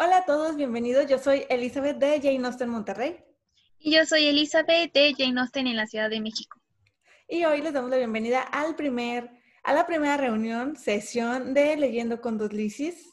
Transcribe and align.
Hola 0.00 0.18
a 0.18 0.24
todos, 0.24 0.54
bienvenidos. 0.54 1.08
Yo 1.08 1.18
soy 1.18 1.44
Elizabeth 1.48 1.98
de 1.98 2.20
Jane 2.22 2.46
Austen 2.46 2.68
Monterrey. 2.68 3.18
Y 3.80 3.96
yo 3.96 4.06
soy 4.06 4.26
Elizabeth 4.26 4.92
de 4.92 5.12
Jane 5.18 5.40
Austen 5.40 5.66
en 5.66 5.76
la 5.76 5.88
Ciudad 5.88 6.08
de 6.08 6.20
México. 6.20 6.60
Y 7.26 7.44
hoy 7.44 7.62
les 7.62 7.72
damos 7.72 7.90
la 7.90 7.96
bienvenida 7.96 8.42
al 8.42 8.76
primer, 8.76 9.28
a 9.64 9.72
la 9.72 9.88
primera 9.88 10.16
reunión, 10.16 10.76
sesión 10.76 11.52
de 11.52 11.76
Leyendo 11.76 12.20
con 12.20 12.38
dos 12.38 12.52
Lisis. 12.52 13.12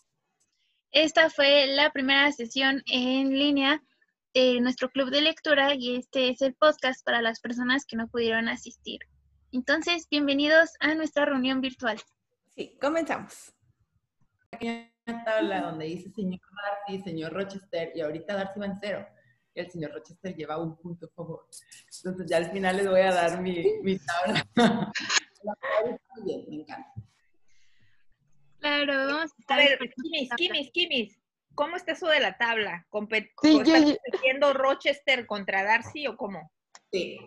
Esta 0.92 1.32
fue 1.32 1.66
la 1.66 1.92
primera 1.92 2.32
sesión 2.32 2.84
en 2.86 3.32
línea 3.32 3.82
de 4.36 4.62
nuestro 4.62 4.92
club 4.92 5.10
de 5.10 5.22
lectura 5.22 5.74
y 5.74 5.96
este 5.96 6.30
es 6.30 6.44
el 6.44 6.54
podcast 6.54 7.04
para 7.04 7.24
las 7.24 7.40
personas 7.40 7.86
que 7.88 7.98
no 7.98 8.08
pudieron 8.10 8.48
asistir. 8.48 9.00
Entonces, 9.52 10.08
bienvenidos 10.08 10.70
a 10.82 10.94
nuestra 10.94 11.26
reunión 11.26 11.62
virtual. 11.62 12.00
Sí, 12.56 12.78
comenzamos. 12.80 13.56
Tabla 15.16 15.62
donde 15.62 15.86
dice 15.86 16.10
señor 16.12 16.40
Darcy, 16.64 17.04
señor 17.04 17.32
Rochester, 17.34 17.92
y 17.96 18.02
ahorita 18.02 18.34
Darcy 18.36 18.60
va 18.60 18.66
en 18.66 18.76
cero. 18.80 19.08
Y 19.54 19.60
el 19.60 19.70
señor 19.72 19.92
Rochester 19.94 20.36
lleva 20.36 20.58
un 20.58 20.76
punto 20.78 21.08
favor. 21.16 21.48
Entonces 21.98 22.28
ya 22.30 22.38
al 22.38 22.52
final 22.52 22.78
les 22.78 22.90
voy 22.90 23.02
a 23.02 23.14
dar 23.14 23.40
mi, 23.42 23.64
mi 23.84 24.00
tabla. 24.00 24.92
Muy 26.16 26.24
bien, 26.26 26.46
me 26.50 26.56
encanta. 26.56 26.94
Claro, 28.60 28.94
vamos 29.06 29.32
a 29.48 29.58
ver, 29.58 29.78
Kimis, 30.02 30.30
Kimis, 30.36 30.72
Kimis, 30.72 31.20
¿cómo 31.54 31.76
está 31.76 31.92
eso 31.92 32.08
de 32.08 32.20
la 32.20 32.36
tabla? 32.36 32.86
Compet 32.90 33.30
Sí, 33.44 33.56
¿o 33.56 33.62
¿Está 33.62 33.80
yo- 33.80 33.96
compitiendo 34.04 34.54
Rochester 34.54 35.28
contra 35.28 35.64
Darcy 35.64 36.08
o 36.08 36.18
cómo? 36.18 36.52
Sí. 36.92 37.20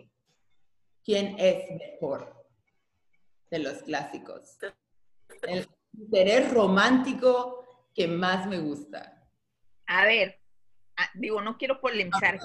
¿Quién 1.05 1.35
es 1.39 1.71
mejor 1.71 2.45
de 3.49 3.59
los 3.59 3.81
clásicos? 3.83 4.57
El 5.43 5.65
interés 5.93 6.51
romántico 6.53 7.65
que 7.99 8.07
más 8.07 8.47
me 8.47 8.59
gusta. 8.59 9.27
A 9.85 10.05
ver, 10.05 10.39
digo, 11.15 11.41
no 11.41 11.57
quiero 11.57 11.81
polemizar, 11.81 12.39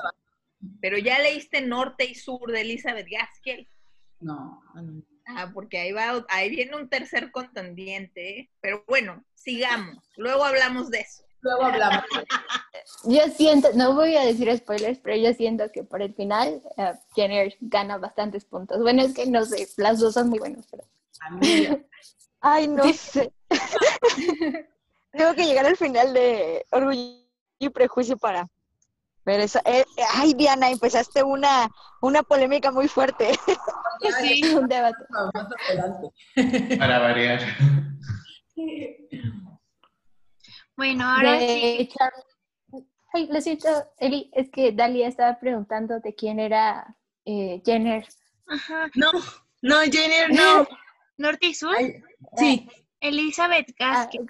pero 0.80 0.98
ya 0.98 1.20
leíste 1.20 1.60
Norte 1.60 2.04
y 2.06 2.16
Sur 2.16 2.50
de 2.50 2.62
Elizabeth 2.62 3.06
Gaskell. 3.08 3.68
No, 4.18 4.60
no. 4.74 5.02
Ah, 5.26 5.52
porque 5.54 5.78
ahí 5.78 5.92
va, 5.92 6.26
ahí 6.28 6.50
viene 6.50 6.74
un 6.74 6.88
tercer 6.88 7.30
contendiente, 7.30 8.40
¿eh? 8.40 8.50
Pero 8.60 8.84
bueno, 8.88 9.24
sigamos. 9.36 10.02
Luego 10.16 10.42
hablamos 10.44 10.90
de 10.90 11.02
eso. 11.02 11.22
Luego 11.40 11.66
hablamos. 11.66 12.02
Yo 13.04 13.28
siento, 13.28 13.68
no 13.76 13.94
voy 13.94 14.16
a 14.16 14.24
decir 14.24 14.54
spoilers, 14.56 14.98
pero 14.98 15.16
yo 15.16 15.32
siento 15.32 15.70
que 15.72 15.84
por 15.84 16.02
el 16.02 16.14
final 16.14 16.60
eh, 16.76 16.92
Jenner 17.14 17.56
gana 17.60 17.96
bastantes 17.96 18.44
puntos. 18.44 18.80
Bueno, 18.82 19.02
es 19.02 19.14
que 19.14 19.26
no 19.26 19.44
sé, 19.44 19.68
las 19.76 20.00
dos 20.00 20.14
son 20.14 20.28
muy 20.28 20.38
buenas, 20.38 20.66
pero... 20.70 20.84
Amiga. 21.20 21.78
Ay, 22.40 22.68
no 22.68 22.84
sé. 22.92 23.32
Tengo 25.16 25.34
que 25.34 25.46
llegar 25.46 25.66
al 25.66 25.76
final 25.76 26.12
de 26.12 26.64
Orgullo 26.70 27.18
y 27.58 27.68
Prejuicio 27.68 28.16
para 28.16 28.48
ver 29.24 29.40
eso. 29.40 29.60
Eh, 29.64 29.84
ay, 30.14 30.34
Diana, 30.34 30.70
empezaste 30.70 31.22
una, 31.22 31.68
una 32.02 32.22
polémica 32.22 32.70
muy 32.70 32.88
fuerte. 32.88 33.32
Sí, 34.20 34.42
un 34.54 34.68
debate. 34.68 35.04
Para 36.78 36.98
variar. 36.98 37.40
Bueno, 40.76 41.04
ahora 41.08 41.32
De 41.34 41.76
sí. 41.78 41.88
Charles- 41.96 42.24
Ay, 43.16 43.28
lo 43.30 43.40
siento, 43.40 43.68
Eli, 43.98 44.28
es 44.34 44.50
que 44.50 44.72
Dalia 44.72 45.06
estaba 45.06 45.38
preguntando 45.38 46.00
de 46.00 46.16
quién 46.16 46.40
era 46.40 46.96
eh, 47.24 47.62
Jenner. 47.64 48.08
Ajá. 48.48 48.90
No, 48.96 49.12
no, 49.62 49.80
Jenner, 49.82 50.32
no. 50.34 50.66
Norte 51.16 51.46
y 51.46 51.54
Sur. 51.54 51.76
Sí. 52.36 52.68
Elizabeth 52.98 53.68
Ah, 53.78 54.08
Gaskell. 54.10 54.26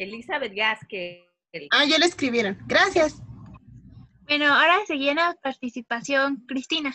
Elizabeth 0.00 0.54
Gaskell. 0.54 1.24
Ah, 1.70 1.84
ya 1.84 1.98
lo 1.98 2.04
escribieron. 2.04 2.58
Gracias. 2.66 3.20
Bueno, 4.26 4.46
ahora 4.46 4.78
seguía 4.86 5.14
la 5.14 5.36
participación 5.42 6.44
Cristina. 6.46 6.94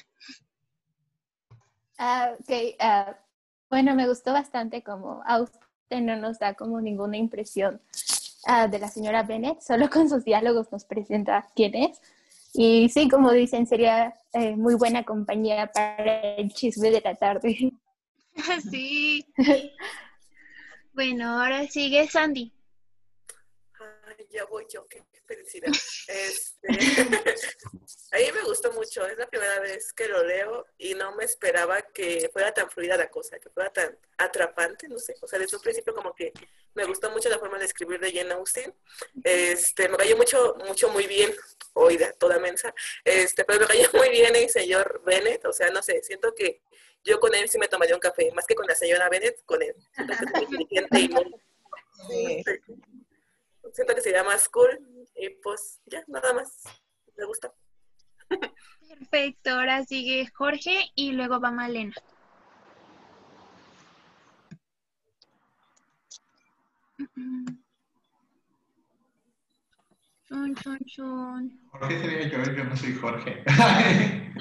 Ah, 1.98 2.32
ok, 2.40 2.76
ah, 2.80 3.18
bueno, 3.70 3.96
me 3.96 4.08
gustó 4.08 4.34
bastante 4.34 4.84
como 4.84 5.22
Austen 5.26 6.06
no 6.06 6.16
nos 6.18 6.40
da 6.40 6.56
como 6.56 6.82
ninguna 6.82 7.18
impresión 7.18 7.82
ah, 8.48 8.68
de 8.68 8.80
la 8.80 8.88
señora 8.88 9.24
Bennet, 9.24 9.62
solo 9.62 9.90
con 9.90 10.10
sus 10.10 10.24
diálogos 10.24 10.72
nos 10.72 10.86
presenta 10.86 11.48
quién 11.56 11.76
es. 11.76 12.02
Y 12.54 12.90
sí, 12.90 13.10
como 13.10 13.32
dicen, 13.32 13.68
sería 13.68 14.16
eh, 14.34 14.56
muy 14.56 14.76
buena 14.76 15.04
compañía 15.04 15.68
para 15.68 16.36
el 16.36 16.54
chisme 16.54 16.90
de 16.90 17.02
la 17.02 17.16
tarde. 17.16 17.74
sí. 18.72 19.26
Bueno, 20.94 21.42
ahora 21.42 21.68
sigue 21.68 22.08
Sandy. 22.08 22.55
Ya 24.36 24.44
voy 24.44 24.66
yo, 24.70 24.86
qué 24.90 25.02
felicidad. 25.26 25.72
Este, 26.08 26.68
a 28.12 28.18
mí 28.18 28.32
me 28.34 28.42
gustó 28.44 28.74
mucho, 28.74 29.06
es 29.06 29.18
la 29.18 29.30
primera 29.30 29.62
vez 29.62 29.94
que 29.94 30.10
lo 30.10 30.26
leo 30.26 30.66
y 30.78 30.94
no 30.94 31.16
me 31.16 31.24
esperaba 31.24 31.82
que 31.82 32.30
fuera 32.34 32.54
tan 32.54 32.70
fluida 32.70 32.98
la 32.98 33.10
cosa, 33.10 33.40
que 33.40 33.50
fuera 33.50 33.72
tan 33.72 33.98
atrapante, 34.18 34.90
no 34.90 34.98
sé. 34.98 35.16
O 35.22 35.28
sea, 35.28 35.40
desde 35.40 35.56
un 35.56 35.64
principio 35.64 35.94
como 35.94 36.14
que 36.14 36.34
me 36.74 36.84
gustó 36.84 37.10
mucho 37.12 37.30
la 37.30 37.40
forma 37.40 37.58
de 37.58 37.64
escribir 37.64 37.98
de 38.02 38.12
Jane 38.12 38.34
Austen. 38.34 38.76
Este, 39.24 39.88
me 39.88 39.96
cayó 39.96 40.18
mucho, 40.18 40.56
mucho 40.68 40.90
muy 40.90 41.08
bien, 41.08 41.34
oída, 41.72 42.12
toda 42.20 42.38
mensa, 42.38 42.76
este, 43.06 43.46
pero 43.46 43.62
me 43.62 43.68
cayó 43.68 43.88
muy 43.94 44.10
bien 44.10 44.36
el 44.36 44.50
señor 44.50 45.02
Bennett, 45.06 45.46
o 45.46 45.54
sea, 45.54 45.70
no 45.70 45.82
sé, 45.82 46.04
siento 46.04 46.36
que 46.36 46.62
yo 47.06 47.22
con 47.22 47.34
él 47.34 47.48
sí 47.48 47.58
me 47.58 47.70
tomaría 47.70 47.96
un 47.96 48.02
café, 48.02 48.34
más 48.34 48.46
que 48.46 48.56
con 48.56 48.68
la 48.68 48.76
señora 48.76 49.08
Bennett, 49.08 49.46
con 49.46 49.62
él. 49.62 49.76
Siento 49.96 50.34
que 50.34 50.44
es 50.44 50.50
muy 50.50 50.62
inteligente 50.64 51.00
y 51.00 51.08
muy... 51.08 51.36
Sí. 52.10 52.44
Siento 53.76 53.94
que 53.94 54.00
sería 54.00 54.24
más 54.24 54.48
cool 54.48 54.80
y 55.16 55.30
pues 55.44 55.82
ya, 55.86 56.02
nada 56.08 56.32
más. 56.32 56.64
Me 57.18 57.26
gusta. 57.26 57.54
Perfecto, 58.88 59.50
ahora 59.50 59.84
sigue 59.84 60.32
Jorge 60.34 60.92
y 60.96 61.12
luego 61.12 61.42
va 61.42 61.52
Malena. 61.52 61.94
Chun, 70.36 70.54
chun, 70.56 70.78
chun. 70.86 71.60
Jorge 71.72 71.98
sería 72.02 72.28
yo, 72.28 72.44
yo 72.54 72.64
no 72.66 72.76
soy 72.76 72.94
Jorge. 72.96 73.42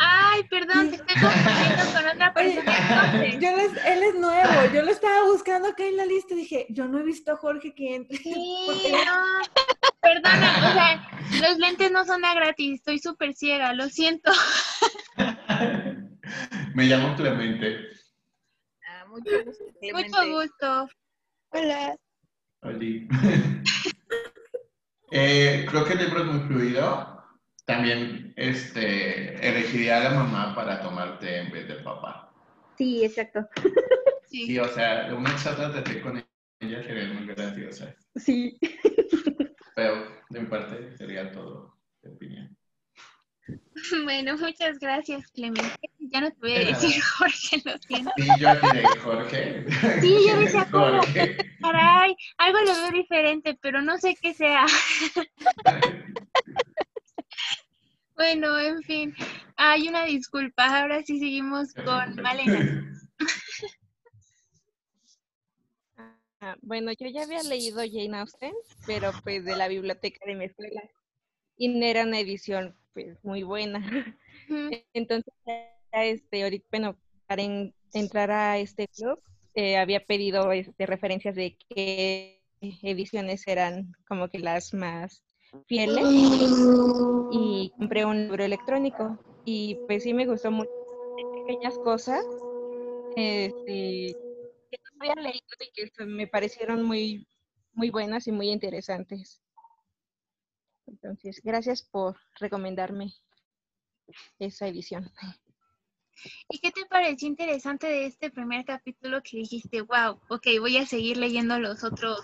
Ay, 0.01 0.43
perdón, 0.51 0.91
te 0.91 0.97
estoy 0.97 1.15
confundiendo 1.21 1.83
con 1.95 2.07
otra 2.09 2.35
persona 2.35 3.23
yo 3.39 3.57
les- 3.57 3.85
él 3.87 4.03
es 4.03 4.15
nuevo. 4.17 4.75
Yo 4.75 4.83
lo 4.83 4.91
estaba 4.91 5.25
buscando 5.31 5.69
acá 5.69 5.85
en 5.85 5.97
la 5.97 6.05
lista 6.05 6.35
y 6.35 6.39
dije, 6.39 6.67
yo 6.71 6.89
no 6.89 6.99
he 6.99 7.05
visto 7.05 7.31
a 7.31 7.37
Jorge 7.37 7.73
que 7.77 7.95
entre. 7.95 8.17
Sí, 8.19 8.33
no. 9.07 9.23
Perdona, 10.03 10.57
o 10.69 10.73
sea, 10.73 11.49
los 11.49 11.59
lentes 11.59 11.93
no 11.93 12.05
son 12.05 12.23
de 12.23 12.35
gratis, 12.35 12.75
estoy 12.81 12.99
súper 12.99 13.33
ciega, 13.35 13.73
lo 13.73 13.89
siento. 13.89 14.33
Me 16.75 16.87
llamo 16.87 17.15
Clemente. 17.15 17.87
Ah, 18.89 19.05
mucho 19.07 19.31
gusto, 19.45 19.65
Clemente. 19.81 20.09
Mucho 20.09 20.29
gusto. 20.41 20.89
Hola. 21.51 21.97
Oli. 22.63 23.07
Eh, 25.17 25.65
creo 25.71 25.85
que 25.85 25.93
el 25.93 26.01
libro 26.01 26.21
es 26.21 26.27
muy 26.27 26.41
fluido. 26.49 27.23
También 27.65 28.35
este, 28.37 29.35
elegiría 29.49 29.99
a 30.01 30.05
la 30.05 30.11
mamá 30.11 30.55
para 30.57 30.81
tomarte 30.83 31.39
en 31.39 31.53
vez 31.53 31.69
del 31.69 31.83
papá. 31.85 32.33
Sí, 32.77 33.05
exacto. 33.05 33.49
Sí, 34.27 34.47
Sí. 34.47 34.59
o 34.59 34.67
sea, 34.67 35.15
una 35.17 35.37
charla 35.37 35.69
de 35.69 35.83
té 35.83 36.01
con 36.01 36.17
ella 36.59 36.83
sería 36.83 37.07
muy 37.13 37.25
graciosa. 37.25 37.95
Sí. 38.17 38.59
Pero 39.77 40.09
de 40.29 40.41
mi 40.41 40.47
parte 40.47 40.97
sería 40.97 41.31
todo 41.31 41.77
de 42.03 42.11
opinión. 42.11 42.57
Bueno, 44.05 44.37
muchas 44.39 44.79
gracias, 44.79 45.31
Clemente. 45.33 45.91
Ya 45.99 46.21
no 46.21 46.31
te 46.31 46.39
voy 46.41 46.53
a 46.53 46.59
De 46.61 46.65
decir. 46.67 47.03
Jorge, 47.03 47.63
lo 47.65 47.79
siento. 47.79 48.11
Sí, 48.17 48.29
yo 48.39 48.55
de 48.55 48.87
Jorge. 49.03 49.67
Sí, 50.01 50.17
yo 50.29 50.41
decía, 50.41 50.67
¿cómo? 50.71 51.01
Jorge. 51.01 51.37
Caray, 51.61 52.17
algo 52.39 52.61
lo 52.61 52.73
veo 52.73 52.91
diferente, 52.93 53.59
pero 53.61 53.83
no 53.83 53.99
sé 53.99 54.17
qué 54.21 54.35
sea. 54.35 54.67
Bueno, 58.17 58.57
en 58.61 58.81
fin, 58.85 59.13
hay 59.57 59.89
una 59.89 60.05
disculpa. 60.05 60.83
Ahora 60.83 61.03
sí 61.03 61.19
seguimos 61.19 61.75
con 61.75 62.15
Malena. 62.23 62.89
Ah, 66.41 66.55
bueno, 66.63 66.93
yo 66.93 67.09
ya 67.09 67.25
había 67.25 67.43
leído 67.43 67.79
Jane 67.79 68.19
Austen, 68.19 68.53
pero 68.87 69.11
pues 69.25 69.45
de 69.45 69.57
la 69.57 69.67
biblioteca 69.67 70.25
de 70.27 70.37
mi 70.37 70.45
escuela. 70.45 70.81
Y 71.57 71.69
no 71.69 71.85
era 71.87 72.05
una 72.05 72.21
edición 72.21 72.77
pues 72.93 73.19
muy 73.25 73.43
buena. 73.43 73.81
Entonces, 74.95 75.33
este, 75.93 76.43
ahorita, 76.45 76.67
bueno, 76.71 76.99
para 77.27 77.43
en- 77.43 77.75
entrar 77.93 78.31
a 78.31 78.59
este 78.59 78.89
club, 78.89 79.21
eh, 79.55 79.77
había 79.79 80.05
pedido 80.05 80.51
este, 80.53 80.87
referencias 80.87 81.37
de 81.37 81.57
qué 81.69 82.43
ediciones 82.61 83.47
eran 83.47 83.93
como 84.09 84.29
que 84.29 84.39
las 84.39 84.75
más 84.75 85.23
fieles 85.67 86.05
y 87.33 87.73
compré 87.79 88.05
un 88.05 88.27
libro 88.29 88.45
electrónico 88.45 89.19
y 89.45 89.77
pues 89.87 90.03
sí 90.03 90.15
me 90.15 90.27
gustó 90.27 90.51
mucho 90.51 90.71
pequeñas 91.47 91.79
cosas 91.79 92.25
este, 93.17 94.15
que 94.71 94.79
no 94.85 94.91
había 95.01 95.15
leído 95.23 95.41
y 95.61 95.91
que 95.91 96.05
me 96.07 96.27
parecieron 96.27 96.83
muy 96.83 97.27
muy 97.75 97.91
buenas 97.91 98.29
y 98.29 98.33
muy 98.33 98.51
interesantes. 98.51 99.43
Entonces, 100.87 101.41
gracias 101.43 101.83
por 101.83 102.17
recomendarme 102.39 103.13
esa 104.39 104.69
edición. 104.69 105.11
¿Y 106.49 106.59
qué 106.59 106.71
te 106.71 106.87
pareció 106.87 107.29
interesante 107.29 107.87
de 107.87 108.07
este 108.07 108.31
primer 108.31 108.65
capítulo 108.65 109.23
que 109.23 109.39
dijiste, 109.39 109.83
wow, 109.83 110.21
ok, 110.29 110.47
voy 110.61 110.77
a 110.77 110.87
seguir 110.87 111.17
leyendo 111.17 111.59
los 111.59 111.85
otros 111.85 112.21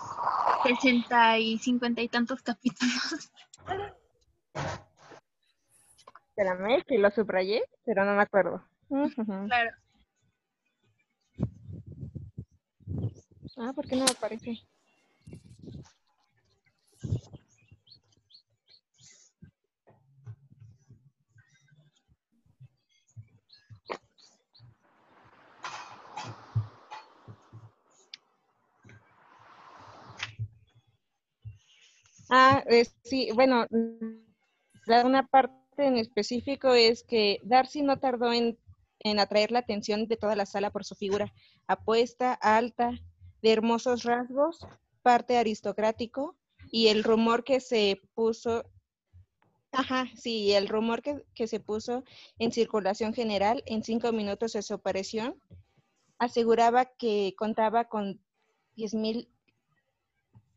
60 0.62 1.38
y 1.38 1.58
50 1.58 2.00
y 2.02 2.08
tantos 2.08 2.42
capítulos? 2.42 3.32
Espérame, 6.28 6.82
que 6.86 6.98
lo 6.98 7.10
subrayé, 7.10 7.64
pero 7.84 8.04
no 8.04 8.14
me 8.14 8.22
acuerdo. 8.22 8.64
Claro. 8.88 9.70
Ah, 13.56 13.72
¿por 13.74 13.86
qué 13.86 13.96
no 13.96 14.04
me 14.04 14.10
aparece? 14.10 14.58
Ah, 32.30 32.62
eh, 32.68 32.86
sí, 33.02 33.30
bueno, 33.34 33.66
mm, 33.70 35.04
una 35.04 35.26
parte 35.26 35.54
en 35.78 35.96
específico 35.96 36.74
es 36.74 37.02
que 37.02 37.40
Darcy 37.42 37.82
no 37.82 37.98
tardó 37.98 38.32
en, 38.32 38.58
en 39.00 39.18
atraer 39.18 39.50
la 39.50 39.60
atención 39.60 40.06
de 40.06 40.16
toda 40.16 40.36
la 40.36 40.46
sala 40.46 40.70
por 40.70 40.84
su 40.84 40.94
figura 40.94 41.32
apuesta, 41.66 42.32
alta, 42.34 42.92
de 43.42 43.52
hermosos 43.52 44.04
rasgos, 44.04 44.66
parte 45.02 45.38
aristocrático, 45.38 46.36
y 46.70 46.88
el 46.88 47.02
rumor 47.02 47.42
que 47.42 47.60
se 47.60 48.00
puso, 48.14 48.64
ajá, 49.72 50.06
sí, 50.16 50.52
el 50.52 50.68
rumor 50.68 51.02
que, 51.02 51.24
que 51.34 51.48
se 51.48 51.58
puso 51.58 52.04
en 52.38 52.52
circulación 52.52 53.12
general 53.12 53.62
en 53.66 53.82
cinco 53.82 54.12
minutos 54.12 54.52
de 54.52 54.62
su 54.62 54.74
aparición 54.74 55.40
aseguraba 56.20 56.84
que 56.84 57.34
contaba 57.36 57.86
con 57.86 58.20
10 58.76 58.94
mil, 58.94 59.28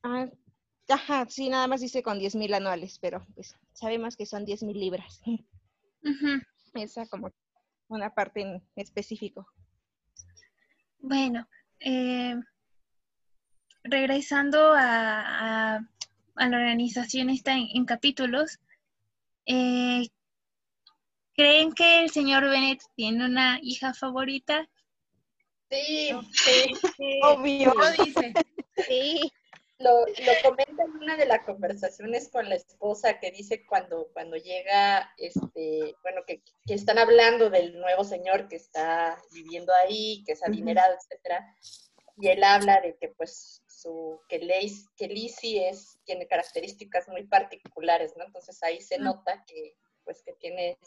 ah, 0.03 0.29
ajá, 0.89 1.25
sí, 1.29 1.49
nada 1.49 1.67
más 1.67 1.81
dice 1.81 2.03
con 2.03 2.19
10 2.19 2.35
mil 2.35 2.53
anuales, 2.53 2.99
pero 2.99 3.25
pues 3.35 3.55
sabemos 3.73 4.15
que 4.15 4.25
son 4.25 4.45
10 4.45 4.63
mil 4.63 4.79
libras. 4.79 5.21
Esa 6.73 7.05
como 7.07 7.31
una 7.87 8.13
parte 8.13 8.41
en 8.41 8.63
específico. 8.75 9.47
Bueno, 10.99 11.47
eh, 11.79 12.35
regresando 13.83 14.73
a, 14.73 15.75
a- 15.75 15.87
a 16.35 16.49
la 16.49 16.57
organización 16.57 17.29
esta 17.29 17.53
en, 17.53 17.67
en 17.75 17.85
capítulos, 17.85 18.59
eh, 19.45 20.07
¿creen 21.35 21.73
que 21.73 22.01
el 22.03 22.09
señor 22.09 22.43
Bennett 22.49 22.81
tiene 22.95 23.25
una 23.25 23.59
hija 23.61 23.93
favorita? 23.93 24.67
Sí, 25.69 26.09
sí, 26.31 26.73
sí. 26.97 27.19
Obvio. 27.23 27.73
Lo 27.73 27.91
dice. 28.03 28.33
Sí, 28.87 29.31
lo, 29.79 30.05
lo 30.05 30.33
comenta 30.43 30.83
en 30.83 30.91
una 30.91 31.17
de 31.17 31.25
las 31.25 31.43
conversaciones 31.45 32.29
con 32.29 32.47
la 32.47 32.55
esposa 32.55 33.19
que 33.19 33.31
dice 33.31 33.65
cuando, 33.65 34.09
cuando 34.13 34.37
llega, 34.37 35.11
este, 35.17 35.95
bueno, 36.01 36.21
que, 36.25 36.41
que 36.65 36.73
están 36.73 36.97
hablando 36.97 37.49
del 37.49 37.79
nuevo 37.79 38.03
señor 38.03 38.47
que 38.47 38.55
está 38.55 39.17
viviendo 39.31 39.73
ahí, 39.73 40.23
que 40.25 40.33
es 40.33 40.43
adinerado, 40.43 40.95
etcétera, 40.95 41.45
y 42.17 42.27
él 42.27 42.43
habla 42.43 42.79
de 42.81 42.95
que 42.97 43.09
pues 43.09 43.63
su, 43.67 44.21
que, 44.29 44.39
Leis, 44.39 44.87
que 44.95 45.07
Lizzie 45.07 45.69
es, 45.69 45.99
tiene 46.05 46.27
características 46.27 47.07
muy 47.09 47.25
particulares, 47.25 48.13
¿no? 48.17 48.25
Entonces 48.25 48.61
ahí 48.63 48.79
se 48.79 48.99
nota 48.99 49.43
que 49.47 49.75
pues 50.03 50.21
que 50.23 50.33
tiene 50.33 50.77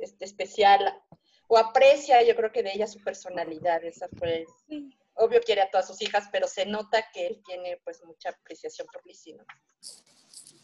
este 0.00 0.24
especial 0.24 1.02
o 1.46 1.56
aprecia 1.56 2.22
yo 2.22 2.34
creo 2.34 2.52
que 2.52 2.62
de 2.62 2.72
ella 2.72 2.86
su 2.86 3.02
personalidad, 3.02 3.84
esa 3.84 4.08
fue 4.18 4.44
obvio 5.14 5.40
quiere 5.40 5.62
a 5.62 5.70
todas 5.70 5.86
sus 5.86 6.00
hijas, 6.02 6.28
pero 6.32 6.46
se 6.46 6.66
nota 6.66 7.06
que 7.12 7.26
él 7.26 7.42
tiene 7.44 7.80
pues 7.84 8.02
mucha 8.04 8.30
apreciación 8.30 8.86
por 8.92 9.04
Lizzie, 9.06 9.36
¿no? 9.36 9.44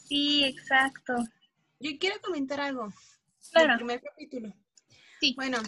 Sí, 0.09 0.45
exacto. 0.45 1.15
Yo 1.79 1.91
quiero 1.99 2.21
comentar 2.21 2.61
algo. 2.61 2.89
Claro. 3.53 3.69
Del 3.69 3.77
primer 3.79 4.03
capítulo. 4.03 4.55
Sí. 5.21 5.35
Bueno, 5.37 5.59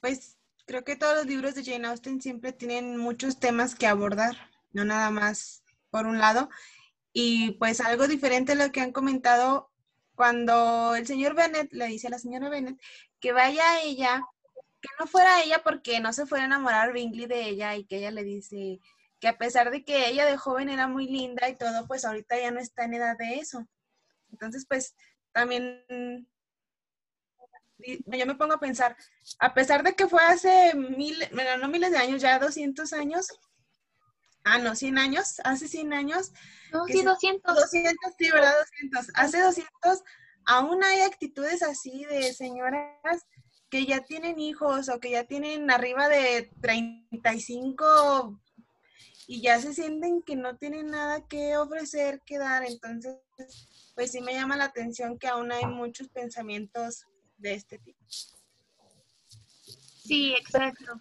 pues 0.00 0.38
creo 0.66 0.84
que 0.84 0.96
todos 0.96 1.16
los 1.16 1.26
libros 1.26 1.54
de 1.54 1.64
Jane 1.64 1.88
Austen 1.88 2.20
siempre 2.20 2.52
tienen 2.52 2.98
muchos 2.98 3.40
temas 3.40 3.74
que 3.74 3.86
abordar, 3.86 4.36
no 4.72 4.84
nada 4.84 5.10
más 5.10 5.62
por 5.90 6.06
un 6.06 6.18
lado. 6.18 6.50
Y 7.12 7.52
pues 7.52 7.80
algo 7.80 8.06
diferente 8.06 8.52
a 8.52 8.54
lo 8.54 8.70
que 8.70 8.80
han 8.80 8.92
comentado 8.92 9.70
cuando 10.14 10.94
el 10.94 11.06
señor 11.06 11.34
Bennett 11.34 11.72
le 11.72 11.86
dice 11.86 12.08
a 12.08 12.10
la 12.10 12.18
señora 12.18 12.48
Bennett 12.48 12.80
que 13.20 13.32
vaya 13.32 13.62
a 13.62 13.82
ella, 13.82 14.22
que 14.80 14.88
no 14.98 15.06
fuera 15.06 15.42
ella 15.42 15.62
porque 15.64 16.00
no 16.00 16.12
se 16.12 16.26
fuera 16.26 16.44
a 16.44 16.46
enamorar 16.46 16.92
Bingley 16.92 17.26
de 17.26 17.48
ella 17.48 17.74
y 17.76 17.84
que 17.84 17.98
ella 17.98 18.10
le 18.10 18.22
dice 18.24 18.78
que 19.20 19.28
a 19.28 19.36
pesar 19.38 19.70
de 19.70 19.84
que 19.84 20.08
ella 20.08 20.24
de 20.26 20.36
joven 20.36 20.68
era 20.68 20.86
muy 20.86 21.06
linda 21.08 21.48
y 21.48 21.56
todo, 21.56 21.86
pues 21.88 22.04
ahorita 22.04 22.38
ya 22.38 22.50
no 22.52 22.60
está 22.60 22.84
en 22.84 22.94
edad 22.94 23.16
de 23.18 23.34
eso. 23.36 23.66
Entonces, 24.30 24.64
pues 24.68 24.94
también 25.32 25.84
yo 27.78 28.26
me 28.26 28.34
pongo 28.34 28.54
a 28.54 28.60
pensar, 28.60 28.96
a 29.38 29.54
pesar 29.54 29.82
de 29.82 29.94
que 29.94 30.06
fue 30.08 30.22
hace 30.22 30.74
mil, 30.74 31.16
bueno, 31.32 31.56
no 31.58 31.68
miles 31.68 31.90
de 31.92 31.98
años, 31.98 32.20
ya 32.20 32.38
200 32.38 32.92
años, 32.92 33.28
ah, 34.44 34.58
no, 34.58 34.74
100 34.74 34.98
años, 34.98 35.40
hace 35.44 35.68
100 35.68 35.92
años. 35.92 36.32
No, 36.72 36.86
sí, 36.86 36.98
se- 36.98 37.04
200. 37.04 37.54
200, 37.54 38.12
sí, 38.18 38.30
¿verdad? 38.30 38.54
200. 38.58 39.10
Hace 39.14 39.40
200, 39.40 40.02
aún 40.46 40.82
hay 40.82 41.00
actitudes 41.02 41.62
así 41.62 42.04
de 42.04 42.32
señoras 42.32 43.26
que 43.70 43.86
ya 43.86 44.00
tienen 44.00 44.38
hijos 44.38 44.88
o 44.88 45.00
que 45.00 45.10
ya 45.10 45.24
tienen 45.24 45.70
arriba 45.70 46.08
de 46.08 46.50
35 46.60 48.38
y 49.26 49.42
ya 49.42 49.60
se 49.60 49.74
sienten 49.74 50.22
que 50.22 50.36
no 50.36 50.56
tienen 50.56 50.90
nada 50.90 51.26
que 51.26 51.56
ofrecer, 51.58 52.22
que 52.24 52.38
dar. 52.38 52.64
Entonces, 52.64 53.18
pues 53.94 54.12
sí 54.12 54.20
me 54.20 54.32
llama 54.32 54.56
la 54.56 54.64
atención 54.64 55.18
que 55.18 55.28
aún 55.28 55.52
hay 55.52 55.66
muchos 55.66 56.08
pensamientos 56.08 57.04
de 57.36 57.54
este 57.54 57.78
tipo. 57.78 57.98
Sí, 60.08 60.32
exacto. 60.32 61.00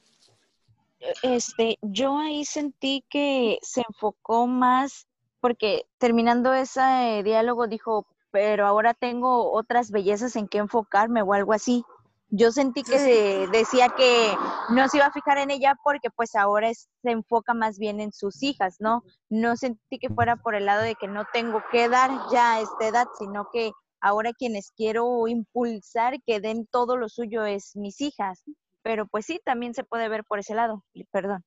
Este, 1.23 1.77
yo 1.81 2.17
ahí 2.17 2.43
sentí 2.43 3.05
que 3.09 3.59
se 3.61 3.83
enfocó 3.87 4.47
más, 4.47 5.07
porque 5.39 5.85
terminando 5.97 6.53
ese 6.53 7.21
diálogo 7.23 7.67
dijo, 7.67 8.06
pero 8.31 8.68
ahora 8.68 8.94
tengo 8.94 9.51
otras 9.53 9.89
bellezas 9.92 10.35
en 10.35 10.47
que 10.49 10.57
enfocarme 10.57 11.21
o 11.21 11.33
algo 11.33 11.53
así. 11.53 11.85
Yo 12.29 12.51
sentí 12.51 12.83
que 12.83 12.99
de- 12.99 13.47
decía 13.51 13.87
que 13.89 14.35
no 14.69 14.89
se 14.89 14.97
iba 14.97 15.05
a 15.05 15.11
fijar 15.11 15.37
en 15.37 15.49
ella 15.49 15.75
porque 15.83 16.09
pues 16.09 16.35
ahora 16.35 16.69
es- 16.69 16.89
se 17.01 17.11
enfoca 17.11 17.53
más 17.53 17.79
bien 17.79 18.01
en 18.01 18.11
sus 18.11 18.43
hijas, 18.43 18.75
¿no? 18.79 19.03
No 19.29 19.55
sentí 19.55 19.97
que 19.97 20.09
fuera 20.09 20.35
por 20.35 20.53
el 20.55 20.65
lado 20.65 20.81
de 20.81 20.95
que 20.95 21.07
no 21.07 21.23
tengo 21.31 21.63
que 21.71 21.87
dar 21.87 22.11
ya 22.31 22.55
a 22.55 22.61
esta 22.61 22.87
edad, 22.87 23.07
sino 23.17 23.47
que 23.51 23.71
ahora 24.01 24.33
quienes 24.33 24.71
quiero 24.75 25.27
impulsar 25.27 26.21
que 26.25 26.39
den 26.41 26.67
todo 26.67 26.97
lo 26.97 27.07
suyo 27.07 27.45
es 27.45 27.75
mis 27.75 28.01
hijas. 28.01 28.43
Pero 28.83 29.07
pues 29.07 29.25
sí, 29.25 29.39
también 29.43 29.73
se 29.73 29.83
puede 29.83 30.09
ver 30.09 30.23
por 30.25 30.39
ese 30.39 30.53
lado, 30.53 30.83
perdón. 31.11 31.43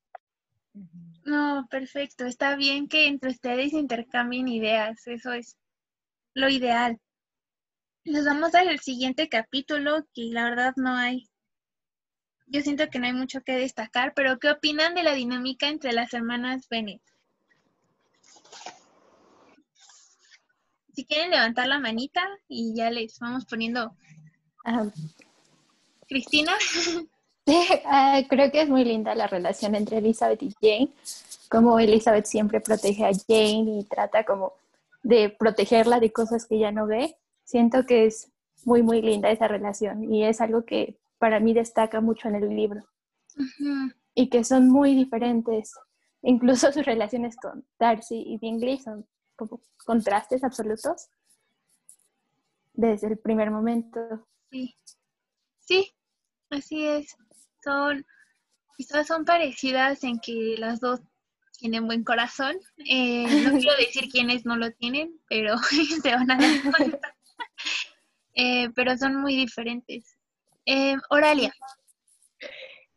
No, 1.25 1.67
perfecto. 1.71 2.25
Está 2.25 2.57
bien 2.57 2.89
que 2.89 3.07
entre 3.07 3.31
ustedes 3.31 3.73
intercambien 3.73 4.49
ideas. 4.49 5.07
Eso 5.07 5.33
es 5.33 5.57
lo 6.35 6.49
ideal. 6.49 6.99
Nos 8.11 8.25
vamos 8.25 8.53
al 8.57 8.81
siguiente 8.81 9.29
capítulo, 9.29 10.05
que 10.13 10.25
la 10.33 10.43
verdad 10.43 10.73
no 10.75 10.97
hay. 10.97 11.29
Yo 12.49 12.61
siento 12.61 12.91
que 12.91 12.99
no 12.99 13.07
hay 13.07 13.13
mucho 13.13 13.43
que 13.43 13.53
destacar, 13.53 14.15
pero 14.17 14.41
¿qué 14.41 14.51
opinan 14.51 14.97
de 14.97 15.05
la 15.05 15.15
dinámica 15.15 15.69
entre 15.69 15.93
las 15.93 16.13
hermanas 16.13 16.67
Bennett? 16.69 17.01
Si 20.93 21.05
quieren 21.05 21.31
levantar 21.31 21.69
la 21.69 21.79
manita 21.79 22.21
y 22.49 22.75
ya 22.75 22.91
les 22.91 23.17
vamos 23.21 23.45
poniendo. 23.45 23.95
Cristina. 26.09 26.55
ah, 27.85 28.23
creo 28.29 28.51
que 28.51 28.63
es 28.63 28.69
muy 28.69 28.85
linda 28.85 29.15
la 29.15 29.29
relación 29.29 29.77
entre 29.77 29.99
Elizabeth 29.99 30.43
y 30.43 30.53
Jane, 30.61 30.91
como 31.49 31.79
Elizabeth 31.79 32.27
siempre 32.27 32.61
protege 32.61 33.05
a 33.05 33.13
Jane 33.13 33.79
y 33.79 33.85
trata 33.85 34.25
como 34.25 34.55
de 35.05 35.31
protegerla 35.31 36.01
de 36.01 36.13
cosas 36.13 36.45
que 36.45 36.57
ella 36.57 36.73
no 36.73 36.89
ve. 36.89 37.17
Siento 37.51 37.85
que 37.85 38.07
es 38.07 38.31
muy, 38.65 38.81
muy 38.81 39.03
linda 39.03 39.29
esa 39.29 39.49
relación 39.49 40.05
y 40.05 40.25
es 40.25 40.41
algo 40.41 40.65
que 40.65 41.01
para 41.19 41.41
mí 41.41 41.53
destaca 41.53 42.01
mucho 42.01 42.29
en 42.29 42.37
el 42.37 42.49
libro 42.49 42.85
y 44.15 44.29
que 44.29 44.45
son 44.45 44.69
muy 44.69 44.95
diferentes. 44.95 45.73
Incluso 46.23 46.71
sus 46.71 46.87
relaciones 46.87 47.35
con 47.35 47.67
Darcy 47.77 48.23
y 48.25 48.39
Bingley 48.39 48.79
son 48.79 49.05
como 49.35 49.61
contrastes 49.85 50.45
absolutos 50.45 51.09
desde 52.73 53.09
el 53.09 53.19
primer 53.19 53.51
momento. 53.51 54.29
Sí. 54.53 54.77
Sí, 55.59 55.93
así 56.51 56.87
es. 56.87 57.17
Son, 57.65 58.07
quizás 58.77 59.09
son 59.09 59.25
parecidas 59.25 60.05
en 60.05 60.21
que 60.21 60.55
las 60.57 60.79
dos 60.79 61.01
tienen 61.59 61.89
buen 61.89 62.05
corazón. 62.05 62.61
Eh, 62.89 63.27
no 63.43 63.51
quiero 63.59 63.77
decir 63.77 64.09
quiénes 64.09 64.47
no 64.47 64.55
lo 64.55 64.71
tienen, 64.71 65.19
pero 65.29 65.59
se 66.03 66.15
van 66.15 66.31
a 66.31 66.37
dar 66.37 66.77
cuenta. 66.77 67.17
Eh, 68.35 68.69
pero 68.75 68.97
son 68.97 69.17
muy 69.21 69.37
diferentes. 69.37 70.17
Eh, 70.67 70.95
Oralia. 71.11 71.53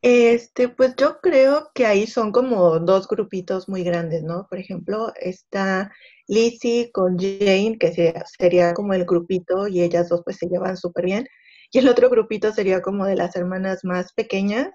Este, 0.01 0.67
pues 0.67 0.95
yo 0.97 1.19
creo 1.21 1.71
que 1.73 1.85
ahí 1.85 2.07
son 2.07 2.31
como 2.33 2.77
dos 2.79 3.07
grupitos 3.07 3.69
muy 3.69 3.83
grandes, 3.83 4.21
¿no? 4.23 4.47
Por 4.49 4.59
ejemplo, 4.59 5.13
está 5.19 5.91
Lizzie 6.27 6.91
con 6.91 7.17
Jane, 7.17 7.77
que 7.79 7.93
se- 7.93 8.13
sería 8.37 8.73
como 8.73 8.93
el 8.93 9.05
grupito 9.05 9.67
y 9.69 9.81
ellas 9.81 10.09
dos 10.09 10.21
pues 10.25 10.37
se 10.37 10.47
llevan 10.47 10.75
súper 10.77 11.05
bien. 11.05 11.27
Y 11.71 11.79
el 11.79 11.87
otro 11.89 12.09
grupito 12.09 12.51
sería 12.51 12.81
como 12.81 13.05
de 13.05 13.15
las 13.15 13.35
hermanas 13.35 13.79
más 13.85 14.11
pequeñas 14.13 14.69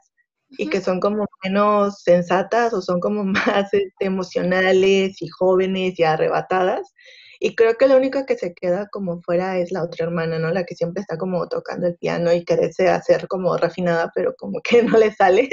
y 0.51 0.69
que 0.71 0.81
son 0.81 0.99
como 1.01 1.27
menos 1.45 2.01
sensatas 2.03 2.73
o 2.73 2.81
son 2.81 2.99
como 3.01 3.23
más 3.65 3.73
este, 3.75 4.07
emocionales 4.07 5.21
y 5.23 5.29
jóvenes 5.29 5.99
y 5.99 6.05
arrebatadas. 6.05 6.93
Y 7.41 7.55
creo 7.55 7.77
que 7.77 7.87
la 7.87 7.97
única 7.97 8.27
que 8.27 8.37
se 8.37 8.55
queda 8.55 8.89
como 8.91 9.21
fuera 9.23 9.59
es 9.59 9.71
la 9.73 9.85
otra 9.85 10.07
hermana, 10.07 10.39
¿no? 10.39 10.51
La 10.51 10.65
que 10.65 10.75
siempre 10.75 11.01
está 11.01 11.17
como 11.19 11.47
tocando 11.49 11.87
el 11.87 11.97
piano 11.97 12.33
y 12.33 12.45
que 12.45 12.57
desea 12.57 12.97
hacer 12.97 13.29
como 13.29 13.57
refinada, 13.57 14.11
pero 14.15 14.35
como 14.37 14.61
que 14.61 14.83
no 14.83 14.99
le 14.99 15.13
sale. 15.13 15.49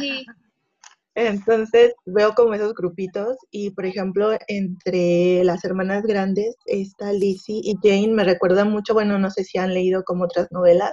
Sí. 0.00 0.26
Entonces 1.16 1.94
veo 2.04 2.34
como 2.34 2.52
esos 2.52 2.74
grupitos 2.74 3.38
y 3.50 3.70
por 3.70 3.86
ejemplo 3.86 4.36
entre 4.48 5.42
las 5.44 5.64
hermanas 5.64 6.02
grandes 6.02 6.56
está 6.66 7.10
Lizzie 7.10 7.62
y 7.64 7.74
Jane 7.82 8.12
me 8.12 8.22
recuerda 8.22 8.66
mucho, 8.66 8.92
bueno, 8.92 9.18
no 9.18 9.30
sé 9.30 9.42
si 9.42 9.56
han 9.56 9.72
leído 9.72 10.04
como 10.04 10.24
otras 10.24 10.48
novelas, 10.52 10.92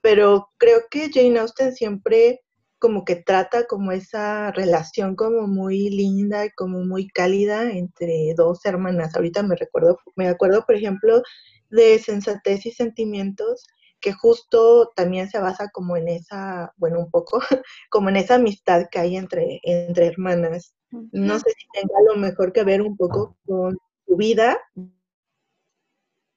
pero 0.00 0.50
creo 0.58 0.82
que 0.88 1.10
Jane 1.12 1.40
Austen 1.40 1.74
siempre 1.74 2.42
como 2.78 3.04
que 3.04 3.16
trata 3.16 3.66
como 3.66 3.92
esa 3.92 4.52
relación 4.52 5.16
como 5.16 5.46
muy 5.46 5.88
linda 5.90 6.44
y 6.46 6.50
como 6.50 6.84
muy 6.84 7.08
cálida 7.08 7.70
entre 7.72 8.34
dos 8.36 8.64
hermanas. 8.64 9.16
Ahorita 9.16 9.42
me 9.42 9.56
recuerdo, 9.56 9.98
me 10.14 10.28
acuerdo 10.28 10.64
por 10.66 10.76
ejemplo 10.76 11.22
de 11.70 11.98
Sensatez 11.98 12.66
y 12.66 12.72
Sentimientos 12.72 13.66
que 14.00 14.12
justo 14.12 14.92
también 14.94 15.28
se 15.28 15.38
basa 15.40 15.68
como 15.72 15.96
en 15.96 16.08
esa, 16.08 16.72
bueno, 16.76 17.00
un 17.00 17.10
poco, 17.10 17.40
como 17.90 18.08
en 18.08 18.16
esa 18.16 18.36
amistad 18.36 18.86
que 18.90 18.98
hay 18.98 19.16
entre, 19.16 19.60
entre 19.62 20.06
hermanas. 20.06 20.74
No 20.90 21.38
sé 21.38 21.50
si 21.50 21.66
tenga 21.72 21.94
lo 22.06 22.16
mejor 22.16 22.52
que 22.52 22.62
ver 22.62 22.82
un 22.82 22.96
poco 22.96 23.36
con 23.44 23.76
su 24.06 24.16
vida 24.16 24.58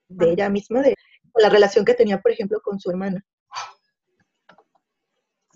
de 0.07 0.31
ella 0.31 0.49
misma, 0.49 0.81
de 0.81 0.95
con 1.31 1.43
la 1.43 1.49
relación 1.49 1.85
que 1.85 1.93
tenía, 1.93 2.19
por 2.19 2.31
ejemplo, 2.31 2.59
con 2.61 2.79
su 2.79 2.89
hermana. 2.89 3.23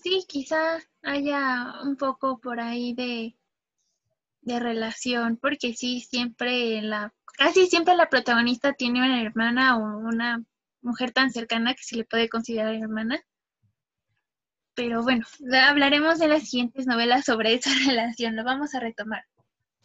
Sí, 0.03 0.25
quizá 0.27 0.79
haya 1.01 1.75
un 1.81 1.95
poco 1.95 2.37
por 2.37 2.59
ahí 2.59 2.93
de, 2.93 3.37
de 4.41 4.59
relación, 4.59 5.37
porque 5.37 5.73
sí, 5.73 6.01
siempre 6.01 6.81
la, 6.81 7.13
casi 7.37 7.67
siempre 7.67 7.95
la 7.95 8.09
protagonista 8.09 8.73
tiene 8.73 8.99
una 8.99 9.21
hermana 9.21 9.77
o 9.77 9.99
una 9.99 10.43
mujer 10.81 11.13
tan 11.13 11.31
cercana 11.31 11.73
que 11.73 11.83
se 11.83 11.95
le 11.95 12.03
puede 12.03 12.27
considerar 12.27 12.75
hermana. 12.75 13.23
Pero 14.75 15.03
bueno, 15.03 15.25
hablaremos 15.69 16.19
en 16.19 16.31
las 16.31 16.49
siguientes 16.49 16.85
novelas 16.85 17.23
sobre 17.23 17.53
esa 17.53 17.69
relación, 17.87 18.35
lo 18.35 18.43
vamos 18.43 18.75
a 18.75 18.81
retomar. 18.81 19.23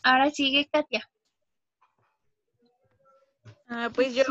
Ahora 0.02 0.32
sigue 0.32 0.68
Katia. 0.68 1.08
Ah, 3.68 3.88
pues 3.94 4.16
yo 4.16 4.24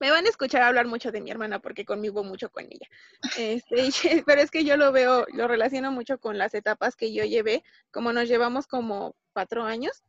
me 0.00 0.10
van 0.10 0.24
a 0.24 0.30
escuchar 0.30 0.62
hablar 0.62 0.86
mucho 0.86 1.12
de 1.12 1.20
mi 1.20 1.30
hermana 1.30 1.60
porque 1.60 1.84
convivo 1.84 2.24
mucho 2.24 2.50
con 2.50 2.64
ella. 2.64 2.88
Este, 3.36 3.76
pero 4.26 4.40
es 4.40 4.50
que 4.50 4.64
yo 4.64 4.76
lo 4.76 4.90
veo, 4.92 5.26
lo 5.32 5.46
relaciono 5.46 5.92
mucho 5.92 6.18
con 6.18 6.38
las 6.38 6.54
etapas 6.54 6.96
que 6.96 7.12
yo 7.12 7.24
llevé, 7.24 7.62
como 7.92 8.12
nos 8.12 8.28
llevamos 8.28 8.66
como 8.66 9.14
cuatro 9.32 9.62
años. 9.62 10.02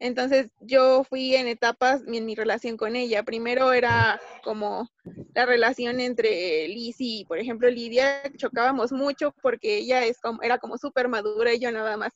Entonces 0.00 0.50
yo 0.60 1.04
fui 1.04 1.36
en 1.36 1.46
etapas 1.46 2.02
en 2.06 2.26
mi 2.26 2.34
relación 2.34 2.76
con 2.76 2.96
ella. 2.96 3.22
Primero 3.22 3.72
era 3.72 4.20
como 4.42 4.90
la 5.34 5.46
relación 5.46 6.00
entre 6.00 6.66
Liz 6.68 6.96
y, 6.98 7.24
por 7.26 7.38
ejemplo, 7.38 7.70
Lidia. 7.70 8.22
Chocábamos 8.36 8.92
mucho 8.92 9.32
porque 9.40 9.78
ella 9.78 10.04
es 10.04 10.20
como, 10.20 10.42
era 10.42 10.58
como 10.58 10.78
súper 10.78 11.08
madura 11.08 11.54
y 11.54 11.60
yo 11.60 11.70
nada 11.70 11.96
más 11.96 12.12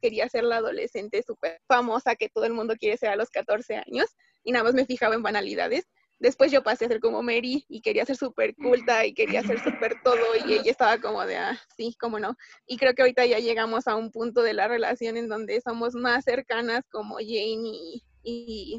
quería 0.00 0.28
ser 0.28 0.44
la 0.44 0.56
adolescente 0.56 1.22
súper 1.22 1.60
famosa 1.66 2.16
que 2.16 2.28
todo 2.28 2.44
el 2.44 2.52
mundo 2.52 2.76
quiere 2.76 2.96
ser 2.96 3.10
a 3.10 3.16
los 3.16 3.30
14 3.30 3.76
años 3.76 4.06
y 4.46 4.52
nada 4.52 4.64
más 4.64 4.74
me 4.74 4.86
fijaba 4.86 5.16
en 5.16 5.24
banalidades. 5.24 5.88
Después 6.20 6.52
yo 6.52 6.62
pasé 6.62 6.84
a 6.84 6.88
ser 6.88 7.00
como 7.00 7.20
Mary 7.20 7.66
y 7.68 7.82
quería 7.82 8.06
ser 8.06 8.16
súper 8.16 8.54
culta 8.54 9.04
y 9.04 9.12
quería 9.12 9.42
ser 9.42 9.62
súper 9.62 10.00
todo 10.02 10.24
y 10.46 10.54
ella 10.54 10.70
estaba 10.70 10.98
como 10.98 11.26
de, 11.26 11.36
ah, 11.36 11.60
sí, 11.76 11.96
cómo 12.00 12.20
no. 12.20 12.36
Y 12.64 12.78
creo 12.78 12.94
que 12.94 13.02
ahorita 13.02 13.26
ya 13.26 13.40
llegamos 13.40 13.88
a 13.88 13.96
un 13.96 14.12
punto 14.12 14.42
de 14.42 14.54
la 14.54 14.68
relación 14.68 15.16
en 15.16 15.28
donde 15.28 15.60
somos 15.60 15.94
más 15.94 16.24
cercanas 16.24 16.84
como 16.90 17.16
Jane 17.16 17.60
y, 17.64 18.04
y 18.22 18.78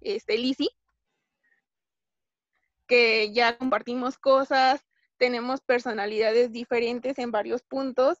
este, 0.00 0.38
Lizzie, 0.38 0.70
que 2.86 3.32
ya 3.32 3.58
compartimos 3.58 4.16
cosas, 4.18 4.80
tenemos 5.18 5.60
personalidades 5.60 6.52
diferentes 6.52 7.18
en 7.18 7.32
varios 7.32 7.64
puntos 7.64 8.18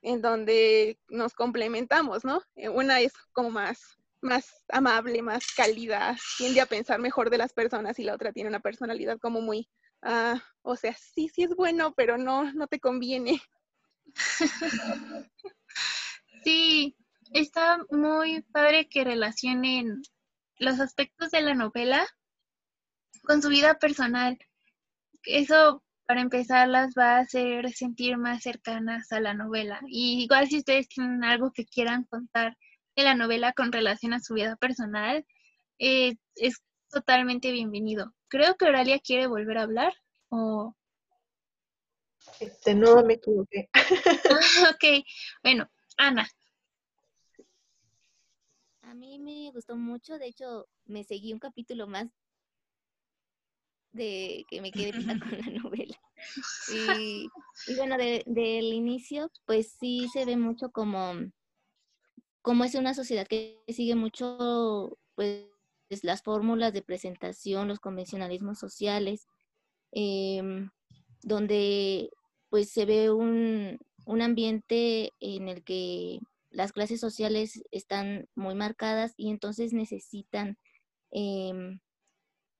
en 0.00 0.22
donde 0.22 0.98
nos 1.10 1.34
complementamos, 1.34 2.24
¿no? 2.24 2.42
Eh, 2.56 2.70
Una 2.70 3.00
es 3.00 3.12
como 3.32 3.50
más, 3.50 3.99
más 4.22 4.64
amable, 4.68 5.22
más 5.22 5.46
cálida, 5.54 6.16
tiende 6.38 6.60
a 6.60 6.66
pensar 6.66 7.00
mejor 7.00 7.30
de 7.30 7.38
las 7.38 7.52
personas 7.52 7.98
y 7.98 8.04
la 8.04 8.14
otra 8.14 8.32
tiene 8.32 8.48
una 8.48 8.60
personalidad 8.60 9.18
como 9.18 9.40
muy, 9.40 9.68
ah, 10.02 10.42
o 10.62 10.76
sea, 10.76 10.94
sí, 10.94 11.28
sí 11.28 11.44
es 11.44 11.54
bueno, 11.54 11.94
pero 11.94 12.18
no, 12.18 12.52
no 12.52 12.66
te 12.66 12.80
conviene. 12.80 13.40
Sí, 16.42 16.96
está 17.34 17.78
muy 17.90 18.42
padre 18.42 18.88
que 18.88 19.04
relacionen 19.04 20.02
los 20.58 20.80
aspectos 20.80 21.30
de 21.30 21.42
la 21.42 21.54
novela 21.54 22.06
con 23.22 23.42
su 23.42 23.48
vida 23.48 23.78
personal. 23.78 24.38
Eso, 25.24 25.84
para 26.06 26.22
empezar, 26.22 26.68
las 26.68 26.94
va 26.96 27.16
a 27.16 27.20
hacer 27.20 27.72
sentir 27.72 28.16
más 28.16 28.42
cercanas 28.42 29.12
a 29.12 29.20
la 29.20 29.34
novela. 29.34 29.80
Y 29.86 30.22
igual 30.22 30.48
si 30.48 30.58
ustedes 30.58 30.88
tienen 30.88 31.24
algo 31.24 31.52
que 31.52 31.66
quieran 31.66 32.04
contar 32.04 32.56
de 32.96 33.04
la 33.04 33.14
novela 33.14 33.52
con 33.52 33.72
relación 33.72 34.12
a 34.12 34.20
su 34.20 34.34
vida 34.34 34.56
personal, 34.56 35.24
eh, 35.78 36.16
es 36.36 36.62
totalmente 36.90 37.52
bienvenido. 37.52 38.14
Creo 38.28 38.56
que 38.56 38.66
Oralia 38.66 38.98
quiere 38.98 39.26
volver 39.26 39.58
a 39.58 39.62
hablar. 39.62 39.92
O... 40.28 40.74
Este, 42.40 42.74
no 42.74 43.02
me 43.04 43.14
equivoqué. 43.14 43.68
Ah, 44.30 44.70
ok, 44.74 45.04
bueno, 45.42 45.70
Ana. 45.96 46.28
A 48.82 48.94
mí 48.94 49.18
me 49.18 49.50
gustó 49.52 49.76
mucho, 49.76 50.18
de 50.18 50.26
hecho, 50.26 50.68
me 50.86 51.04
seguí 51.04 51.32
un 51.32 51.38
capítulo 51.38 51.86
más 51.86 52.08
de 53.92 54.44
que 54.48 54.60
me 54.60 54.72
quedé 54.72 54.92
con 55.20 55.38
la 55.38 55.60
novela. 55.62 55.98
Y, 56.72 57.28
y 57.66 57.74
bueno, 57.76 57.96
de- 57.96 58.22
del 58.26 58.72
inicio, 58.72 59.30
pues 59.46 59.72
sí 59.78 60.08
se 60.12 60.24
ve 60.24 60.36
mucho 60.36 60.70
como, 60.70 61.14
como 62.42 62.64
es 62.64 62.74
una 62.74 62.94
sociedad 62.94 63.26
que 63.26 63.62
sigue 63.68 63.94
mucho, 63.94 64.98
pues, 65.14 65.46
las 66.02 66.22
fórmulas 66.22 66.72
de 66.72 66.82
presentación, 66.82 67.68
los 67.68 67.80
convencionalismos 67.80 68.58
sociales, 68.58 69.26
em, 69.92 70.70
donde 71.22 72.10
pues 72.48 72.70
se 72.70 72.84
ve 72.84 73.10
un, 73.10 73.78
un 74.06 74.22
ambiente 74.22 75.12
en 75.20 75.48
el 75.48 75.62
que 75.64 76.20
las 76.50 76.72
clases 76.72 77.00
sociales 77.00 77.62
están 77.70 78.28
muy 78.34 78.54
marcadas 78.54 79.14
y 79.16 79.30
entonces 79.30 79.72
necesitan, 79.72 80.58
em, 81.12 81.80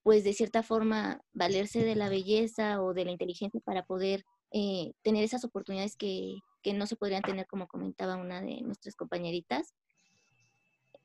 pues 0.03 0.25
de 0.25 0.33
cierta 0.33 0.63
forma, 0.63 1.21
valerse 1.33 1.85
de 1.85 1.97
la 1.97 2.09
belleza 2.09 2.83
o 2.83 2.95
de 2.95 3.05
la 3.05 3.11
inteligencia 3.13 3.61
para 3.65 3.85
poder 3.85 4.25
eh, 4.53 4.93
tener 5.03 5.25
esas 5.25 5.45
oportunidades 5.45 5.97
que, 5.97 6.37
que 6.63 6.73
no 6.75 6.87
se 6.87 6.97
podrían 6.97 7.23
tener, 7.23 7.47
como 7.47 7.69
comentaba 7.69 8.17
una 8.17 8.41
de 8.41 8.61
nuestras 8.63 8.95
compañeritas 8.97 9.75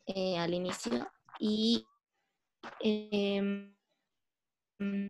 eh, 0.05 0.37
al 0.37 0.53
inicio. 0.53 1.07
Y 1.39 1.85
mm, 4.79 5.07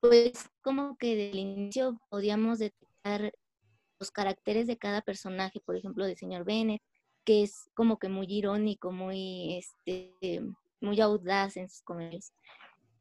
pues 0.00 0.50
como 0.62 0.96
que 0.96 1.16
del 1.16 1.36
inicio 1.38 2.00
podíamos 2.08 2.58
detectar 2.58 3.32
los 3.98 4.10
caracteres 4.10 4.66
de 4.66 4.76
cada 4.76 5.02
personaje, 5.02 5.60
por 5.60 5.76
ejemplo, 5.76 6.04
del 6.06 6.16
señor 6.16 6.44
Bennett, 6.44 6.82
que 7.24 7.42
es 7.42 7.70
como 7.74 7.98
que 7.98 8.08
muy 8.08 8.26
irónico, 8.28 8.92
muy, 8.92 9.56
este, 9.56 10.42
muy 10.80 11.00
audaz 11.00 11.56
en 11.56 11.68
sus 11.68 11.82
comentarios. 11.82 12.32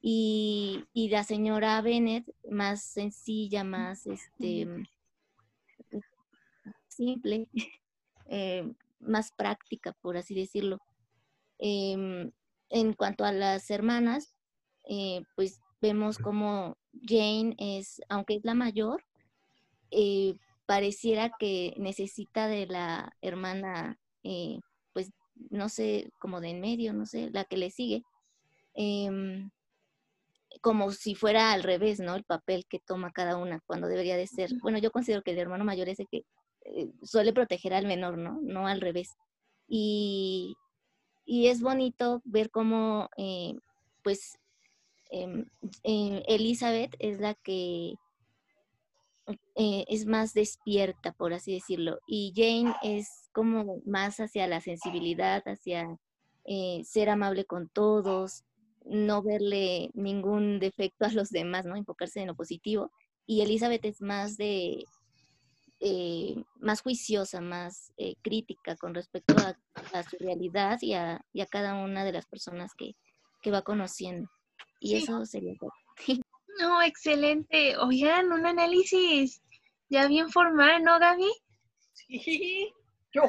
Y, 0.01 0.85
y 0.93 1.09
la 1.09 1.23
señora 1.23 1.81
Bennett, 1.81 2.25
más 2.49 2.83
sencilla, 2.83 3.63
más 3.63 4.05
este, 4.05 4.67
simple, 6.95 7.47
eh, 8.27 8.71
más 8.99 9.31
práctica, 9.31 9.93
por 10.01 10.17
así 10.17 10.33
decirlo. 10.35 10.79
Em, 11.59 12.31
en 12.69 12.93
cuanto 12.93 13.25
a 13.25 13.31
las 13.31 13.69
hermanas, 13.69 14.35
eh, 14.89 15.21
pues 15.35 15.61
vemos 15.81 16.17
como 16.17 16.77
Jane 17.01 17.55
es, 17.59 18.01
aunque 18.09 18.35
es 18.35 18.45
la 18.45 18.53
mayor, 18.55 19.03
eh, 19.91 20.35
pareciera 20.65 21.31
que 21.39 21.73
necesita 21.77 22.47
de 22.47 22.65
la 22.67 23.15
hermana, 23.21 23.99
pues 24.93 25.11
no 25.51 25.69
sé, 25.69 26.11
como 26.19 26.41
de 26.41 26.49
en 26.49 26.61
medio, 26.61 26.93
no 26.93 27.05
sé, 27.05 27.29
la 27.31 27.45
que 27.45 27.57
le 27.57 27.69
sigue, 27.69 28.03
em, 28.73 29.51
como 30.61 30.91
si 30.91 31.15
fuera 31.15 31.51
al 31.53 31.63
revés, 31.63 31.99
¿no? 31.99 32.15
El 32.15 32.23
papel 32.23 32.65
que 32.67 32.79
toma 32.79 33.11
cada 33.11 33.37
una 33.37 33.59
cuando 33.67 33.87
debería 33.87 34.17
de 34.17 34.27
ser. 34.27 34.49
Bueno, 34.61 34.79
yo 34.79 34.91
considero 34.91 35.21
que 35.21 35.31
el 35.31 35.37
hermano 35.39 35.65
mayor 35.65 35.89
es 35.89 35.99
el 35.99 36.07
que 36.09 36.23
suele 37.03 37.33
proteger 37.33 37.73
al 37.73 37.85
menor, 37.85 38.17
¿no? 38.17 38.39
No 38.41 38.67
al 38.67 38.81
revés. 38.81 39.15
Y, 39.67 40.55
y 41.25 41.47
es 41.47 41.61
bonito 41.61 42.21
ver 42.25 42.49
cómo, 42.51 43.09
eh, 43.17 43.55
pues, 44.03 44.37
em, 45.09 45.45
eh, 45.83 46.23
Elizabeth 46.27 46.95
es 46.99 47.19
la 47.19 47.33
que 47.35 47.95
eh, 49.55 49.85
es 49.87 50.05
más 50.05 50.33
despierta, 50.33 51.13
por 51.13 51.33
así 51.33 51.53
decirlo, 51.53 51.99
y 52.07 52.31
Jane 52.35 52.75
es 52.83 53.29
como 53.31 53.81
más 53.85 54.19
hacia 54.19 54.47
la 54.47 54.61
sensibilidad, 54.61 55.41
hacia 55.47 55.97
eh, 56.45 56.83
ser 56.85 57.09
amable 57.09 57.45
con 57.45 57.69
todos, 57.69 58.43
no 58.85 59.23
verle 59.23 59.89
ningún 59.95 60.59
defecto 60.59 61.05
a 61.05 61.11
los 61.11 61.31
demás, 61.31 61.65
¿no? 61.65 61.75
Enfocarse 61.75 62.21
en 62.21 62.27
lo 62.27 62.35
positivo. 62.35 62.91
Y 63.25 63.41
Elizabeth 63.41 63.83
es 63.85 64.01
más 64.01 64.37
de, 64.37 64.85
eh, 65.79 66.35
más 66.59 66.81
juiciosa, 66.81 67.41
más 67.41 67.91
eh, 67.97 68.15
crítica 68.21 68.75
con 68.75 68.93
respecto 68.93 69.35
a, 69.37 69.57
a 69.97 70.03
su 70.03 70.17
realidad 70.19 70.77
y 70.81 70.93
a, 70.93 71.21
y 71.33 71.41
a, 71.41 71.45
cada 71.45 71.75
una 71.75 72.03
de 72.03 72.11
las 72.13 72.25
personas 72.25 72.73
que, 72.75 72.95
que 73.41 73.51
va 73.51 73.61
conociendo. 73.61 74.29
Y 74.79 74.89
Sí. 74.89 75.03
eso 75.03 75.25
sería 75.25 75.53
todo. 75.59 75.71
No, 76.57 76.81
excelente. 76.81 77.75
Oigan, 77.75 78.31
un 78.31 78.45
análisis 78.45 79.41
ya 79.89 80.07
bien 80.07 80.29
formal, 80.29 80.81
¿no, 80.83 80.97
Gaby? 80.99 81.29
Sí, 81.93 82.71
yo, 83.13 83.23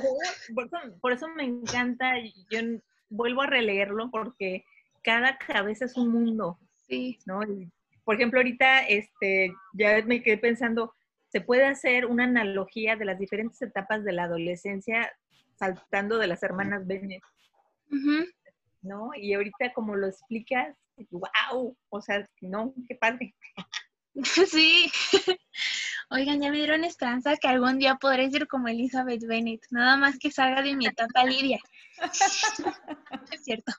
por 0.55 0.67
eso, 0.67 0.76
por 1.00 1.12
eso 1.12 1.29
me 1.29 1.43
encanta, 1.45 2.12
yo 2.50 2.61
vuelvo 3.09 3.43
a 3.43 3.47
releerlo 3.47 4.11
porque 4.11 4.65
cada 5.03 5.38
cabeza 5.38 5.85
es 5.87 5.97
un 5.97 6.11
mundo, 6.11 6.59
Sí. 6.88 7.19
¿no? 7.26 7.43
Y, 7.43 7.69
por 8.05 8.15
ejemplo, 8.15 8.38
ahorita 8.38 8.87
este, 8.87 9.53
ya 9.75 10.00
me 10.07 10.23
quedé 10.23 10.38
pensando, 10.38 10.95
se 11.37 11.43
puede 11.43 11.66
hacer 11.66 12.07
una 12.07 12.25
analogía 12.25 12.97
de 12.97 13.05
las 13.05 13.19
diferentes 13.19 13.61
etapas 13.61 14.02
de 14.05 14.12
la 14.14 14.25
adolescencia 14.25 15.12
saltando 15.59 16.16
de 16.16 16.28
las 16.28 16.43
hermanas 16.43 16.87
Bennett. 16.87 17.23
¿no? 18.81 19.11
Y 19.14 19.35
ahorita 19.35 19.75
como 19.75 19.97
lo 19.97 20.07
explicas, 20.07 20.75
wow, 21.11 21.76
o 21.90 22.00
sea, 22.00 22.26
no, 22.40 22.73
qué 22.88 22.95
padre. 22.95 23.35
Sí. 24.50 24.90
Oigan, 26.09 26.40
ya 26.40 26.50
me 26.50 26.57
dieron 26.57 26.85
esperanza 26.85 27.37
que 27.37 27.49
algún 27.49 27.78
día 27.78 27.97
podré 27.97 28.31
ser 28.31 28.49
como 28.49 28.69
Elizabeth 28.69 29.26
Bennet. 29.26 29.61
Nada 29.69 29.99
más 29.99 30.19
que 30.19 30.31
salga 30.31 30.62
de 30.62 30.75
mi 30.75 30.87
etapa 30.87 31.23
Lidia. 31.26 31.59
es 33.31 33.45
cierto. 33.45 33.73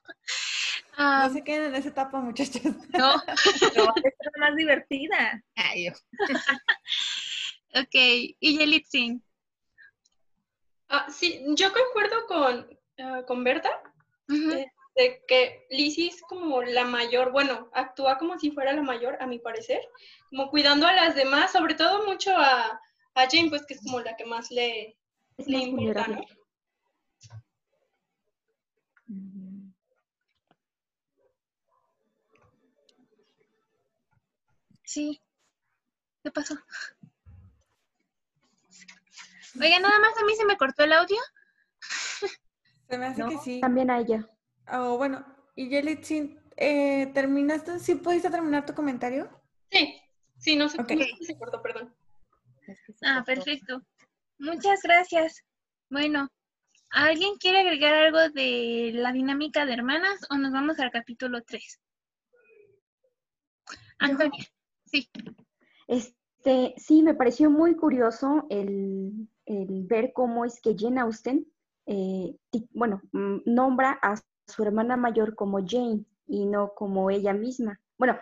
No 0.96 1.34
se 1.34 1.44
queden 1.44 1.74
en 1.74 1.76
esa 1.76 1.90
etapa, 1.90 2.20
muchachos. 2.20 2.62
no. 2.64 3.24
Pero 3.74 3.86
va 3.86 3.94
a 3.96 4.02
ser 4.02 4.32
más 4.40 4.56
divertida. 4.56 5.44
Ay, 5.56 5.88
yo. 5.88 5.94
Ok. 7.76 7.94
Y 7.94 8.58
Yelitzin. 8.58 9.24
Ah, 10.90 11.08
sí, 11.10 11.44
yo 11.56 11.72
concuerdo 11.74 12.26
con, 12.28 12.80
ah, 13.00 13.24
con 13.28 13.44
Berta, 13.44 13.70
eh, 14.30 14.68
de 14.96 15.24
que 15.28 15.68
Lizzie 15.70 16.08
es 16.08 16.22
como 16.22 16.62
la 16.64 16.86
mayor, 16.86 17.32
bueno, 17.32 17.70
actúa 17.74 18.18
como 18.18 18.40
si 18.40 18.52
fuera 18.52 18.72
la 18.72 18.82
mayor, 18.82 19.18
a 19.22 19.28
mi 19.28 19.38
parecer, 19.38 19.82
como 20.30 20.50
cuidando 20.50 20.88
a 20.88 20.94
las 20.94 21.14
demás, 21.14 21.52
sobre 21.52 21.76
todo 21.76 22.06
mucho 22.06 22.32
a, 22.36 22.82
a 23.16 23.30
Jane, 23.30 23.50
pues 23.50 23.66
que 23.66 23.74
es 23.74 23.82
como 23.84 24.00
la 24.00 24.16
que 24.16 24.26
más 24.26 24.50
le, 24.50 24.98
Es 25.38 25.48
le 25.48 25.58
más 25.58 25.68
importa, 25.68 26.08
¿no? 26.08 26.22
Sí. 34.84 35.22
¿Qué 36.24 36.32
pasó? 36.32 36.56
Oigan, 39.60 39.82
nada 39.82 40.00
más 40.00 40.18
a 40.22 40.26
mí 40.26 40.36
se 40.36 40.46
me 40.46 40.58
cortó 40.58 40.84
el 40.84 40.94
audio. 40.94 41.18
Se 42.90 42.98
me 42.98 43.06
hace 43.06 43.22
No. 43.22 43.30
que 43.30 43.38
sí. 43.40 43.60
También 43.62 43.90
a 43.90 44.00
ella. 44.00 44.30
Oh, 44.72 44.98
bueno, 44.98 45.26
y 45.56 45.70
Yelitzin, 45.70 46.40
eh, 46.58 47.08
¿terminaste? 47.14 47.80
¿Sí 47.80 47.96
pudiste 47.96 48.30
terminar 48.30 48.66
tu 48.66 48.74
comentario? 48.74 49.30
Sí, 49.72 50.00
sí, 50.38 50.56
no 50.56 50.70
sé 50.70 50.82
Ok. 50.82 50.92
no 50.92 50.98
sé 51.04 51.10
si 51.20 51.26
se 51.26 51.38
cortó, 51.38 51.62
perdón. 51.62 51.94
Es 52.68 52.78
que 52.86 52.94
se 52.94 53.06
Ah, 53.06 53.24
cortó. 53.26 53.26
perfecto. 53.26 53.82
Muchas 54.40 54.82
gracias. 54.84 55.44
Bueno, 55.90 56.30
¿alguien 56.90 57.36
quiere 57.38 57.60
agregar 57.62 57.94
algo 57.94 58.30
de 58.30 58.92
la 58.94 59.12
dinámica 59.12 59.66
de 59.66 59.74
hermanas 59.74 60.20
o 60.30 60.38
nos 60.38 60.52
vamos 60.52 60.80
al 60.80 60.92
capítulo 60.92 61.42
3? 61.44 61.80
Antonia, 64.00 64.46
sí. 64.86 65.10
Este, 65.88 66.74
sí, 66.78 67.02
me 67.02 67.16
pareció 67.16 67.50
muy 67.50 67.76
curioso 67.76 68.46
el, 68.50 69.28
el 69.48 69.86
ver 69.88 70.12
cómo 70.14 70.46
es 70.46 70.62
que 70.62 70.76
Jane 70.78 71.02
Austen, 71.02 71.48
eh, 71.86 72.36
bueno, 72.72 73.02
mm, 73.14 73.38
nombra 73.46 73.98
a 74.02 74.16
su 74.46 74.64
hermana 74.64 74.98
mayor 74.98 75.36
como 75.36 75.60
Jane 75.66 76.06
y 76.28 76.46
no 76.46 76.74
como 76.76 77.10
ella 77.10 77.34
misma. 77.34 77.80
Bueno, 77.98 78.18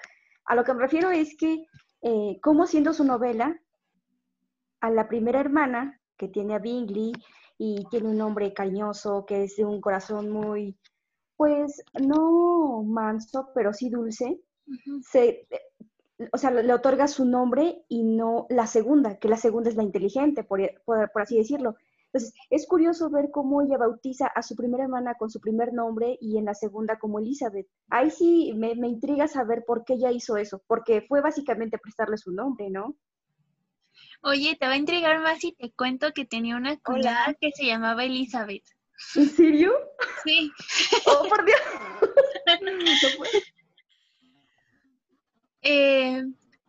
a 0.46 0.56
lo 0.56 0.64
que 0.64 0.74
me 0.74 0.82
refiero 0.82 1.10
es 1.10 1.36
que, 1.36 1.66
eh, 2.02 2.40
como 2.42 2.68
siendo 2.68 2.94
su 2.94 3.04
novela, 3.04 3.60
a 4.82 4.92
la 4.92 5.08
primera 5.08 5.40
hermana, 5.40 6.00
que 6.18 6.28
tiene 6.28 6.54
a 6.54 6.60
Bingley 6.60 7.12
y 7.58 7.84
tiene 7.90 8.10
un 8.10 8.18
nombre 8.18 8.54
cariñoso, 8.54 9.26
que 9.26 9.44
es 9.44 9.56
de 9.58 9.66
un 9.66 9.82
corazón 9.82 10.30
muy, 10.30 10.78
pues, 11.36 11.84
no 12.00 12.84
manso, 12.84 13.50
pero 13.56 13.74
sí 13.74 13.90
dulce, 13.90 14.40
se, 15.02 15.48
o 16.32 16.38
sea, 16.38 16.52
le, 16.52 16.74
otorga 16.74 17.08
su 17.08 17.26
nombre 17.26 17.84
y 17.90 18.04
no 18.04 18.48
la 18.50 18.68
segunda, 18.68 19.18
que 19.20 19.28
la 19.28 19.38
segunda 19.38 19.70
es 19.70 19.76
la 19.76 19.84
inteligente, 19.84 20.44
por, 20.44 20.60
por- 20.86 21.12
por 21.12 21.22
así 21.22 21.38
decirlo. 21.38 21.76
Entonces, 22.14 22.34
es 22.50 22.66
curioso 22.66 23.10
ver 23.10 23.30
cómo 23.30 23.62
ella 23.62 23.78
bautiza 23.78 24.28
a 24.28 24.42
su 24.42 24.56
primera 24.56 24.84
hermana 24.84 25.16
con 25.16 25.30
su 25.30 25.42
primer 25.42 25.74
nombre 25.74 26.18
y 26.22 26.38
en 26.38 26.46
la 26.46 26.54
segunda 26.54 26.98
como 26.98 27.20
Elizabeth. 27.20 27.68
Ahí 27.90 28.10
sí 28.10 28.54
me, 28.56 28.76
me 28.76 28.88
intriga 28.88 29.28
saber 29.28 29.66
por 29.68 29.84
qué 29.84 29.96
ella 29.96 30.12
hizo 30.12 30.38
eso, 30.38 30.62
porque 30.68 31.02
fue 31.02 31.20
básicamente 31.22 31.78
prestarle 31.78 32.18
su 32.18 32.32
nombre, 32.32 32.70
¿no? 32.70 32.96
Oye, 34.24 34.56
te 34.58 34.66
va 34.66 34.74
a 34.74 34.78
intrigar 34.78 35.20
más 35.22 35.40
si 35.40 35.52
te 35.52 35.72
cuento 35.74 36.14
que 36.14 36.26
tenía 36.26 36.56
una 36.56 36.78
cuñada 36.78 37.34
que 37.40 37.52
se 37.52 37.66
llamaba 37.66 38.06
Elizabeth. 38.06 38.64
¿En 39.16 39.30
serio? 39.30 39.74
Sí. 40.24 40.52
¡Oh, 41.06 41.28
por 41.28 41.44
Dios! 41.46 41.60
Eh, 45.68 45.95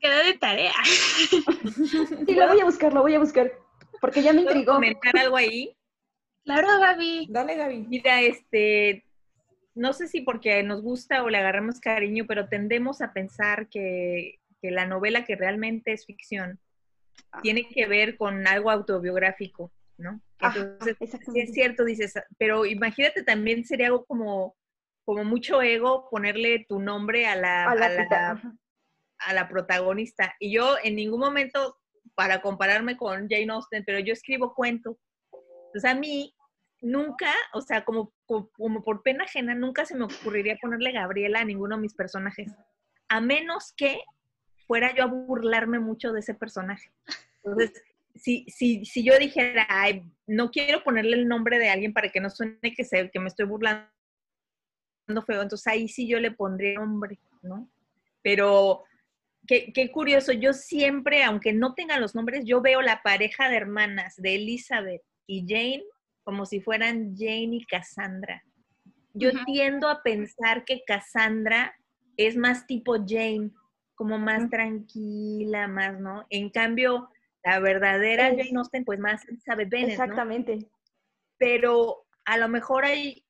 quedó 0.06 0.24
de 0.24 0.34
tarea. 0.38 0.72
Sí, 2.26 2.34
lo 2.34 2.48
voy 2.48 2.60
a 2.60 2.64
buscar, 2.64 2.92
lo 2.92 3.02
voy 3.02 3.14
a 3.14 3.18
buscar, 3.18 3.52
porque 4.00 4.22
ya 4.22 4.32
me 4.32 4.42
¿Puedo 4.42 4.56
intrigó. 4.56 4.74
comentar 4.74 5.16
algo 5.18 5.36
ahí? 5.36 5.76
Claro, 6.44 6.68
Gaby. 6.80 7.26
Dale, 7.30 7.56
Gaby. 7.56 7.86
Mira, 7.88 8.20
este, 8.22 9.04
no 9.74 9.92
sé 9.92 10.06
si 10.08 10.20
porque 10.20 10.62
nos 10.62 10.82
gusta 10.82 11.22
o 11.22 11.28
le 11.28 11.38
agarramos 11.38 11.80
cariño, 11.80 12.24
pero 12.26 12.48
tendemos 12.48 13.00
a 13.00 13.12
pensar 13.12 13.68
que, 13.68 14.38
que 14.60 14.70
la 14.70 14.86
novela 14.86 15.24
que 15.24 15.36
realmente 15.36 15.92
es 15.92 16.06
ficción 16.06 16.58
Ah. 17.32 17.40
tiene 17.42 17.66
que 17.68 17.86
ver 17.86 18.16
con 18.18 18.46
algo 18.46 18.70
autobiográfico, 18.70 19.72
¿no? 19.96 20.20
Ajá, 20.38 20.58
Entonces, 20.60 20.96
sí 21.32 21.40
es 21.40 21.52
cierto, 21.52 21.84
dices, 21.84 22.12
pero 22.38 22.66
imagínate 22.66 23.22
también 23.24 23.64
sería 23.64 23.86
algo 23.86 24.04
como, 24.04 24.54
como 25.04 25.24
mucho 25.24 25.62
ego 25.62 26.08
ponerle 26.10 26.66
tu 26.68 26.78
nombre 26.78 27.26
a 27.26 27.34
la, 27.34 27.64
A 27.64 27.74
la 27.74 27.86
a 27.86 27.88
la- 27.88 28.02
pita- 28.02 28.30
ajá. 28.32 28.54
A 29.18 29.32
la 29.34 29.48
protagonista. 29.48 30.34
Y 30.40 30.52
yo 30.52 30.76
en 30.82 30.96
ningún 30.96 31.20
momento, 31.20 31.76
para 32.14 32.40
compararme 32.40 32.96
con 32.96 33.28
Jane 33.28 33.52
Austen, 33.52 33.84
pero 33.84 33.98
yo 33.98 34.12
escribo 34.12 34.54
cuentos. 34.54 34.96
Entonces 35.66 35.90
a 35.90 35.94
mí 35.94 36.34
nunca, 36.80 37.32
o 37.52 37.60
sea, 37.60 37.84
como, 37.84 38.12
como, 38.24 38.48
como 38.50 38.82
por 38.82 39.02
pena 39.02 39.24
ajena, 39.24 39.54
nunca 39.54 39.84
se 39.84 39.96
me 39.96 40.04
ocurriría 40.04 40.56
ponerle 40.60 40.92
Gabriela 40.92 41.40
a 41.40 41.44
ninguno 41.44 41.76
de 41.76 41.82
mis 41.82 41.94
personajes. 41.94 42.52
A 43.08 43.20
menos 43.20 43.72
que 43.76 44.00
fuera 44.66 44.94
yo 44.94 45.04
a 45.04 45.06
burlarme 45.06 45.78
mucho 45.78 46.12
de 46.12 46.20
ese 46.20 46.34
personaje. 46.34 46.90
Entonces, 47.44 47.82
si, 48.14 48.44
si, 48.48 48.84
si 48.84 49.04
yo 49.04 49.18
dijera, 49.18 49.66
Ay, 49.68 50.04
no 50.26 50.50
quiero 50.50 50.82
ponerle 50.82 51.16
el 51.16 51.28
nombre 51.28 51.58
de 51.58 51.68
alguien 51.68 51.92
para 51.92 52.10
que 52.10 52.20
no 52.20 52.30
suene 52.30 52.74
que, 52.74 52.84
se, 52.84 53.10
que 53.10 53.20
me 53.20 53.28
estoy 53.28 53.46
burlando 53.46 53.86
feo, 55.26 55.42
entonces 55.42 55.66
ahí 55.66 55.88
sí 55.88 56.08
yo 56.08 56.18
le 56.18 56.32
pondría 56.32 56.78
nombre, 56.78 57.18
¿no? 57.42 57.68
Pero 58.22 58.84
qué, 59.46 59.72
qué 59.72 59.90
curioso, 59.90 60.32
yo 60.32 60.52
siempre, 60.52 61.22
aunque 61.24 61.52
no 61.52 61.74
tengan 61.74 62.00
los 62.00 62.14
nombres, 62.14 62.44
yo 62.44 62.60
veo 62.60 62.82
la 62.82 63.02
pareja 63.02 63.48
de 63.48 63.56
hermanas 63.56 64.14
de 64.16 64.34
Elizabeth 64.36 65.02
y 65.26 65.44
Jane 65.48 65.84
como 66.24 66.44
si 66.44 66.60
fueran 66.60 67.14
Jane 67.16 67.56
y 67.56 67.64
Cassandra. 67.66 68.42
Yo 69.14 69.30
tiendo 69.46 69.88
a 69.88 70.02
pensar 70.02 70.64
que 70.64 70.82
Cassandra 70.84 71.74
es 72.16 72.36
más 72.36 72.66
tipo 72.66 72.96
Jane, 73.06 73.50
como 73.94 74.18
más 74.18 74.50
tranquila, 74.50 75.68
más, 75.68 75.98
¿no? 76.00 76.26
En 76.28 76.50
cambio, 76.50 77.08
la 77.44 77.60
verdadera 77.60 78.28
Es- 78.28 78.36
Jane 78.36 78.58
Austen, 78.58 78.84
pues 78.84 78.98
más 78.98 79.26
Elizabeth 79.28 79.68
Bennet, 79.70 79.96
¿no? 79.96 80.04
Exactamente. 80.04 80.58
Pero 81.38 82.04
a 82.24 82.36
lo 82.38 82.48
mejor 82.48 82.84
hay 82.84 83.24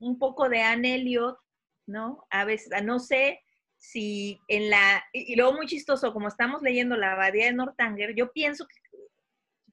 un 0.00 0.18
poco 0.18 0.48
de 0.48 0.62
Anne 0.62 0.96
Elliot, 0.96 1.38
¿no? 1.86 2.26
A 2.30 2.44
veces, 2.44 2.70
no 2.84 2.98
sé 2.98 3.40
si 3.76 4.40
en 4.48 4.70
la, 4.70 5.04
y, 5.12 5.32
y 5.32 5.36
luego 5.36 5.54
muy 5.54 5.66
chistoso, 5.66 6.12
como 6.12 6.28
estamos 6.28 6.62
leyendo 6.62 6.96
la 6.96 7.12
abadía 7.12 7.46
de 7.46 7.52
Northanger, 7.52 8.14
yo 8.14 8.32
pienso 8.32 8.66
que 8.66 8.76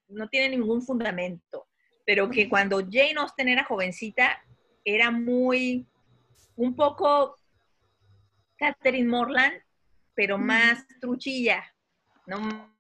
no 0.08 0.28
tiene 0.30 0.50
ningún 0.50 0.82
fundamento, 0.82 1.68
pero 2.06 2.30
que 2.30 2.50
cuando 2.50 2.80
Jane 2.80 3.16
Austen 3.18 3.48
era 3.48 3.64
jovencita, 3.64 4.44
era 4.86 5.12
muy, 5.12 5.88
un 6.56 6.76
poco 6.76 7.38
Catherine 8.58 9.10
Morland, 9.10 9.62
pero 10.14 10.38
más 10.38 10.86
truchilla, 11.00 11.64
¿no? 12.28 12.72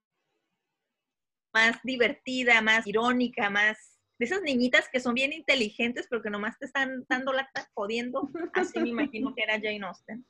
Más 1.53 1.77
divertida, 1.83 2.61
más 2.61 2.85
irónica, 2.87 3.49
más 3.49 3.99
de 4.19 4.25
esas 4.25 4.41
niñitas 4.41 4.87
que 4.89 4.99
son 4.99 5.13
bien 5.13 5.33
inteligentes, 5.33 6.07
pero 6.09 6.21
que 6.21 6.29
nomás 6.29 6.57
te 6.59 6.65
están 6.65 7.05
dando 7.09 7.33
lata 7.33 7.69
jodiendo. 7.73 8.31
Así 8.53 8.79
me 8.79 8.89
imagino 8.89 9.33
que 9.35 9.43
era 9.43 9.55
Jane 9.55 9.83
Austen. 9.83 10.25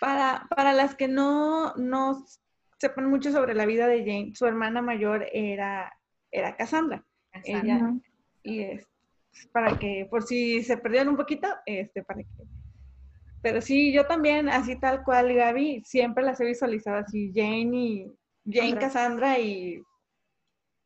Para, 0.00 0.46
para 0.54 0.72
las 0.72 0.94
que 0.94 1.08
no, 1.08 1.74
no 1.76 2.24
sepan 2.78 3.08
mucho 3.08 3.32
sobre 3.32 3.54
la 3.54 3.66
vida 3.66 3.86
de 3.86 4.00
Jane, 4.00 4.32
su 4.34 4.46
hermana 4.46 4.82
mayor 4.82 5.26
era, 5.32 5.96
era 6.30 6.56
Cassandra. 6.56 7.04
Cassandra. 7.32 7.62
Ella, 7.62 7.92
y 8.42 8.62
es 8.62 8.86
para 9.52 9.78
que, 9.78 10.06
por 10.10 10.22
si 10.22 10.62
se 10.62 10.78
perdieron 10.78 11.08
un 11.08 11.16
poquito, 11.16 11.48
este, 11.66 12.02
para 12.02 12.20
que. 12.20 12.28
Pero 13.42 13.60
sí, 13.60 13.92
yo 13.92 14.06
también, 14.06 14.48
así 14.48 14.78
tal 14.78 15.04
cual, 15.04 15.32
Gaby, 15.32 15.82
siempre 15.84 16.24
las 16.24 16.40
he 16.40 16.44
visualizado 16.44 16.98
así, 16.98 17.32
Jane 17.34 17.70
y 17.76 18.12
Jane 18.44 18.74
Cassandra. 18.74 18.80
Cassandra 18.80 19.38
y 19.38 19.82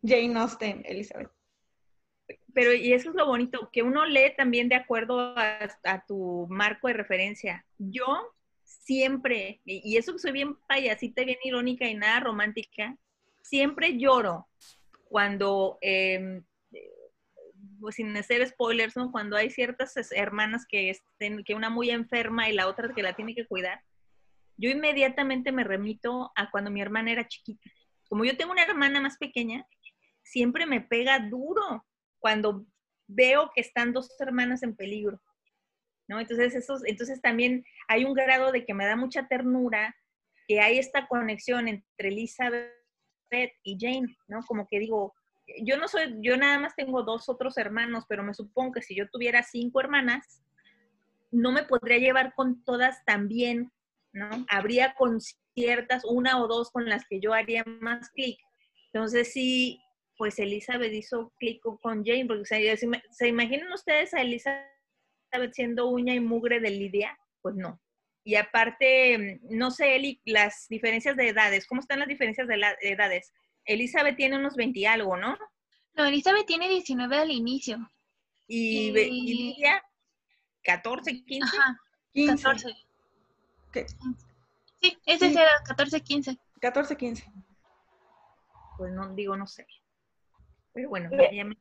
Jane 0.03 0.39
Austen, 0.39 0.83
Elizabeth. 0.85 1.31
Pero, 2.53 2.73
y 2.75 2.93
eso 2.93 3.11
es 3.11 3.17
lo 3.17 3.27
bonito, 3.27 3.71
que 3.73 3.83
uno 3.83 4.05
lee 4.05 4.35
también 4.37 4.69
de 4.69 4.75
acuerdo 4.75 5.21
a, 5.37 5.59
a 5.85 6.05
tu 6.07 6.47
marco 6.51 6.89
de 6.89 6.95
referencia. 6.95 7.65
Yo 7.79 8.35
siempre, 8.71 9.61
y, 9.65 9.97
eso 9.97 10.13
que 10.13 10.19
soy 10.19 10.33
bien 10.33 10.57
payasita, 10.69 11.25
bien 11.25 11.39
irónica 11.43 11.89
y 11.89 11.95
nada 11.95 12.21
romántica, 12.21 12.97
siempre 13.43 13.99
lloro 13.99 14.49
cuando, 15.05 15.79
eh, 15.81 16.43
pues 17.81 17.97
sin 17.97 18.17
hacer 18.17 18.47
spoilers. 18.47 18.95
Cuando 19.11 19.37
hay 19.37 19.51
ciertas 19.51 19.95
hermanas 20.13 20.67
que 20.69 20.91
estén, 20.91 21.43
que 21.45 21.55
una 21.55 21.71
muy 21.71 21.91
enferma 21.91 22.49
y 22.49 22.53
la 22.53 22.69
otra 22.69 22.95
que 22.95 23.03
la 23.03 23.15
tiene 23.15 23.35
que 23.35 23.47
cuidar. 23.47 23.83
Yo 24.57 24.71
inmediatamente 24.71 25.53
me 25.53 25.65
remito 25.65 26.31
a 26.37 26.51
cuando 26.51 26.71
mi 26.71 26.81
hermana 26.83 27.13
era 27.13 27.27
chiquita. 27.27 27.71
Como 28.09 28.25
yo 28.25 28.37
tengo 28.37 28.53
una 28.53 28.63
hermana 28.63 29.01
más 29.01 29.17
pequeña, 29.17 29.67
siempre 30.23 30.67
me 30.67 30.81
pega 30.81 31.19
duro 31.19 31.87
cuando 32.19 32.67
veo 33.07 33.51
que 33.55 33.63
están 33.63 33.93
dos 33.93 34.15
hermanas 34.21 34.63
en 34.63 34.77
peligro. 34.77 35.21
¿No? 36.11 36.19
Entonces, 36.19 36.57
esos, 36.57 36.83
entonces 36.87 37.23
también 37.23 37.65
hay 37.87 38.05
un 38.05 38.15
grado 38.15 38.51
de 38.51 38.65
que 38.67 38.75
me 38.75 38.85
da 38.85 38.97
mucha 38.97 39.29
ternura 39.29 39.95
que 40.49 40.59
hay 40.61 40.77
esta 40.77 41.07
conexión 41.07 41.69
entre 41.69 42.09
Elizabeth 42.09 42.73
y 43.63 43.77
Jane, 43.79 44.17
¿no? 44.27 44.41
Como 44.45 44.67
que 44.67 44.81
digo, 44.81 45.15
yo 45.63 45.77
no 45.77 45.87
soy, 45.87 46.17
yo 46.21 46.37
nada 46.37 46.59
más 46.59 46.75
tengo 46.75 47.05
dos 47.05 47.29
otros 47.29 47.57
hermanos, 47.59 48.07
pero 48.09 48.25
me 48.25 48.35
supongo 48.35 48.73
que 48.73 48.83
si 48.83 48.97
yo 48.97 49.09
tuviera 49.09 49.45
cinco 49.45 49.79
hermanas, 49.81 50.43
no 51.31 51.53
me 51.53 51.63
podría 51.63 51.99
llevar 51.99 52.35
con 52.35 52.65
todas 52.65 53.05
tan 53.05 53.29
bien, 53.29 53.71
¿no? 54.13 54.29
Habría 54.49 54.95
con 54.99 55.21
ciertas, 55.55 56.05
una 56.05 56.43
o 56.43 56.49
dos 56.49 56.73
con 56.73 56.87
las 56.89 57.05
que 57.09 57.21
yo 57.21 57.33
haría 57.35 57.63
más 57.81 58.11
clic. 58.11 58.37
Entonces 58.93 59.33
sí, 59.33 59.81
pues 60.17 60.41
Elizabeth 60.41 60.93
hizo 60.93 61.33
clic 61.39 61.63
con- 61.63 62.05
Jane, 62.05 62.27
porque 62.27 62.43
o 62.43 62.45
sea, 62.45 62.77
¿se, 62.77 62.87
ima- 62.89 63.03
¿se 63.11 63.29
imaginan 63.29 63.73
ustedes 63.73 64.13
a 64.13 64.23
Elizabeth 64.23 64.70
siendo 65.53 65.89
uña 65.89 66.15
y 66.15 66.21
mugre 66.21 66.61
de 66.61 66.71
Lidia? 66.71 67.19
Pues 67.43 67.55
no. 67.57 67.81
Y 68.25 68.35
aparte, 68.35 69.41
mm, 69.43 69.57
no 69.57 69.71
sé, 69.71 69.97
Eli, 69.97 70.21
las 70.25 70.67
diferencias 70.69 71.17
de 71.17 71.29
edades, 71.29 71.67
¿cómo 71.67 71.81
están 71.81 71.99
las 72.01 72.09
diferencias 72.09 72.47
de, 72.49 72.57
la- 72.57 72.77
de 72.81 72.91
edades? 72.93 73.33
Elizabeth 73.65 74.17
tiene 74.17 74.37
unos 74.37 74.57
20 74.57 74.79
y 74.81 74.87
algo, 74.87 75.17
¿no? 75.17 75.37
No, 75.95 76.07
Elizabeth 76.07 76.47
tiene 76.47 76.69
19 76.69 77.17
al 77.17 77.31
inicio. 77.31 77.79
Y, 78.47 78.89
Y- 78.91 78.99
y 78.99 79.35
Lidia, 79.55 79.83
14, 80.65 81.25
15. 81.25 81.57
Ajá, 81.57 81.79
15. 82.13 82.43
14. 82.43 82.75
¿Qué? 83.73 83.87
Sí, 84.83 84.99
ese 85.07 85.29
Sí. 85.31 85.37
era 85.37 85.51
14, 85.67 86.01
15. 86.01 86.37
14, 86.61 86.97
15. 86.97 87.25
Pues 88.77 88.93
no, 88.93 89.15
digo, 89.15 89.37
no 89.37 89.47
sé. 89.47 89.67
Pero 90.73 90.89
bueno, 90.89 91.11
Ve- 91.11 91.31
ya 91.33 91.45
me- 91.45 91.57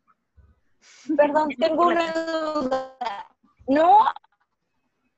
Perdón, 1.16 1.50
tengo 1.60 1.88
una 1.88 2.12
duda. 2.14 2.98
No, 3.70 4.00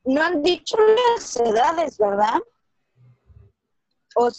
no 0.03 0.21
han 0.21 0.43
dicho 0.43 0.75
las 0.77 1.37
edades, 1.37 1.97
¿verdad? 1.97 2.41
O 4.15 4.29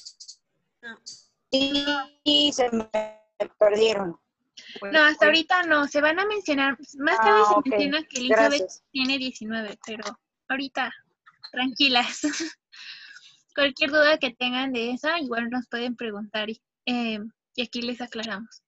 sí, 1.50 2.52
se 2.52 2.70
me 2.70 2.90
perdieron. 3.58 4.20
No, 4.92 5.02
hasta 5.02 5.24
ahorita 5.26 5.62
no, 5.62 5.88
se 5.88 6.02
van 6.02 6.20
a 6.20 6.26
mencionar, 6.26 6.76
más 6.98 7.16
tarde 7.16 7.40
Ah, 7.42 7.46
se 7.48 7.54
ok, 7.54 7.66
menciona 7.68 8.02
que 8.04 8.18
Elizabeth 8.20 8.60
gracias. 8.60 8.84
tiene 8.92 9.16
19, 9.16 9.78
pero 9.86 10.04
ahorita, 10.48 10.92
tranquilas. 11.50 12.20
Cualquier 13.54 13.90
duda 13.90 14.18
que 14.18 14.34
tengan 14.34 14.72
de 14.74 14.90
esa, 14.92 15.18
igual 15.20 15.48
nos 15.48 15.68
pueden 15.68 15.96
preguntar 15.96 16.50
y, 16.50 16.60
eh, 16.84 17.18
y 17.54 17.62
aquí 17.62 17.80
les 17.80 18.02
aclaramos. 18.02 18.62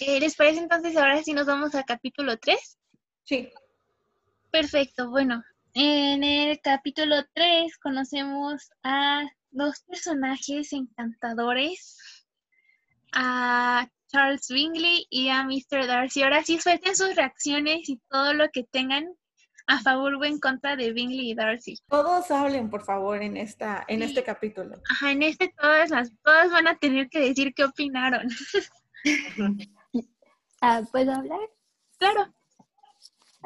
Eh, 0.00 0.20
¿Les 0.20 0.36
parece 0.36 0.60
entonces 0.60 0.94
ahora 0.98 1.22
sí 1.22 1.32
nos 1.32 1.46
vamos 1.46 1.74
al 1.74 1.86
capítulo 1.86 2.36
3? 2.36 2.78
Sí. 3.24 3.50
Perfecto, 4.56 5.10
bueno, 5.10 5.44
en 5.74 6.24
el 6.24 6.58
capítulo 6.62 7.16
3 7.34 7.76
conocemos 7.76 8.70
a 8.82 9.22
dos 9.50 9.80
personajes 9.80 10.72
encantadores, 10.72 12.24
a 13.12 13.86
Charles 14.06 14.48
Bingley 14.48 15.06
y 15.10 15.28
a 15.28 15.44
Mr. 15.44 15.86
Darcy. 15.86 16.22
Ahora 16.22 16.42
sí 16.42 16.58
suelten 16.58 16.96
sus 16.96 17.14
reacciones 17.16 17.86
y 17.90 18.00
todo 18.08 18.32
lo 18.32 18.48
que 18.50 18.64
tengan 18.64 19.04
a 19.66 19.78
favor 19.80 20.14
o 20.14 20.24
en 20.24 20.40
contra 20.40 20.74
de 20.74 20.90
Bingley 20.90 21.32
y 21.32 21.34
Darcy. 21.34 21.78
Todos 21.90 22.30
hablen, 22.30 22.70
por 22.70 22.82
favor, 22.82 23.22
en, 23.22 23.36
esta, 23.36 23.84
en 23.88 24.00
este 24.00 24.24
capítulo. 24.24 24.80
Ajá, 24.88 25.12
en 25.12 25.22
este 25.22 25.52
todas 25.60 25.90
las, 25.90 26.10
todas 26.24 26.50
van 26.50 26.66
a 26.66 26.78
tener 26.78 27.10
que 27.10 27.20
decir 27.20 27.52
qué 27.54 27.64
opinaron. 27.64 28.26
Ah, 30.62 30.80
¿Puedo 30.90 31.12
hablar? 31.12 31.38
Claro. 31.98 32.34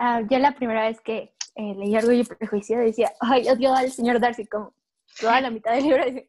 Ah, 0.03 0.23
yo 0.31 0.39
la 0.39 0.53
primera 0.53 0.89
vez 0.89 0.99
que 1.03 1.35
eh, 1.57 1.75
leí 1.75 1.95
Orgullo 1.95 2.23
y 2.23 2.25
Prejuicio 2.25 2.79
decía, 2.79 3.13
ay, 3.21 3.47
odio 3.51 3.75
al 3.75 3.91
señor 3.91 4.19
Darcy, 4.19 4.47
como 4.47 4.73
toda 5.21 5.43
la 5.43 5.51
mitad 5.51 5.75
del 5.75 5.85
libro, 5.85 6.03
decía, 6.03 6.25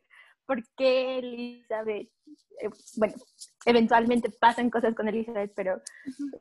¿por 0.45 0.61
qué 0.75 1.19
Elizabeth? 1.19 2.09
Eh, 2.59 2.69
bueno, 2.97 3.13
eventualmente 3.65 4.29
pasan 4.29 4.69
cosas 4.69 4.93
con 4.93 5.07
Elizabeth, 5.07 5.53
pero 5.55 5.81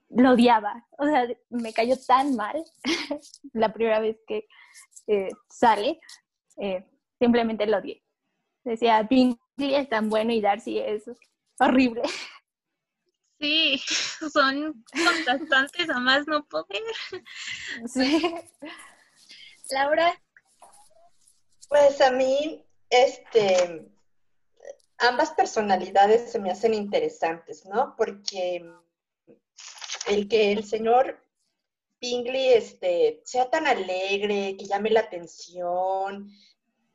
lo 0.09 0.33
odiaba. 0.33 0.85
O 0.99 1.07
sea, 1.07 1.29
me 1.51 1.73
cayó 1.73 1.95
tan 2.05 2.35
mal 2.35 2.65
la 3.53 3.73
primera 3.73 4.01
vez 4.01 4.17
que 4.27 4.49
eh, 5.07 5.29
sale, 5.49 6.01
eh, 6.57 6.85
simplemente 7.21 7.65
lo 7.65 7.79
odié. 7.79 8.03
Decía, 8.65 9.05
Bingley 9.05 9.77
es 9.77 9.89
tan 9.89 10.09
bueno 10.09 10.33
y 10.33 10.41
Darcy 10.41 10.81
es 10.81 11.09
horrible. 11.61 12.03
Sí, 13.41 13.83
son 14.33 14.85
contrastantes 14.93 15.89
a 15.89 15.99
más 15.99 16.27
no 16.27 16.45
poder. 16.47 16.83
Sí. 17.87 18.35
Laura, 19.71 20.21
Pues 21.69 22.01
a 22.01 22.11
mí, 22.11 22.65
este, 22.91 23.89
ambas 24.99 25.31
personalidades 25.31 26.31
se 26.31 26.39
me 26.39 26.51
hacen 26.51 26.75
interesantes, 26.75 27.65
¿no? 27.65 27.95
Porque 27.97 28.63
el 30.07 30.29
que 30.29 30.53
el 30.53 30.65
señor 30.65 31.25
Bingley 32.01 32.55
este, 32.55 33.23
sea 33.25 33.49
tan 33.49 33.67
alegre, 33.67 34.57
que 34.59 34.67
llame 34.67 34.91
la 34.91 35.01
atención, 35.01 36.31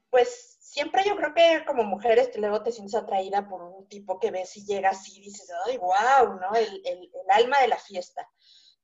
pues 0.09 0.54
siempre 0.75 1.03
yo 1.05 1.15
creo 1.15 1.33
que 1.33 1.63
como 1.65 1.83
mujeres 1.85 2.31
te 2.31 2.39
luego 2.39 2.61
te 2.61 2.73
sientes 2.73 2.95
atraída 2.95 3.47
por 3.47 3.63
un 3.63 3.87
tipo 3.87 4.19
que 4.19 4.29
ves 4.29 4.57
y 4.57 4.65
llega 4.65 4.89
así 4.89 5.19
y 5.19 5.21
dices, 5.23 5.49
ay, 5.65 5.77
wow, 5.77 6.33
¿no? 6.41 6.53
El, 6.53 6.83
alma 7.29 7.61
de 7.61 7.69
la 7.69 7.77
fiesta. 7.77 8.27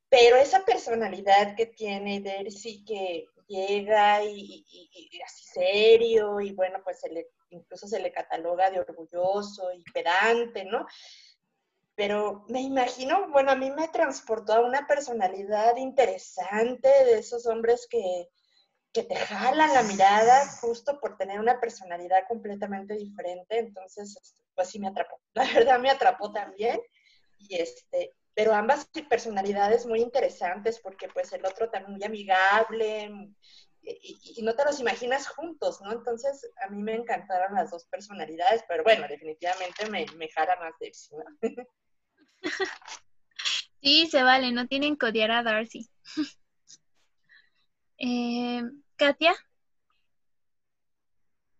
Pero 0.10 0.38
esa 0.38 0.63
personalidad 0.65 1.54
que 1.56 1.65
tiene 1.67 2.21
Darcy 2.21 2.86
que 2.86 3.25
llega 3.47 4.23
y- 4.23 4.65
y 4.71 5.21
así 5.21 5.43
serio 5.54 6.39
y 6.39 6.54
bueno, 6.54 6.80
pues 6.84 7.01
se 7.01 7.10
le, 7.10 7.27
incluso 7.49 7.88
se 7.88 7.99
le 7.99 8.12
cataloga 8.13 8.71
de 8.71 8.80
orgulloso 8.80 9.73
y 9.73 9.84
pedante, 9.93 10.63
¿no? 10.65 10.86
Pero 11.95 12.45
me 12.49 12.62
imagino, 12.62 13.30
bueno, 13.32 13.51
a 13.51 13.56
mí 13.56 13.69
me 13.71 13.88
transportó 13.89 14.54
a 14.54 14.62
una 14.62 14.88
personalidad 14.88 15.75
interesante 15.77 16.89
de 17.06 17.19
esos 17.19 17.45
hombres 17.47 17.88
que, 17.89 18.27
que 18.93 19.04
te 19.04 19.15
jalan 19.15 19.73
la 19.73 19.84
mirada 19.84 20.47
justo 20.60 20.99
por 20.99 21.17
tener 21.17 21.39
una 21.39 21.60
personalidad 21.60 22.27
completamente 22.27 22.95
diferente. 22.95 23.60
Entonces, 23.60 24.17
este, 24.21 24.41
pues 24.54 24.69
sí 24.69 24.80
me 24.80 24.89
atrapó. 24.89 25.19
La 25.34 25.45
verdad 25.54 25.80
me 25.80 25.89
atrapó 25.89 26.32
también. 26.32 26.80
Y 27.38 27.56
este, 27.56 28.13
pero 28.34 28.54
ambas 28.54 28.88
personalidades 29.10 29.86
muy 29.86 30.01
interesantes 30.01 30.80
porque 30.80 31.08
pues 31.10 31.32
el 31.34 31.45
otro 31.45 31.69
también 31.69 31.93
muy 31.93 32.04
amigable 32.04 33.12
y, 33.84 34.41
no 34.43 34.54
te 34.56 34.63
los 34.63 34.80
imaginas 34.80 35.27
juntos, 35.27 35.82
¿no? 35.82 35.91
Entonces 35.91 36.49
a 36.63 36.69
mí 36.69 36.82
me 36.82 36.95
encantaron 36.95 37.56
las 37.56 37.71
dos 37.71 37.86
personalidades, 37.86 38.63
pero 38.67 38.84
bueno, 38.84 39.08
definitivamente 39.08 39.89
me, 39.89 40.06
me 40.17 40.30
jala 40.30 40.56
más 40.58 40.73
Darcy, 40.80 41.15
¿no? 41.15 41.25
Sí, 43.84 44.08
se 44.12 44.21
vale, 44.21 44.51
no 44.51 44.67
tienen 44.67 44.95
que 44.95 45.08
odiar 45.08 45.32
a 45.32 45.41
Darcy. 45.41 45.89
Eh, 48.02 48.64
Katia, 48.98 49.34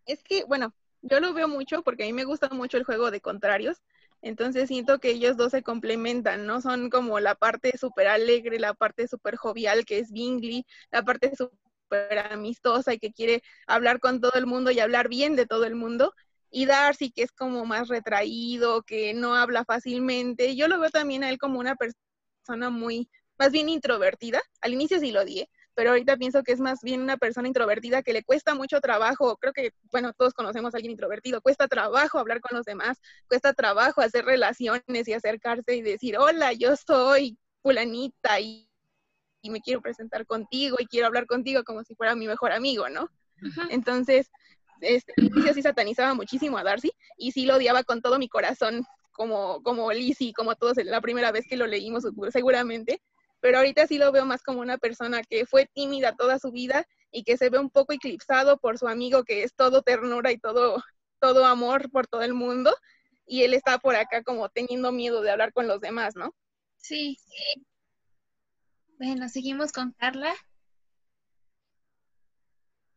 Es 0.06 0.22
que, 0.22 0.44
bueno, 0.44 0.74
yo 1.02 1.20
lo 1.20 1.32
veo 1.34 1.48
mucho 1.48 1.82
porque 1.82 2.04
a 2.04 2.06
mí 2.06 2.12
me 2.12 2.24
gusta 2.24 2.48
mucho 2.50 2.76
el 2.76 2.84
juego 2.84 3.10
de 3.10 3.20
contrarios. 3.20 3.78
Entonces 4.20 4.68
siento 4.68 4.98
que 5.00 5.10
ellos 5.10 5.36
dos 5.36 5.50
se 5.52 5.62
complementan, 5.62 6.46
¿no? 6.46 6.60
Son 6.60 6.90
como 6.90 7.18
la 7.20 7.34
parte 7.34 7.76
súper 7.78 8.08
alegre, 8.08 8.58
la 8.58 8.74
parte 8.74 9.08
súper 9.08 9.36
jovial 9.36 9.84
que 9.84 9.98
es 9.98 10.12
Bingley, 10.12 10.64
la 10.90 11.02
parte 11.04 11.32
súper 11.36 12.18
amistosa 12.30 12.94
y 12.94 12.98
que 12.98 13.12
quiere 13.12 13.42
hablar 13.66 14.00
con 14.00 14.20
todo 14.20 14.34
el 14.34 14.46
mundo 14.46 14.70
y 14.70 14.80
hablar 14.80 15.08
bien 15.08 15.36
de 15.36 15.46
todo 15.46 15.64
el 15.64 15.74
mundo. 15.74 16.14
Y 16.50 16.66
Darcy, 16.66 17.10
que 17.10 17.22
es 17.22 17.32
como 17.32 17.64
más 17.66 17.88
retraído, 17.88 18.82
que 18.82 19.14
no 19.14 19.34
habla 19.34 19.64
fácilmente. 19.64 20.54
Yo 20.56 20.68
lo 20.68 20.78
veo 20.80 20.90
también 20.90 21.24
a 21.24 21.30
él 21.30 21.38
como 21.38 21.58
una 21.58 21.76
persona 21.76 22.70
muy, 22.70 23.08
más 23.38 23.50
bien 23.52 23.68
introvertida. 23.68 24.40
Al 24.60 24.72
inicio 24.74 25.00
sí 25.00 25.10
lo 25.12 25.22
odié, 25.22 25.48
pero 25.74 25.90
ahorita 25.90 26.16
pienso 26.16 26.42
que 26.42 26.52
es 26.52 26.60
más 26.60 26.80
bien 26.82 27.02
una 27.02 27.16
persona 27.16 27.48
introvertida 27.48 28.02
que 28.02 28.12
le 28.12 28.22
cuesta 28.22 28.54
mucho 28.54 28.80
trabajo, 28.80 29.36
creo 29.36 29.52
que, 29.52 29.72
bueno, 29.90 30.12
todos 30.12 30.34
conocemos 30.34 30.74
a 30.74 30.76
alguien 30.76 30.92
introvertido, 30.92 31.40
cuesta 31.40 31.68
trabajo 31.68 32.18
hablar 32.18 32.40
con 32.40 32.56
los 32.56 32.64
demás, 32.64 33.00
cuesta 33.28 33.52
trabajo 33.52 34.00
hacer 34.00 34.24
relaciones 34.24 35.08
y 35.08 35.12
acercarse 35.12 35.76
y 35.76 35.82
decir, 35.82 36.18
hola, 36.18 36.52
yo 36.52 36.76
soy 36.76 37.38
fulanita 37.62 38.40
y, 38.40 38.68
y 39.40 39.50
me 39.50 39.60
quiero 39.60 39.80
presentar 39.80 40.26
contigo 40.26 40.76
y 40.80 40.86
quiero 40.86 41.06
hablar 41.06 41.26
contigo 41.26 41.64
como 41.64 41.84
si 41.84 41.94
fuera 41.94 42.14
mi 42.14 42.26
mejor 42.26 42.52
amigo, 42.52 42.88
¿no? 42.88 43.08
Entonces, 43.70 44.30
este, 44.80 45.12
inicio 45.16 45.54
sí 45.54 45.62
satanizaba 45.62 46.14
muchísimo 46.14 46.58
a 46.58 46.64
Darcy 46.64 46.92
y 47.16 47.32
sí 47.32 47.46
lo 47.46 47.56
odiaba 47.56 47.82
con 47.84 48.02
todo 48.02 48.18
mi 48.18 48.28
corazón, 48.28 48.84
como, 49.12 49.62
como 49.62 49.92
Lizzie, 49.92 50.32
como 50.32 50.54
todos 50.56 50.76
la 50.84 51.00
primera 51.00 51.32
vez 51.32 51.46
que 51.48 51.56
lo 51.56 51.66
leímos 51.66 52.04
seguramente, 52.30 53.00
pero 53.42 53.58
ahorita 53.58 53.88
sí 53.88 53.98
lo 53.98 54.12
veo 54.12 54.24
más 54.24 54.42
como 54.42 54.60
una 54.60 54.78
persona 54.78 55.22
que 55.24 55.44
fue 55.46 55.66
tímida 55.74 56.14
toda 56.14 56.38
su 56.38 56.52
vida 56.52 56.86
y 57.10 57.24
que 57.24 57.36
se 57.36 57.50
ve 57.50 57.58
un 57.58 57.70
poco 57.70 57.92
eclipsado 57.92 58.56
por 58.58 58.78
su 58.78 58.86
amigo 58.86 59.24
que 59.24 59.42
es 59.42 59.52
todo 59.54 59.82
ternura 59.82 60.30
y 60.30 60.38
todo, 60.38 60.80
todo 61.20 61.44
amor 61.44 61.90
por 61.90 62.06
todo 62.06 62.22
el 62.22 62.34
mundo 62.34 62.72
y 63.26 63.42
él 63.42 63.52
está 63.52 63.78
por 63.78 63.96
acá 63.96 64.22
como 64.22 64.48
teniendo 64.48 64.92
miedo 64.92 65.22
de 65.22 65.32
hablar 65.32 65.52
con 65.52 65.66
los 65.66 65.80
demás, 65.80 66.14
¿no? 66.14 66.34
sí. 66.76 67.18
Bueno, 68.98 69.28
seguimos 69.28 69.72
con 69.72 69.92
Carla. 69.92 70.32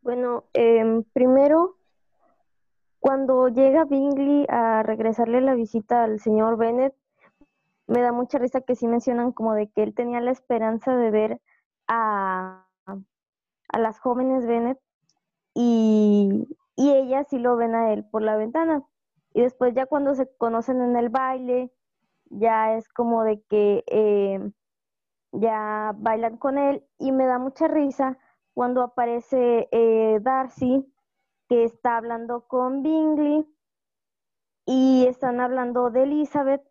Bueno, 0.01 0.47
em, 0.53 1.03
primero, 1.13 1.79
cuando 2.99 3.47
llega 3.47 3.85
Bingley 3.85 4.45
a 4.49 4.83
regresarle 4.83 5.41
la 5.41 5.55
visita 5.55 6.03
al 6.03 6.19
señor 6.19 6.57
Bennett, 6.57 6.93
me 7.87 8.01
da 8.01 8.11
mucha 8.11 8.39
risa 8.39 8.61
que 8.61 8.75
sí 8.75 8.87
mencionan 8.87 9.31
como 9.31 9.53
de 9.53 9.69
que 9.69 9.83
él 9.83 9.93
tenía 9.93 10.21
la 10.21 10.31
esperanza 10.31 10.95
de 10.95 11.11
ver 11.11 11.41
a, 11.87 12.67
a 12.85 13.79
las 13.79 13.99
jóvenes 13.99 14.45
Bennett 14.45 14.79
y, 15.53 16.47
y 16.75 16.91
ellas 16.91 17.27
sí 17.29 17.39
lo 17.39 17.55
ven 17.55 17.75
a 17.75 17.93
él 17.93 18.05
por 18.05 18.21
la 18.21 18.35
ventana. 18.37 18.83
Y 19.33 19.41
después 19.41 19.73
ya 19.73 19.85
cuando 19.85 20.15
se 20.15 20.29
conocen 20.37 20.81
en 20.81 20.95
el 20.95 21.09
baile, 21.09 21.71
ya 22.29 22.75
es 22.75 22.87
como 22.89 23.23
de 23.23 23.41
que 23.49 23.83
em, 23.87 24.53
ya 25.31 25.93
bailan 25.97 26.37
con 26.37 26.57
él 26.57 26.85
y 26.97 27.11
me 27.11 27.25
da 27.25 27.39
mucha 27.39 27.67
risa 27.67 28.17
cuando 28.53 28.81
aparece 28.81 29.67
eh, 29.71 30.19
Darcy 30.21 30.85
que 31.47 31.63
está 31.63 31.97
hablando 31.97 32.47
con 32.47 32.81
Bingley 32.81 33.45
y 34.65 35.05
están 35.07 35.41
hablando 35.41 35.91
de 35.91 36.03
Elizabeth, 36.03 36.63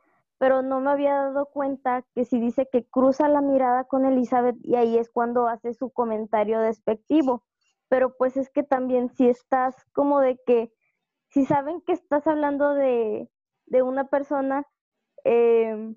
pero 0.44 0.60
no 0.60 0.78
me 0.78 0.90
había 0.90 1.14
dado 1.14 1.46
cuenta 1.46 2.04
que 2.14 2.26
si 2.26 2.38
dice 2.38 2.68
que 2.70 2.84
cruza 2.84 3.30
la 3.30 3.40
mirada 3.40 3.84
con 3.84 4.04
Elizabeth 4.04 4.56
y 4.62 4.74
ahí 4.74 4.98
es 4.98 5.08
cuando 5.08 5.48
hace 5.48 5.72
su 5.72 5.88
comentario 5.88 6.60
despectivo. 6.60 7.46
Pero 7.88 8.14
pues 8.18 8.36
es 8.36 8.50
que 8.50 8.62
también 8.62 9.08
si 9.08 9.26
estás 9.26 9.74
como 9.94 10.20
de 10.20 10.38
que, 10.44 10.70
si 11.30 11.46
saben 11.46 11.80
que 11.80 11.94
estás 11.94 12.26
hablando 12.26 12.74
de, 12.74 13.30
de 13.64 13.80
una 13.80 14.08
persona, 14.08 14.66
eh, 15.24 15.94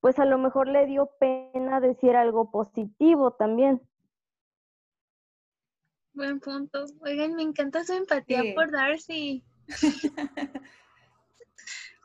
pues 0.00 0.18
a 0.18 0.26
lo 0.26 0.36
mejor 0.36 0.68
le 0.68 0.84
dio 0.84 1.08
pena 1.18 1.80
decir 1.80 2.14
algo 2.14 2.50
positivo 2.50 3.30
también. 3.30 3.80
Buen 6.12 6.40
punto. 6.40 6.84
Oigan, 7.00 7.36
me 7.36 7.42
encanta 7.42 7.84
su 7.84 7.94
empatía 7.94 8.42
Sí. 8.42 8.52
por 8.52 8.70
Darcy. 8.70 9.44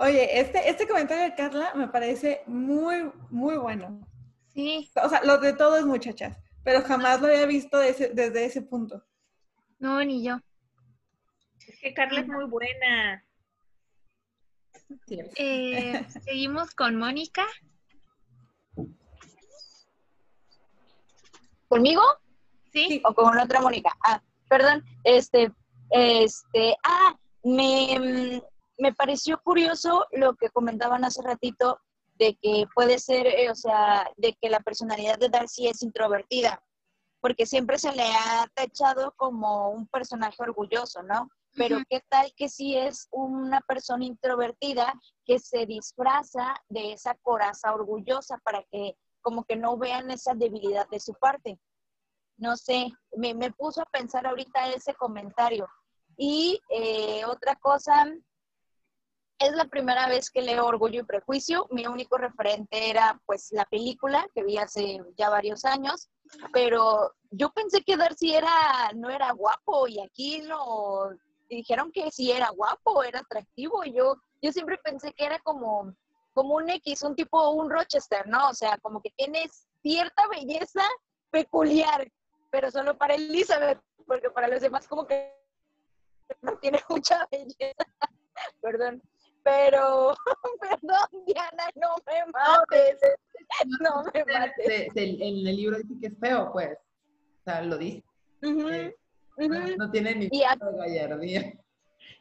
Oye, 0.01 0.39
este, 0.39 0.67
este 0.67 0.87
comentario 0.87 1.23
de 1.25 1.35
Carla 1.35 1.73
me 1.75 1.87
parece 1.87 2.41
muy, 2.47 3.11
muy 3.29 3.55
bueno. 3.57 4.03
Sí. 4.51 4.91
O 4.95 5.07
sea, 5.07 5.23
lo 5.23 5.37
de 5.37 5.53
todos, 5.53 5.85
muchachas, 5.85 6.35
pero 6.63 6.81
jamás 6.81 7.21
lo 7.21 7.27
había 7.27 7.45
visto 7.45 7.77
de 7.77 7.89
ese- 7.89 8.09
desde 8.09 8.45
ese 8.45 8.63
punto. 8.63 9.03
No, 9.77 10.03
ni 10.03 10.23
yo. 10.23 10.39
Es 11.67 11.79
que 11.79 11.93
Carla 11.93 12.21
es 12.21 12.27
muy 12.27 12.45
buena. 12.45 13.23
Eh, 15.37 16.03
seguimos 16.25 16.73
con 16.73 16.95
Mónica. 16.95 17.45
¿Conmigo? 21.67 22.01
Sí. 22.73 23.01
¿O 23.05 23.13
con 23.13 23.37
otra 23.37 23.61
Mónica? 23.61 23.95
Ah, 24.03 24.19
perdón, 24.49 24.83
este, 25.03 25.51
este, 25.91 26.75
ah, 26.83 27.15
me, 27.43 27.99
mm, 27.99 28.41
me 28.82 28.94
pareció 28.94 29.39
curioso 29.44 30.06
lo 30.12 30.36
que 30.36 30.50
comentaban 30.50 31.06
hace 31.06 31.22
ratito 31.22 31.80
de 32.15 32.36
que 32.41 32.65
puede 32.74 32.98
ser, 32.98 33.28
eh, 33.28 33.52
o 33.52 33.56
sea, 33.56 34.10
de 34.17 34.34
que 34.34 34.50
la 34.50 34.60
personalidad 34.60 35.20
de 35.20 35.30
Darcy 35.30 35.67
es 35.67 35.84
introvertida, 35.84 36.63
porque 37.20 37.46
siempre 37.46 37.78
se 37.78 37.91
le 37.91 38.04
ha 38.04 38.48
tachado 38.56 39.13
como 39.17 39.70
un 39.70 39.88
personaje 39.88 40.38
orgulloso, 40.39 41.04
¿no? 41.04 41.30
Pero. 41.56 41.80
¿qué 41.89 42.02
tal 42.10 42.34
que 42.36 42.50
si 42.50 42.78
es 42.78 43.08
una 43.12 43.62
persona 43.62 44.06
introvertida 44.06 44.94
que 45.26 45.38
se 45.38 45.65
disfraza 45.65 46.56
de 46.70 46.94
esa 46.94 47.13
coraza 47.22 47.74
orgullosa 47.74 48.38
para 48.44 48.63
que 48.72 48.96
como 49.22 49.44
que 49.44 49.58
no 49.58 49.78
vean 49.78 50.10
esa 50.10 50.34
debilidad 50.34 50.88
de 50.89 51.00
su 51.00 51.13
parte? 51.13 51.60
no 52.41 52.58
sé, 52.58 52.91
me, 53.15 53.36
me 53.36 53.52
puso 53.52 53.82
a 53.82 53.86
pensar 53.86 54.26
ahorita 54.26 54.70
ese 54.70 54.96
comentario. 54.96 55.67
Y 56.17 56.60
eh, 56.70 57.24
otra 57.26 57.56
cosa, 57.56 58.12
es 59.41 59.54
la 59.54 59.65
primera 59.65 60.08
vez 60.08 60.30
que 60.30 60.41
leo 60.41 60.65
Orgullo 60.65 61.01
y 61.01 61.04
Prejuicio. 61.04 61.67
Mi 61.71 61.88
único 61.88 62.17
referente 62.17 62.89
era 62.89 63.19
pues 63.25 63.51
la 63.51 63.65
película 63.65 64.27
que 64.36 64.43
vi 64.43 64.58
hace 64.58 64.99
ya 65.17 65.30
varios 65.30 65.65
años, 65.65 66.10
pero 66.54 67.13
yo 67.32 67.51
pensé 67.51 67.82
que 67.84 67.97
Darcy 67.97 68.36
era, 68.36 68.91
no 68.95 69.10
era 69.10 69.32
guapo 69.32 69.88
y 69.88 69.99
aquí 69.99 70.43
lo 70.43 71.10
dijeron 71.49 71.91
que 71.91 72.12
sí 72.12 72.32
era 72.32 72.49
guapo, 72.49 73.04
era 73.04 73.19
atractivo. 73.19 73.84
Yo, 73.84 74.15
yo 74.41 74.51
siempre 74.51 74.77
pensé 74.84 75.12
que 75.13 75.25
era 75.25 75.39
como, 75.39 75.91
como 76.34 76.56
un 76.56 76.69
X, 76.69 77.01
un 77.01 77.15
tipo, 77.15 77.49
un 77.49 77.69
Rochester, 77.69 78.27
¿no? 78.27 78.49
O 78.49 78.54
sea, 78.54 78.77
como 78.77 79.01
que 79.01 79.10
tiene 79.17 79.49
cierta 79.82 80.27
belleza 80.27 80.84
peculiar, 81.32 82.08
pero 82.51 82.69
solo 82.69 82.95
para 82.95 83.15
Elizabeth, 83.15 83.80
porque 84.06 84.30
para 84.30 84.47
los 84.47 84.62
demás 84.62 84.88
como 84.88 85.08
que 85.08 85.34
no 86.41 86.58
tiene 86.60 86.80
mucha 86.89 87.27
belleza. 87.32 87.86
Perdón. 88.62 89.01
Pero, 89.43 90.15
perdón, 90.62 91.25
Diana, 91.25 91.69
no 91.75 91.95
me 92.06 92.32
mates. 92.32 92.99
No 93.80 94.04
me 94.13 94.25
mates. 94.25 94.89
En 94.95 95.47
el 95.47 95.56
libro 95.56 95.77
dice 95.77 95.99
que 95.99 96.08
es 96.08 96.19
feo, 96.19 96.51
pues. 96.51 96.77
O 96.77 97.43
sea, 97.43 97.62
lo 97.62 97.77
dice. 97.77 98.04
Eh, 98.43 98.95
no, 99.38 99.67
no 99.77 99.91
tiene 99.91 100.15
ni 100.15 100.30
Y 100.32 100.43
a- 100.43 100.56
de 100.56 100.77
gallardía. 100.77 101.54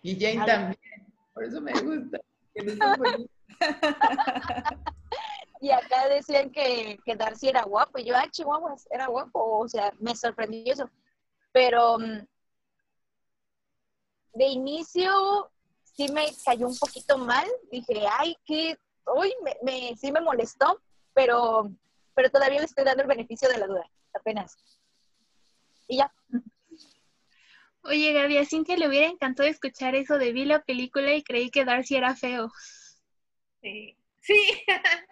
Y 0.02 0.18
Jane 0.18 0.46
también. 0.46 0.78
Por 1.34 1.44
eso 1.44 1.60
me 1.60 1.72
gusta. 1.72 2.18
Y 5.62 5.70
acá 5.72 6.08
decían 6.08 6.50
que, 6.50 6.98
que 7.04 7.16
Darcy 7.16 7.50
era 7.50 7.64
guapo. 7.64 7.98
Y 7.98 8.04
yo, 8.04 8.16
ah, 8.16 8.26
chihuahuas, 8.30 8.88
era 8.90 9.08
guapo. 9.08 9.58
O 9.58 9.68
sea, 9.68 9.92
me 9.98 10.16
sorprendió 10.16 10.72
eso. 10.72 10.88
Pero 11.52 11.98
mm, 11.98 12.26
de 14.32 14.46
inicio 14.46 15.50
sí 15.96 16.08
me 16.12 16.26
cayó 16.44 16.66
un 16.66 16.76
poquito 16.78 17.18
mal. 17.18 17.46
Dije, 17.70 18.04
ay, 18.18 18.36
que 18.44 18.76
hoy 19.04 19.32
me, 19.44 19.56
me- 19.62 19.96
sí 19.96 20.10
me 20.12 20.20
molestó, 20.20 20.80
pero, 21.14 21.70
pero 22.14 22.30
todavía 22.30 22.58
le 22.60 22.64
estoy 22.66 22.84
dando 22.84 23.02
el 23.02 23.08
beneficio 23.08 23.48
de 23.48 23.58
la 23.58 23.66
duda, 23.66 23.90
apenas. 24.14 24.56
Y 25.88 25.98
ya. 25.98 26.12
Oye, 27.82 28.12
Gaby, 28.12 28.36
a 28.38 28.44
Cintia 28.44 28.76
le 28.76 28.86
hubiera 28.88 29.06
encantado 29.06 29.48
escuchar 29.48 29.94
eso 29.94 30.18
de 30.18 30.32
vi 30.32 30.44
la 30.44 30.62
película 30.62 31.14
y 31.14 31.22
creí 31.22 31.50
que 31.50 31.64
Darcy 31.64 31.96
era 31.96 32.14
feo. 32.14 32.50
Sí. 33.62 33.96
Sí. 34.20 34.36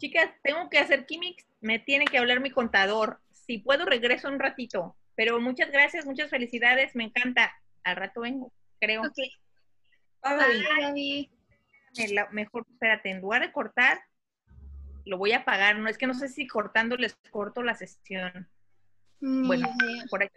Chicas, 0.00 0.30
tengo 0.42 0.68
que 0.68 0.78
hacer 0.78 1.06
químics. 1.06 1.46
Me 1.60 1.78
tiene 1.78 2.04
que 2.04 2.18
hablar 2.18 2.40
mi 2.40 2.50
contador. 2.50 3.20
Si 3.30 3.58
puedo, 3.58 3.84
regreso 3.84 4.28
un 4.28 4.38
ratito. 4.38 4.96
Pero 5.14 5.40
muchas 5.40 5.70
gracias, 5.70 6.04
muchas 6.06 6.28
felicidades. 6.30 6.94
Me 6.94 7.04
encanta. 7.04 7.52
Al 7.84 7.96
rato 7.96 8.20
vengo, 8.20 8.52
creo. 8.80 9.02
Ok. 9.02 9.18
Bye, 10.22 10.62
Gaby. 10.80 11.30
La- 12.14 12.28
mejor, 12.30 12.64
espérate, 12.70 13.10
en 13.10 13.20
lugar 13.20 13.42
de 13.42 13.52
cortar, 13.52 14.02
lo 15.04 15.18
voy 15.18 15.32
a 15.32 15.38
apagar. 15.38 15.76
No 15.78 15.88
es 15.88 15.98
que 15.98 16.06
no 16.06 16.14
sé 16.14 16.28
si 16.28 16.46
cortando 16.46 16.96
les 16.96 17.14
corto 17.30 17.62
la 17.62 17.74
sesión. 17.74 18.48
Bueno, 19.20 19.68
por 20.10 20.22
aquí 20.22 20.34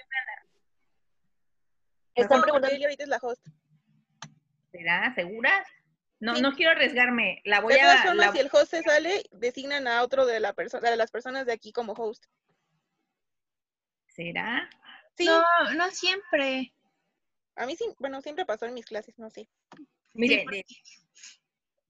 Están 2.15 2.41
preguntando. 2.41 2.75
ella 2.75 2.85
ahorita 2.87 3.03
es 3.03 3.09
la 3.09 3.17
host. 3.21 3.45
será, 4.71 5.13
¿seguras? 5.15 5.65
No, 6.19 6.35
Sí. 6.35 6.41
no 6.41 6.53
quiero 6.53 6.71
arriesgarme. 6.71 7.41
La 7.45 7.61
voy 7.61 7.73
de 7.75 7.79
todas 7.79 7.99
a. 8.01 8.03
formas, 8.07 8.25
la- 8.27 8.31
si 8.33 8.39
el 8.39 8.49
host 8.51 8.71
se 8.71 8.83
sale, 8.83 9.23
designan 9.31 9.87
a 9.87 10.01
otro 10.03 10.25
de, 10.25 10.39
la 10.41 10.53
perso- 10.53 10.81
de 10.81 10.95
las 10.97 11.11
personas 11.11 11.45
de 11.45 11.53
aquí 11.53 11.71
como 11.71 11.93
host. 11.93 12.25
¿Será? 14.07 14.69
Sí, 15.17 15.25
No, 15.25 15.41
no 15.75 15.89
siempre. 15.91 16.73
A 17.55 17.65
mí 17.65 17.75
sí, 17.75 17.85
bueno, 17.99 18.21
siempre 18.21 18.45
pasó 18.45 18.65
en 18.65 18.73
mis 18.73 18.85
clases, 18.85 19.17
no 19.17 19.29
sé. 19.29 19.47
Mire, 20.13 20.45
de- 20.49 20.65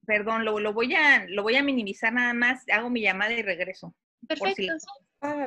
perdón, 0.06 0.44
lo, 0.44 0.58
lo 0.60 0.72
voy 0.72 0.94
a 0.94 1.26
lo 1.28 1.42
voy 1.42 1.56
a 1.56 1.62
minimizar 1.62 2.12
nada 2.12 2.32
más. 2.34 2.62
Hago 2.72 2.90
mi 2.90 3.00
llamada 3.02 3.32
y 3.32 3.42
regreso. 3.42 3.94
Por 4.38 4.52
si- 4.54 4.66
Perfecto. 4.66 4.86
Ah. 5.20 5.46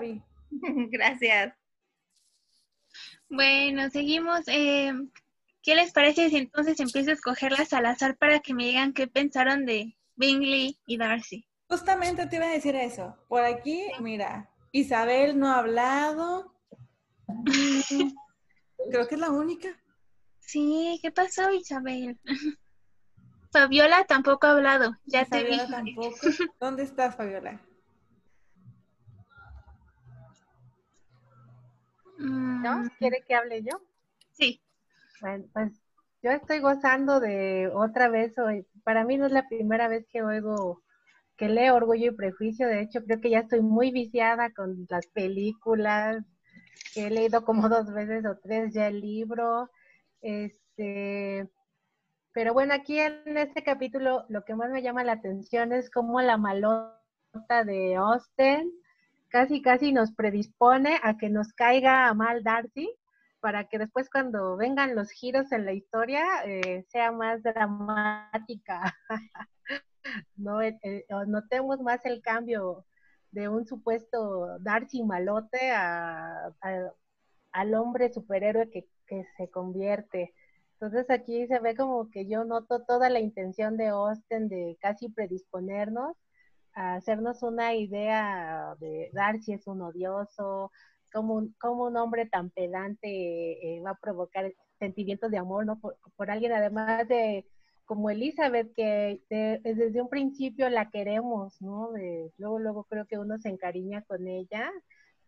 Gracias. 0.51 1.53
Bueno, 3.29 3.89
seguimos. 3.89 4.47
Eh, 4.47 4.91
¿Qué 5.61 5.75
les 5.75 5.91
parece 5.91 6.29
si 6.29 6.37
entonces 6.37 6.79
empiezo 6.79 7.11
a 7.11 7.13
escogerlas 7.13 7.73
al 7.73 7.85
azar 7.85 8.17
para 8.17 8.39
que 8.39 8.53
me 8.53 8.65
digan 8.65 8.93
qué 8.93 9.07
pensaron 9.07 9.65
de 9.65 9.95
Bingley 10.15 10.79
y 10.85 10.97
Darcy? 10.97 11.45
Justamente 11.67 12.25
te 12.27 12.37
iba 12.37 12.47
a 12.47 12.51
decir 12.51 12.75
eso. 12.75 13.15
Por 13.27 13.43
aquí, 13.43 13.83
mira, 13.99 14.49
Isabel 14.71 15.37
no 15.37 15.47
ha 15.47 15.59
hablado. 15.59 16.55
Creo 18.89 19.07
que 19.07 19.15
es 19.15 19.21
la 19.21 19.29
única. 19.29 19.69
Sí, 20.49 20.99
¿qué 21.03 21.11
pasó, 21.11 21.51
Isabel? 21.51 22.19
Fabiola 23.51 24.03
tampoco 24.05 24.47
ha 24.47 24.53
hablado, 24.53 24.95
ya 25.05 25.23
te 25.23 25.43
vi. 25.43 25.59
Fabiola 25.59 25.69
tampoco. 25.69 26.17
¿Dónde 26.59 26.81
estás, 26.81 27.15
Fabiola? 27.15 27.61
¿No? 32.17 32.79
Mm, 32.79 32.89
¿Quiere 32.97 33.23
que 33.27 33.35
hable 33.35 33.61
yo? 33.61 33.79
Sí. 34.31 34.59
Bueno, 35.21 35.45
pues 35.53 35.71
yo 36.23 36.31
estoy 36.31 36.61
gozando 36.61 37.19
de 37.19 37.69
otra 37.71 38.09
vez 38.09 38.35
hoy. 38.39 38.65
Para 38.83 39.03
mí 39.03 39.17
no 39.17 39.27
es 39.27 39.31
la 39.31 39.47
primera 39.47 39.87
vez 39.87 40.07
que 40.11 40.23
oigo, 40.23 40.81
que 41.37 41.47
leo 41.47 41.75
Orgullo 41.75 42.07
y 42.07 42.15
Prejuicio. 42.15 42.67
De 42.67 42.81
hecho, 42.81 43.03
creo 43.03 43.21
que 43.21 43.29
ya 43.29 43.41
estoy 43.41 43.61
muy 43.61 43.91
viciada 43.91 44.51
con 44.51 44.87
las 44.89 45.05
películas. 45.13 46.25
que 46.95 47.05
He 47.05 47.09
leído 47.11 47.45
como 47.45 47.69
dos 47.69 47.93
veces 47.93 48.25
o 48.25 48.35
tres 48.41 48.73
ya 48.73 48.87
el 48.87 48.99
libro. 48.99 49.69
Este, 50.21 51.49
pero 52.33 52.53
bueno, 52.53 52.73
aquí 52.73 52.99
en 52.99 53.37
este 53.37 53.63
capítulo 53.63 54.25
lo 54.29 54.43
que 54.45 54.55
más 54.55 54.71
me 54.71 54.81
llama 54.81 55.03
la 55.03 55.13
atención 55.13 55.73
es 55.73 55.89
cómo 55.91 56.21
la 56.21 56.37
malota 56.37 57.65
de 57.65 57.95
Austen 57.95 58.71
casi 59.29 59.61
casi 59.61 59.93
nos 59.93 60.13
predispone 60.13 60.99
a 61.03 61.17
que 61.17 61.29
nos 61.29 61.53
caiga 61.53 62.13
mal 62.13 62.43
Darcy 62.43 62.95
para 63.41 63.65
que 63.69 63.79
después 63.79 64.09
cuando 64.09 64.57
vengan 64.57 64.95
los 64.95 65.11
giros 65.11 65.51
en 65.51 65.65
la 65.65 65.73
historia 65.73 66.23
eh, 66.45 66.85
sea 66.89 67.11
más 67.11 67.43
dramática. 67.43 68.95
no 70.35 70.61
Eh, 70.61 70.77
eh, 70.83 71.05
notemos 71.27 71.79
más 71.81 72.05
el 72.05 72.21
cambio 72.21 72.85
de 73.31 73.47
un 73.49 73.65
supuesto 73.65 74.57
Darcy 74.59 75.03
malote 75.03 75.71
a, 75.71 76.47
a- 76.61 76.93
al 77.53 77.75
hombre 77.75 78.11
superhéroe 78.13 78.69
que, 78.71 78.87
que 79.09 79.25
se 79.37 79.49
convierte. 79.49 80.33
Entonces 80.73 81.09
aquí 81.09 81.47
se 81.47 81.59
ve 81.59 81.75
como 81.75 82.09
que 82.11 82.27
yo 82.27 82.45
noto 82.45 82.83
toda 82.85 83.09
la 83.09 83.19
intención 83.19 83.77
de 83.77 83.87
Austen 83.89 84.47
de 84.49 84.77
casi 84.81 85.09
predisponernos 85.09 86.15
a 86.73 86.95
hacernos 86.95 87.43
una 87.43 87.75
idea 87.75 88.75
de 88.79 89.09
Darcy 89.13 89.53
es 89.53 89.67
un 89.67 89.81
odioso, 89.81 90.71
como 91.11 91.35
un, 91.35 91.53
como 91.59 91.85
un 91.85 91.97
hombre 91.97 92.27
tan 92.27 92.49
pedante 92.51 93.07
eh, 93.77 93.81
va 93.81 93.91
a 93.91 93.99
provocar 93.99 94.53
sentimientos 94.79 95.31
de 95.31 95.37
amor, 95.37 95.65
¿no? 95.65 95.79
Por, 95.79 96.31
alguien 96.31 96.53
además 96.53 97.07
de 97.07 97.45
como 97.85 98.09
Elizabeth, 98.11 98.71
que 98.75 99.21
de- 99.29 99.59
desde 99.63 100.01
un 100.01 100.09
principio 100.09 100.69
la 100.69 100.89
queremos, 100.91 101.59
¿no? 101.61 101.91
Luego, 102.37 102.59
luego 102.59 102.83
creo 102.85 103.05
que 103.07 103.17
uno 103.17 103.37
se 103.39 103.49
encariña 103.49 104.03
con 104.03 104.27
ella, 104.27 104.71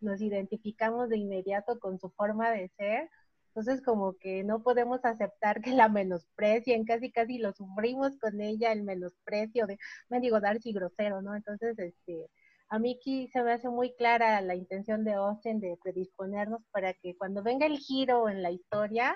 nos 0.00 0.20
identificamos 0.20 1.08
de 1.08 1.16
inmediato 1.18 1.78
con 1.80 1.98
su 1.98 2.10
forma 2.10 2.50
de 2.52 2.68
ser, 2.76 3.10
entonces 3.54 3.82
como 3.82 4.14
que 4.14 4.44
no 4.44 4.62
podemos 4.62 5.04
aceptar 5.04 5.60
que 5.60 5.72
la 5.72 5.90
menosprecien, 5.90 6.86
casi 6.86 7.12
casi 7.12 7.36
lo 7.36 7.52
sufrimos 7.52 8.18
con 8.18 8.40
ella, 8.40 8.72
el 8.72 8.82
menosprecio 8.82 9.66
de, 9.66 9.78
me 10.08 10.20
digo, 10.20 10.40
Darcy 10.40 10.72
grosero, 10.72 11.20
¿no? 11.20 11.36
Entonces, 11.36 11.78
este, 11.78 12.30
a 12.70 12.78
mí 12.78 12.96
aquí 12.98 13.28
se 13.28 13.42
me 13.42 13.52
hace 13.52 13.68
muy 13.68 13.94
clara 13.94 14.40
la 14.40 14.54
intención 14.54 15.04
de 15.04 15.12
Austin 15.12 15.60
de 15.60 15.76
predisponernos 15.82 16.62
para 16.70 16.94
que 16.94 17.14
cuando 17.18 17.42
venga 17.42 17.66
el 17.66 17.76
giro 17.76 18.30
en 18.30 18.42
la 18.42 18.50
historia, 18.50 19.14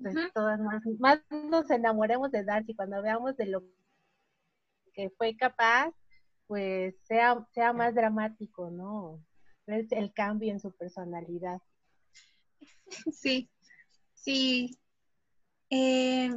pues 0.00 0.14
todas 0.32 0.58
más, 0.60 0.82
más 0.98 1.20
nos 1.30 1.70
enamoremos 1.70 2.30
de 2.30 2.42
Darcy, 2.42 2.74
cuando 2.74 3.02
veamos 3.02 3.36
de 3.36 3.46
lo 3.46 3.64
que 4.94 5.10
fue 5.10 5.36
capaz, 5.36 5.92
pues 6.46 6.94
sea, 7.02 7.46
sea 7.52 7.74
más 7.74 7.94
dramático, 7.94 8.70
¿no? 8.70 9.22
Es 9.66 9.92
el 9.92 10.14
cambio 10.14 10.52
en 10.52 10.60
su 10.60 10.72
personalidad. 10.72 11.60
Sí, 13.12 13.50
sí. 14.24 14.78
Eh, 15.70 16.30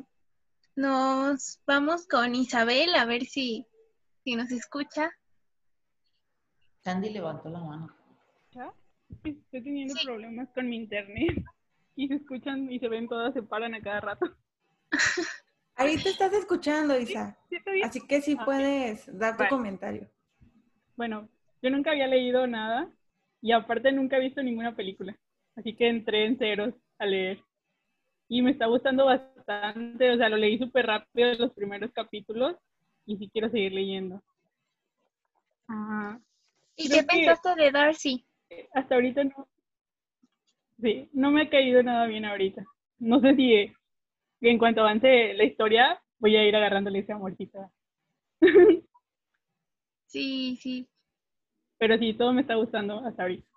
nos 0.76 1.60
vamos 1.66 2.08
con 2.08 2.36
Isabel 2.36 2.94
a 2.96 3.06
ver 3.06 3.26
si, 3.26 3.66
si 4.24 4.36
nos 4.36 4.52
escucha. 4.52 5.12
Sandy 6.84 7.10
levantó 7.10 7.50
la 7.50 7.60
mano. 7.60 7.96
¿Ya? 8.52 8.74
Estoy 9.24 9.64
teniendo 9.64 9.96
problemas 10.04 10.50
con 10.54 10.70
mi 10.70 10.76
internet. 10.78 11.44
Y 12.00 12.08
se 12.10 12.14
escuchan 12.14 12.72
y 12.72 12.78
se 12.78 12.90
ven 12.90 13.08
todas, 13.08 13.34
se 13.34 13.42
paran 13.42 13.74
a 13.74 13.82
cada 13.82 14.00
rato. 14.02 14.28
Ahí 15.76 15.98
te 15.98 16.10
estás 16.10 16.32
escuchando, 16.32 16.96
Isa. 16.96 17.36
Así 17.84 18.02
que 18.06 18.22
sí 18.22 18.38
Ah, 18.40 18.46
puedes 18.46 19.08
dar 19.18 19.34
tu 19.36 19.40
Vale. 19.40 19.50
comentario. 19.50 20.08
Bueno, 20.96 21.28
yo 21.60 21.72
nunca 21.72 21.90
había 21.90 22.06
leído 22.06 22.46
nada 22.46 22.88
y 23.42 23.52
aparte 23.52 23.92
nunca 23.92 24.18
he 24.18 24.20
visto 24.20 24.44
ninguna 24.44 24.76
película. 24.76 25.18
Así 25.56 25.76
que 25.76 25.90
entré 25.90 26.28
en 26.28 26.38
ceros 26.38 26.76
a 27.00 27.08
leer. 27.08 27.44
Y 28.30 28.42
me 28.42 28.52
está 28.52 28.66
gustando 28.66 29.06
bastante, 29.06 30.12
o 30.12 30.18
sea, 30.18 30.30
lo 30.30 30.38
leí 30.38 30.58
súper 30.58 30.86
rápido 30.86 31.34
los 31.36 31.54
primeros 31.54 31.92
capítulos 31.94 32.56
y 33.06 33.18
sí 33.18 33.30
quiero 33.32 33.50
seguir 33.50 33.72
leyendo. 33.74 34.22
Ah, 35.70 36.20
¿Y 36.76 36.90
creo 36.90 37.02
qué 37.02 37.08
pensaste 37.08 37.56
de 37.56 37.72
Darcy? 37.72 38.26
hasta 38.74 38.96
ahorita 38.96 39.24
no. 39.24 39.48
Sí, 40.82 41.10
no 41.14 41.32
me 41.32 41.42
ha 41.44 41.50
caído 41.50 41.82
nada 41.84 42.06
bien 42.06 42.26
ahorita. 42.26 42.64
No 43.00 43.20
sé 43.20 43.36
si 43.36 43.74
en 44.42 44.58
cuanto 44.58 44.82
avance 44.82 45.34
la 45.34 45.44
historia 45.44 46.02
voy 46.20 46.36
a 46.36 46.46
ir 46.48 46.56
agarrándole 46.56 47.00
ese 47.00 47.14
amorcito. 47.14 47.72
Sí, 50.08 50.56
sí. 50.62 50.88
Pero 51.78 51.98
sí, 51.98 52.14
todo 52.14 52.32
me 52.32 52.42
está 52.42 52.56
gustando 52.56 53.06
hasta 53.06 53.24
ahorita. 53.24 53.48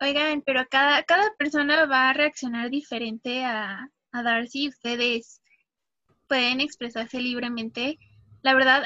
Oigan, 0.00 0.42
pero 0.42 0.66
cada, 0.70 1.02
cada 1.02 1.34
persona 1.36 1.84
va 1.84 2.08
a 2.08 2.12
reaccionar 2.14 2.70
diferente 2.70 3.44
a, 3.44 3.90
a 4.12 4.22
Darcy. 4.22 4.68
Ustedes 4.68 5.42
pueden 6.26 6.60
expresarse 6.60 7.20
libremente. 7.20 7.98
La 8.42 8.54
verdad, 8.54 8.84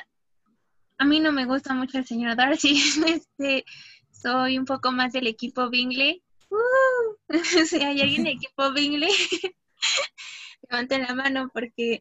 a 0.98 1.04
mí 1.04 1.20
no 1.20 1.30
me 1.30 1.44
gusta 1.44 1.72
mucho 1.72 1.98
el 1.98 2.06
señor 2.06 2.34
Darcy. 2.36 2.74
Este, 3.06 3.64
soy 4.10 4.58
un 4.58 4.64
poco 4.64 4.90
más 4.90 5.12
del 5.12 5.26
equipo 5.26 5.70
Bingley. 5.70 6.22
¡Uh! 6.50 7.16
si 7.66 7.76
hay 7.76 8.00
alguien 8.00 8.24
del 8.24 8.34
equipo 8.34 8.72
Bingley, 8.72 9.12
levanten 10.70 11.02
la 11.02 11.14
mano 11.14 11.50
porque... 11.52 12.00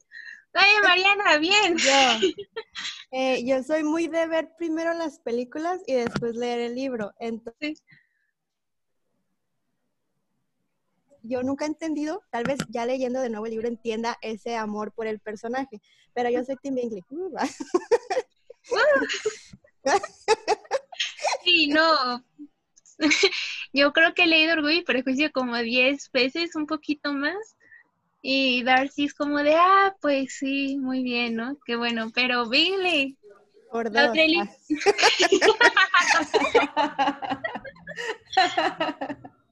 ¡Ay, 0.54 0.70
Mariana, 0.84 1.38
bien! 1.38 1.78
Yo. 1.78 2.30
Eh, 3.12 3.44
yo 3.46 3.62
soy 3.64 3.84
muy 3.84 4.08
de 4.08 4.28
ver 4.28 4.50
primero 4.58 4.94
las 4.94 5.20
películas 5.20 5.82
y 5.88 5.94
después 5.94 6.36
leer 6.36 6.60
el 6.60 6.76
libro. 6.76 7.12
Entonces, 7.20 7.84
yo 11.24 11.42
nunca 11.42 11.66
he 11.66 11.68
entendido, 11.68 12.22
tal 12.30 12.44
vez 12.44 12.60
ya 12.70 12.86
leyendo 12.86 13.22
de 13.22 13.30
nuevo 13.30 13.46
el 13.46 13.52
libro 13.52 13.68
entienda 13.68 14.18
ese 14.22 14.56
amor 14.56 14.92
por 14.92 15.08
el 15.08 15.20
personaje, 15.20 15.82
pero 16.14 16.30
yo 16.30 16.44
soy 16.44 16.56
Tim 16.62 16.76
Bingley. 16.76 17.04
Uh. 17.10 17.36
Sí, 21.44 21.68
no. 21.68 22.24
Yo 23.74 23.92
creo 23.92 24.14
que 24.14 24.24
he 24.24 24.28
leído 24.28 24.54
Orgullo 24.54 24.78
y 24.78 24.84
Prejuicio 24.84 25.32
como 25.32 25.58
10 25.58 26.12
veces, 26.12 26.56
un 26.56 26.68
poquito 26.68 27.14
más. 27.14 27.58
Y 28.22 28.64
Darcy 28.64 29.06
es 29.06 29.14
como 29.14 29.40
de, 29.40 29.56
ah, 29.56 29.96
pues 30.00 30.36
sí, 30.40 30.78
muy 30.78 31.04
bien, 31.04 31.36
¿no? 31.36 31.58
Qué 31.66 31.76
bueno, 31.76 32.12
pero 32.14 32.48
Bingley. 32.48 33.18
Por 33.72 33.92
la 33.92 34.08
dos. 34.08 34.16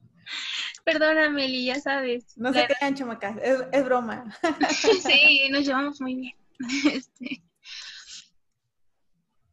Perdóname, 0.84 1.44
Eli, 1.44 1.66
ya 1.66 1.80
sabes. 1.80 2.36
No 2.36 2.52
se 2.52 2.66
crean, 2.66 2.94
chamacas, 2.94 3.36
es, 3.42 3.62
es 3.72 3.84
broma. 3.84 4.24
sí, 5.02 5.48
nos 5.50 5.64
llevamos 5.64 6.00
muy 6.00 6.14
bien. 6.16 6.34
Este, 6.92 7.42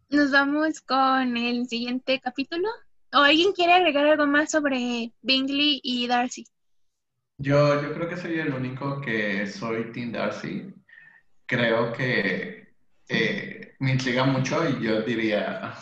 Nos 0.09 0.31
vamos 0.31 0.81
con 0.81 1.37
el 1.37 1.67
siguiente 1.67 2.19
capítulo. 2.19 2.67
¿O 3.13 3.17
alguien 3.19 3.53
quiere 3.53 3.73
agregar 3.73 4.05
algo 4.05 4.27
más 4.27 4.51
sobre 4.51 5.11
Bingley 5.21 5.79
y 5.83 6.07
Darcy? 6.07 6.45
Yo, 7.37 7.81
yo 7.81 7.93
creo 7.93 8.09
que 8.09 8.17
soy 8.17 8.39
el 8.39 8.53
único 8.53 9.01
que 9.01 9.47
soy 9.47 9.91
Team 9.91 10.11
Darcy. 10.11 10.73
Creo 11.45 11.91
que 11.93 12.67
eh, 13.07 13.75
me 13.79 13.91
intriga 13.93 14.25
mucho 14.25 14.67
y 14.69 14.83
yo 14.83 15.01
diría, 15.01 15.73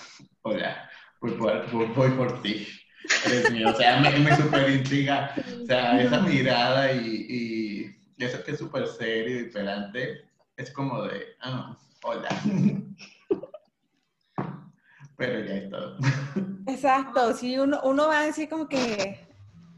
hola, 0.43 0.89
voy 1.19 1.31
por, 1.33 1.71
voy- 1.71 1.87
voy 1.93 2.11
por 2.11 2.41
ti. 2.41 2.67
Mío. 3.51 3.69
O 3.69 3.75
sea, 3.75 3.99
me, 3.99 4.11
me 4.19 4.35
super 4.35 4.69
intriga. 4.69 5.33
O 5.63 5.65
sea, 5.65 6.01
esa 6.01 6.21
mirada 6.21 6.91
y, 6.91 7.25
y 8.17 8.25
eso 8.25 8.43
que 8.43 8.51
es 8.51 8.59
súper 8.59 8.87
serio 8.87 9.39
y 9.39 9.43
diferente, 9.45 10.25
es 10.55 10.71
como 10.71 11.03
de, 11.03 11.35
ah, 11.41 11.77
hola. 12.03 12.29
Pero 15.17 15.45
ya 15.45 15.53
es 15.55 15.69
todo. 15.69 15.97
Exacto, 16.67 17.33
si 17.33 17.57
uno, 17.57 17.79
uno 17.83 18.07
va 18.07 18.19
a 18.21 18.25
decir 18.25 18.49
como 18.49 18.67
que, 18.67 19.27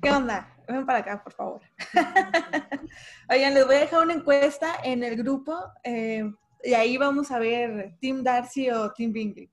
¿qué 0.01 0.11
onda? 0.11 0.55
Ven 0.67 0.86
para 0.86 0.99
acá, 0.99 1.23
por 1.23 1.34
favor. 1.34 1.61
Oigan, 3.30 3.53
les 3.53 3.65
voy 3.65 3.75
a 3.75 3.80
dejar 3.80 4.03
una 4.03 4.13
encuesta 4.13 4.75
en 4.84 5.03
el 5.03 5.15
grupo 5.15 5.57
eh, 5.84 6.32
y 6.63 6.73
ahí 6.73 6.97
vamos 6.97 7.32
a 7.32 7.39
ver 7.39 7.95
Team 7.99 8.23
Darcy 8.23 8.69
o 8.69 8.91
Team 8.91 9.11
Bingley. 9.11 9.49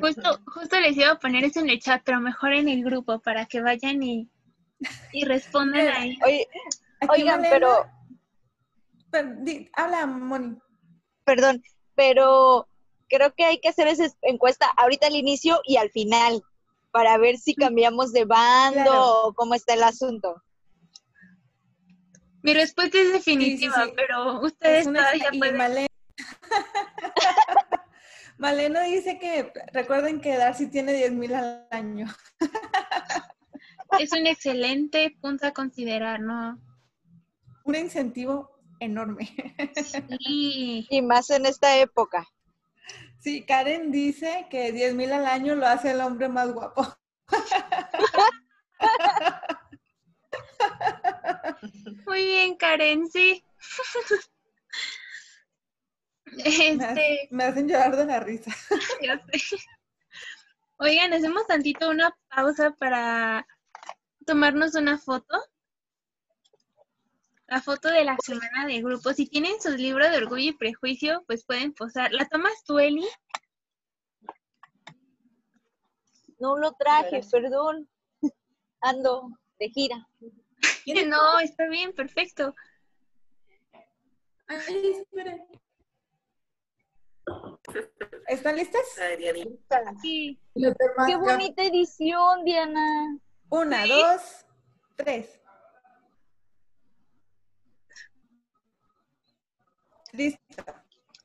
Justo, 0.00 0.40
justo 0.46 0.80
les 0.80 0.96
iba 0.96 1.10
a 1.12 1.18
poner 1.18 1.44
eso 1.44 1.60
en 1.60 1.68
el 1.68 1.78
chat, 1.80 2.02
pero 2.04 2.20
mejor 2.20 2.52
en 2.54 2.68
el 2.68 2.82
grupo 2.84 3.18
para 3.20 3.44
que 3.46 3.60
vayan 3.60 4.02
y, 4.02 4.30
y 5.12 5.24
respondan 5.24 5.88
ahí. 5.88 6.18
Oye, 6.24 6.48
oigan, 7.10 7.42
Malena- 7.42 7.50
pero, 7.50 7.86
pero 9.10 9.34
di- 9.42 9.68
habla, 9.74 10.06
Moni. 10.06 10.56
perdón, 11.24 11.62
pero 11.94 12.66
creo 13.08 13.34
que 13.34 13.44
hay 13.44 13.60
que 13.60 13.68
hacer 13.68 13.86
esa 13.88 14.06
encuesta 14.22 14.66
ahorita 14.76 15.06
al 15.06 15.16
inicio 15.16 15.60
y 15.64 15.76
al 15.76 15.90
final 15.90 16.42
para 16.90 17.18
ver 17.18 17.36
si 17.36 17.54
cambiamos 17.54 18.12
de 18.12 18.24
bando 18.24 18.82
Claro. 18.84 19.22
o 19.24 19.34
cómo 19.34 19.54
está 19.54 19.74
el 19.74 19.82
asunto. 19.82 20.42
Mi 22.42 22.54
respuesta 22.54 22.98
es 22.98 23.12
definitiva, 23.12 23.84
sí. 23.84 23.92
pero 23.96 24.40
ustedes 24.40 24.82
Es 24.82 24.86
una 24.86 25.06
pueden. 25.38 25.86
Malena. 28.38 28.80
Malena 28.80 28.82
dice 28.82 29.18
que 29.18 29.52
recuerden 29.72 30.20
que 30.20 30.36
Darcy 30.36 30.68
tiene 30.68 30.92
10 30.92 31.12
mil 31.12 31.34
al 31.34 31.66
año. 31.70 32.06
Es 33.98 34.12
un 34.12 34.26
excelente 34.26 35.16
punto 35.20 35.46
a 35.46 35.52
considerar, 35.52 36.20
¿no? 36.20 36.58
Un 37.64 37.74
incentivo 37.76 38.60
enorme. 38.80 39.34
Sí. 40.18 40.86
Y 40.90 41.02
más 41.02 41.30
en 41.30 41.46
esta 41.46 41.78
época. 41.78 42.26
Sí, 43.20 43.44
Karen 43.46 43.90
dice 43.90 44.46
que 44.50 44.72
10 44.72 44.94
mil 44.94 45.12
al 45.12 45.26
año 45.26 45.54
lo 45.54 45.66
hace 45.66 45.92
el 45.92 46.00
hombre 46.00 46.28
más 46.28 46.52
guapo. 46.52 46.86
Muy 52.06 52.24
bien, 52.24 52.56
Karen, 52.56 53.08
sí. 53.08 53.42
Este, 56.38 57.28
me 57.30 57.44
hacen 57.44 57.68
llorar 57.68 57.96
de 57.96 58.06
la 58.06 58.20
risa. 58.20 58.50
ya 59.02 59.22
sé. 59.26 59.56
Oigan, 60.78 61.12
hacemos 61.12 61.46
tantito 61.46 61.88
una 61.88 62.16
pausa 62.28 62.72
para 62.72 63.46
tomarnos 64.26 64.74
una 64.74 64.98
foto. 64.98 65.40
La 67.46 67.60
foto 67.60 67.88
de 67.88 68.04
la 68.04 68.16
semana 68.24 68.66
del 68.66 68.82
grupo. 68.82 69.12
Si 69.12 69.26
tienen 69.26 69.60
sus 69.60 69.74
libros 69.74 70.10
de 70.10 70.16
orgullo 70.16 70.50
y 70.50 70.56
prejuicio, 70.56 71.22
pues 71.26 71.44
pueden 71.44 71.72
posar. 71.72 72.12
¿La 72.12 72.26
tomas 72.26 72.64
tú, 72.64 72.78
Eli? 72.78 73.06
No 76.38 76.56
lo 76.58 76.72
traje, 76.72 77.20
perdón. 77.30 77.88
Ando 78.80 79.28
de 79.58 79.68
gira. 79.70 80.08
No, 81.06 81.40
está 81.40 81.66
bien, 81.66 81.94
perfecto. 81.94 82.54
Ay, 84.46 84.92
esperen. 85.00 85.46
¿Están 88.28 88.56
listas? 88.56 88.82
Sí. 90.02 90.38
Qué 91.06 91.16
bonita 91.16 91.62
edición, 91.64 92.44
Diana. 92.44 93.18
Una, 93.50 93.86
dos, 93.86 94.44
tres. 94.96 95.40
Listo. 100.12 100.64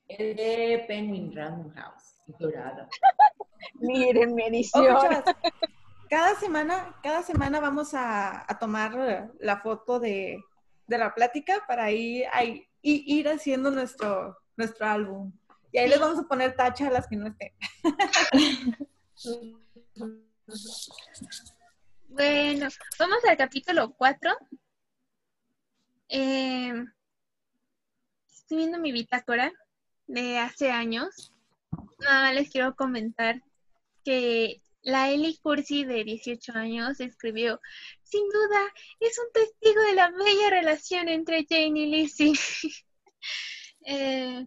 El 0.08 0.36
de 0.36 0.86
Penguin 0.88 1.36
Random 1.36 1.72
House, 1.76 2.16
dorada. 2.40 2.88
Miren 3.76 4.34
mi 4.34 4.44
Ok, 4.44 4.50
edición. 4.50 4.98
cada 6.10 6.36
semana, 6.36 6.96
cada 7.04 7.22
semana 7.22 7.60
vamos 7.60 7.94
a, 7.94 8.52
a 8.52 8.58
tomar 8.58 9.30
la 9.40 9.58
foto 9.62 10.00
de, 10.00 10.44
de 10.88 10.98
la 10.98 11.14
plática 11.14 11.64
para 11.68 11.86
ahí- 11.86 12.26
y 12.82 13.18
ir 13.20 13.30
haciendo 13.30 13.70
nuestro, 13.70 14.38
nuestro 14.58 14.88
álbum. 14.88 15.32
Y 15.72 15.78
ahí 15.78 15.90
les 15.90 16.00
vamos 16.00 16.20
a 16.20 16.28
poner 16.28 16.56
tacha 16.56 16.88
a 16.88 16.92
las 16.92 17.08
que 17.08 17.16
no 17.16 17.28
estén. 17.28 17.54
Bueno, 22.08 22.68
vamos 22.98 23.20
al 23.30 23.38
capítulo 23.38 23.94
4. 23.94 24.32
Eh, 26.10 26.74
estoy 28.28 28.58
viendo 28.58 28.80
mi 28.80 28.92
bitácora 28.92 29.52
de 30.08 30.40
hace 30.40 30.72
años. 30.72 31.32
Nada 32.00 32.24
más 32.24 32.36
les 32.36 32.50
quiero 32.50 32.76
comentar 32.76 33.44
que 34.04 34.62
la 34.82 35.12
Ellie 35.12 35.38
Cursi 35.42 35.84
de 35.86 36.04
18 36.04 36.54
años 36.54 37.00
escribió, 37.00 37.62
sin 38.04 38.28
duda, 38.30 38.74
es 39.00 39.20
un 39.20 39.32
testigo 39.32 39.82
de 39.84 39.94
la 39.94 40.10
bella 40.10 40.50
relación 40.50 41.10
entre 41.10 41.46
Jane 41.48 41.80
y 41.80 41.86
Lizzie. 41.86 42.34
Eh, 43.86 44.46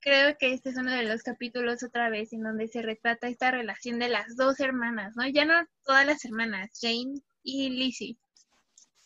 creo 0.00 0.36
que 0.38 0.52
este 0.52 0.70
es 0.70 0.76
uno 0.76 0.90
de 0.90 1.04
los 1.04 1.22
capítulos 1.22 1.82
otra 1.82 2.10
vez 2.10 2.32
en 2.32 2.42
donde 2.42 2.68
se 2.68 2.82
retrata 2.82 3.28
esta 3.28 3.50
relación 3.50 3.98
de 3.98 4.08
las 4.08 4.36
dos 4.36 4.60
hermanas, 4.60 5.14
¿no? 5.16 5.26
Ya 5.28 5.44
no 5.44 5.54
todas 5.84 6.06
las 6.06 6.24
hermanas, 6.24 6.70
Jane 6.80 7.20
y 7.42 7.70
Lizzie. 7.70 8.16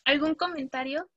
¿Algún 0.05 0.35
comentario? 0.35 1.09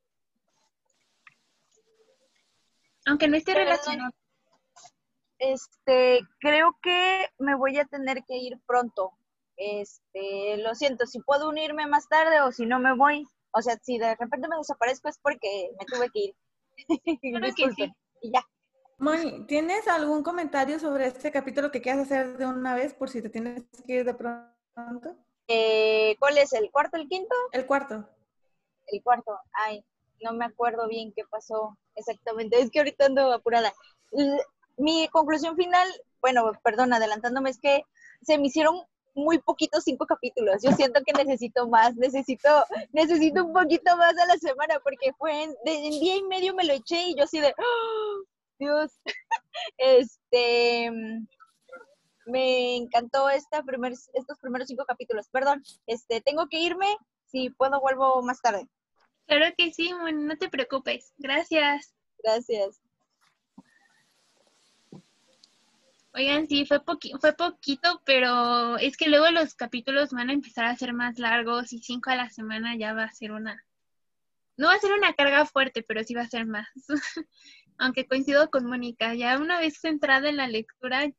Aunque 3.06 3.28
no 3.28 3.36
esté 3.36 3.54
relacionado. 3.54 4.10
Este, 5.38 6.20
creo 6.40 6.76
que 6.82 7.26
me 7.38 7.54
voy 7.54 7.78
a 7.78 7.84
tener 7.84 8.24
que 8.24 8.36
ir 8.36 8.58
pronto. 8.66 9.12
Este, 9.56 10.56
lo 10.58 10.74
siento, 10.74 11.06
si 11.06 11.20
puedo 11.20 11.48
unirme 11.48 11.86
más 11.86 12.08
tarde 12.08 12.40
o 12.40 12.52
si 12.52 12.66
no 12.66 12.80
me 12.80 12.94
voy. 12.94 13.26
O 13.52 13.62
sea, 13.62 13.78
si 13.82 13.98
de 13.98 14.14
repente 14.14 14.48
me 14.48 14.56
desaparezco 14.56 15.08
es 15.08 15.18
porque 15.18 15.70
me 15.78 15.86
tuve 15.86 16.10
que 16.10 16.20
ir. 16.20 16.34
Claro 17.20 17.54
que 17.56 17.72
sí. 17.72 17.92
Y 18.22 18.32
ya. 18.32 18.42
Moni, 18.98 19.44
¿tienes 19.46 19.88
algún 19.88 20.22
comentario 20.22 20.78
sobre 20.78 21.06
este 21.08 21.32
capítulo 21.32 21.72
que 21.72 21.80
quieras 21.82 22.02
hacer 22.02 22.36
de 22.38 22.46
una 22.46 22.74
vez 22.76 22.94
por 22.94 23.08
si 23.10 23.20
te 23.20 23.28
tienes 23.28 23.64
que 23.86 23.92
ir 23.94 24.04
de 24.04 24.14
pronto? 24.14 25.16
Eh, 25.48 26.16
¿Cuál 26.20 26.38
es? 26.38 26.52
¿El 26.52 26.70
cuarto, 26.70 26.96
el 26.96 27.08
quinto? 27.08 27.34
El 27.52 27.66
cuarto. 27.66 28.08
El 28.88 29.02
cuarto. 29.02 29.38
Ay, 29.52 29.84
no 30.22 30.32
me 30.32 30.44
acuerdo 30.44 30.88
bien 30.88 31.12
qué 31.14 31.22
pasó 31.30 31.78
exactamente. 31.94 32.60
Es 32.60 32.70
que 32.70 32.80
ahorita 32.80 33.06
ando 33.06 33.32
apurada. 33.32 33.72
Mi 34.76 35.08
conclusión 35.08 35.56
final, 35.56 35.88
bueno, 36.20 36.52
perdón, 36.62 36.92
adelantándome, 36.92 37.50
es 37.50 37.58
que 37.60 37.82
se 38.22 38.38
me 38.38 38.46
hicieron 38.46 38.80
muy 39.14 39.38
poquitos 39.38 39.82
cinco 39.84 40.06
capítulos. 40.06 40.62
Yo 40.62 40.70
siento 40.72 41.00
que 41.04 41.12
necesito 41.12 41.68
más, 41.68 41.96
necesito, 41.96 42.48
necesito 42.92 43.44
un 43.44 43.52
poquito 43.52 43.96
más 43.96 44.16
a 44.16 44.26
la 44.26 44.36
semana, 44.38 44.78
porque 44.84 45.12
fue 45.18 45.42
en, 45.44 45.50
de- 45.64 45.86
en 45.86 45.90
día 46.00 46.16
y 46.16 46.22
medio 46.22 46.54
me 46.54 46.64
lo 46.64 46.72
eché 46.74 47.08
y 47.08 47.16
yo 47.16 47.24
así 47.24 47.40
de, 47.40 47.52
¡Oh, 47.58 48.22
Dios, 48.58 48.92
este, 49.78 50.90
me 52.26 52.76
encantó 52.76 53.28
esta 53.30 53.62
primer, 53.62 53.92
estos 53.92 54.38
primeros 54.40 54.68
cinco 54.68 54.84
capítulos. 54.86 55.28
Perdón, 55.30 55.62
este, 55.86 56.20
tengo 56.20 56.48
que 56.48 56.60
irme, 56.60 56.96
si 57.26 57.50
puedo 57.50 57.80
vuelvo 57.80 58.22
más 58.22 58.40
tarde. 58.40 58.68
Claro 59.26 59.54
que 59.56 59.72
sí, 59.72 59.92
Moni, 59.92 60.24
no 60.24 60.36
te 60.36 60.48
preocupes. 60.48 61.12
Gracias. 61.18 61.94
Gracias. 62.22 62.80
Oigan, 66.14 66.48
sí, 66.48 66.66
fue, 66.66 66.82
poqui 66.82 67.12
fue 67.20 67.32
poquito, 67.34 68.02
pero 68.04 68.76
es 68.78 68.96
que 68.96 69.08
luego 69.08 69.30
los 69.30 69.54
capítulos 69.54 70.10
van 70.10 70.30
a 70.30 70.32
empezar 70.32 70.64
a 70.64 70.76
ser 70.76 70.92
más 70.92 71.18
largos 71.18 71.72
y 71.72 71.80
cinco 71.80 72.10
a 72.10 72.16
la 72.16 72.30
semana 72.30 72.76
ya 72.76 72.92
va 72.92 73.04
a 73.04 73.12
ser 73.12 73.32
una... 73.32 73.62
No 74.56 74.66
va 74.66 74.74
a 74.74 74.80
ser 74.80 74.92
una 74.92 75.12
carga 75.12 75.46
fuerte, 75.46 75.84
pero 75.84 76.02
sí 76.02 76.14
va 76.14 76.22
a 76.22 76.28
ser 76.28 76.46
más. 76.46 76.66
Aunque 77.78 78.06
coincido 78.06 78.50
con 78.50 78.66
Mónica, 78.66 79.14
ya 79.14 79.38
una 79.38 79.60
vez 79.60 79.78
centrada 79.80 80.28
en 80.28 80.36
la 80.36 80.48
lectura, 80.48 81.06
mm, 81.06 81.12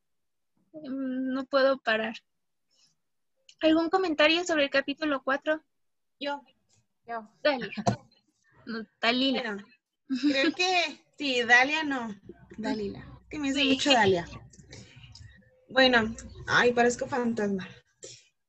no 1.33 1.45
puedo 1.45 1.79
parar. 1.79 2.15
¿Algún 3.61 3.89
comentario 3.89 4.43
sobre 4.43 4.65
el 4.65 4.69
capítulo 4.69 5.21
4? 5.23 5.61
Yo. 6.19 6.41
Yo. 7.07 7.27
Dalia. 7.43 7.69
No, 8.65 8.85
Dalila. 9.01 9.41
Bueno, 9.41 9.65
creo 10.21 10.53
que 10.53 11.03
sí, 11.17 11.41
Dalia 11.43 11.83
no. 11.83 12.13
Dalila. 12.57 13.05
Que 13.29 13.39
me 13.39 13.49
dice 13.49 13.61
Sí. 13.61 13.73
mucho 13.73 13.91
Dalia. 13.91 14.25
Bueno, 15.69 16.15
ay, 16.47 16.73
parezco 16.73 17.07
fantasma. 17.07 17.67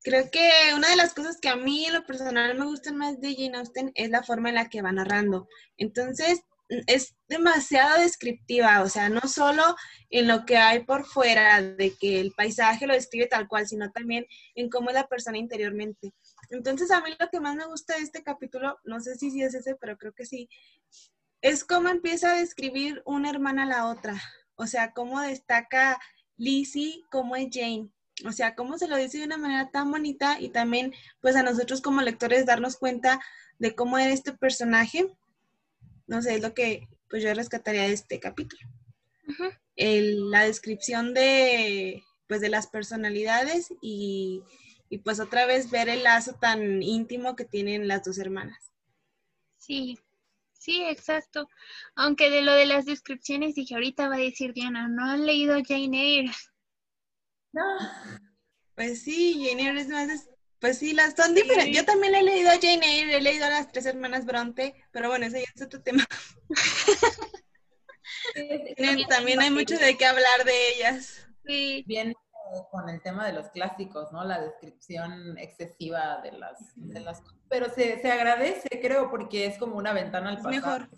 Creo 0.02 0.30
que 0.30 0.50
una 0.74 0.88
de 0.88 0.96
las 0.96 1.12
cosas 1.12 1.38
que 1.38 1.48
a 1.50 1.56
mí 1.56 1.84
en 1.84 1.92
lo 1.92 2.06
personal 2.06 2.56
me 2.58 2.64
gustan 2.64 2.96
más 2.96 3.20
de 3.20 3.34
Jane 3.34 3.58
Austen 3.58 3.92
es 3.94 4.08
la 4.10 4.22
forma 4.22 4.48
en 4.48 4.54
la 4.54 4.68
que 4.70 4.80
va 4.80 4.90
narrando. 4.92 5.46
Entonces, 5.76 6.42
es 6.86 7.14
demasiado 7.28 8.00
descriptiva, 8.00 8.82
o 8.82 8.88
sea, 8.88 9.08
no 9.08 9.20
solo 9.22 9.62
en 10.08 10.28
lo 10.28 10.44
que 10.44 10.56
hay 10.56 10.84
por 10.84 11.04
fuera, 11.04 11.60
de 11.62 11.94
que 11.96 12.20
el 12.20 12.32
paisaje 12.32 12.86
lo 12.86 12.94
describe 12.94 13.26
tal 13.26 13.48
cual, 13.48 13.66
sino 13.66 13.90
también 13.90 14.26
en 14.54 14.70
cómo 14.70 14.90
es 14.90 14.94
la 14.94 15.08
persona 15.08 15.38
interiormente. 15.38 16.12
Entonces, 16.50 16.90
a 16.90 17.00
mí 17.00 17.10
lo 17.18 17.28
que 17.28 17.40
más 17.40 17.56
me 17.56 17.66
gusta 17.66 17.96
de 17.96 18.02
este 18.02 18.22
capítulo, 18.22 18.78
no 18.84 19.00
sé 19.00 19.16
si 19.16 19.30
sí 19.30 19.42
es 19.42 19.54
ese, 19.54 19.74
pero 19.76 19.96
creo 19.98 20.12
que 20.12 20.26
sí, 20.26 20.48
es 21.42 21.64
cómo 21.64 21.88
empieza 21.88 22.32
a 22.32 22.38
describir 22.38 23.02
una 23.04 23.30
hermana 23.30 23.64
a 23.64 23.66
la 23.66 23.86
otra. 23.86 24.20
O 24.54 24.66
sea, 24.66 24.92
cómo 24.92 25.20
destaca 25.20 25.98
Lizzie, 26.36 27.02
cómo 27.10 27.36
es 27.36 27.48
Jane. 27.50 27.88
O 28.26 28.32
sea, 28.32 28.54
cómo 28.54 28.76
se 28.78 28.88
lo 28.88 28.96
dice 28.96 29.18
de 29.18 29.24
una 29.24 29.38
manera 29.38 29.70
tan 29.70 29.90
bonita 29.90 30.38
y 30.38 30.50
también, 30.50 30.92
pues 31.20 31.36
a 31.36 31.42
nosotros 31.42 31.80
como 31.80 32.02
lectores 32.02 32.44
darnos 32.44 32.76
cuenta 32.76 33.20
de 33.58 33.74
cómo 33.74 33.98
era 33.98 34.12
este 34.12 34.32
personaje. 34.32 35.06
No 36.10 36.20
sé, 36.22 36.34
es 36.34 36.42
lo 36.42 36.54
que 36.54 36.88
pues 37.08 37.22
yo 37.22 37.32
rescataría 37.34 37.82
de 37.82 37.92
este 37.92 38.18
capítulo. 38.18 38.62
El- 39.76 40.30
la 40.30 40.42
descripción 40.44 41.14
de, 41.14 42.02
pues, 42.26 42.40
de 42.40 42.48
las 42.48 42.66
personalidades 42.66 43.68
y, 43.80 44.42
y 44.88 44.98
pues 44.98 45.20
otra 45.20 45.46
vez 45.46 45.70
ver 45.70 45.88
el 45.88 46.02
lazo 46.02 46.34
tan 46.34 46.82
íntimo 46.82 47.36
que 47.36 47.44
tienen 47.44 47.86
las 47.86 48.02
dos 48.02 48.18
hermanas. 48.18 48.72
Sí, 49.56 49.98
sí, 50.52 50.82
exacto. 50.82 51.48
Aunque 51.94 52.28
de 52.30 52.42
lo 52.42 52.52
de 52.54 52.66
las 52.66 52.86
descripciones 52.86 53.54
dije, 53.54 53.74
ahorita 53.74 54.08
va 54.08 54.16
a 54.16 54.18
decir 54.18 54.52
Diana, 54.52 54.88
no 54.88 55.04
han 55.04 55.24
leído 55.26 55.56
Jane 55.64 56.02
Eyre. 56.02 56.32
Pues 58.74 59.02
sí, 59.02 59.44
Jane 59.46 59.68
Eyre 59.68 59.80
es 59.80 59.88
más, 59.88 60.08
es- 60.08 60.29
pues 60.60 60.78
sí, 60.78 60.92
las 60.92 61.14
son 61.14 61.34
diferentes. 61.34 61.74
Yo 61.74 61.84
también 61.84 62.14
he 62.14 62.22
leído 62.22 62.50
a 62.50 62.58
Jane 62.60 62.84
Eyre, 62.84 63.16
he 63.16 63.20
leído 63.20 63.46
a 63.46 63.50
las 63.50 63.68
tres 63.68 63.86
hermanas 63.86 64.26
Bronte, 64.26 64.74
pero 64.90 65.08
bueno, 65.08 65.26
ese 65.26 65.40
ya 65.40 65.46
es 65.54 65.62
otro 65.62 65.80
tema. 65.82 66.06
También 69.08 69.40
hay 69.40 69.50
mucho 69.50 69.78
de 69.78 69.96
qué 69.96 70.06
hablar 70.06 70.44
de 70.44 70.74
ellas. 70.74 71.26
Sí. 71.46 71.84
Bien 71.86 72.10
eh, 72.10 72.14
con 72.70 72.88
el 72.88 73.00
tema 73.00 73.26
de 73.26 73.32
los 73.32 73.48
clásicos, 73.50 74.12
¿no? 74.12 74.24
La 74.24 74.40
descripción 74.40 75.38
excesiva 75.38 76.20
de 76.22 76.32
las, 76.32 76.72
de 76.76 77.00
las 77.00 77.22
pero 77.48 77.68
se, 77.68 78.00
se 78.00 78.10
agradece, 78.10 78.68
creo, 78.80 79.10
porque 79.10 79.46
es 79.46 79.58
como 79.58 79.76
una 79.76 79.92
ventana 79.92 80.30
al 80.30 80.36
pasado. 80.36 80.54
mejor. 80.54 80.88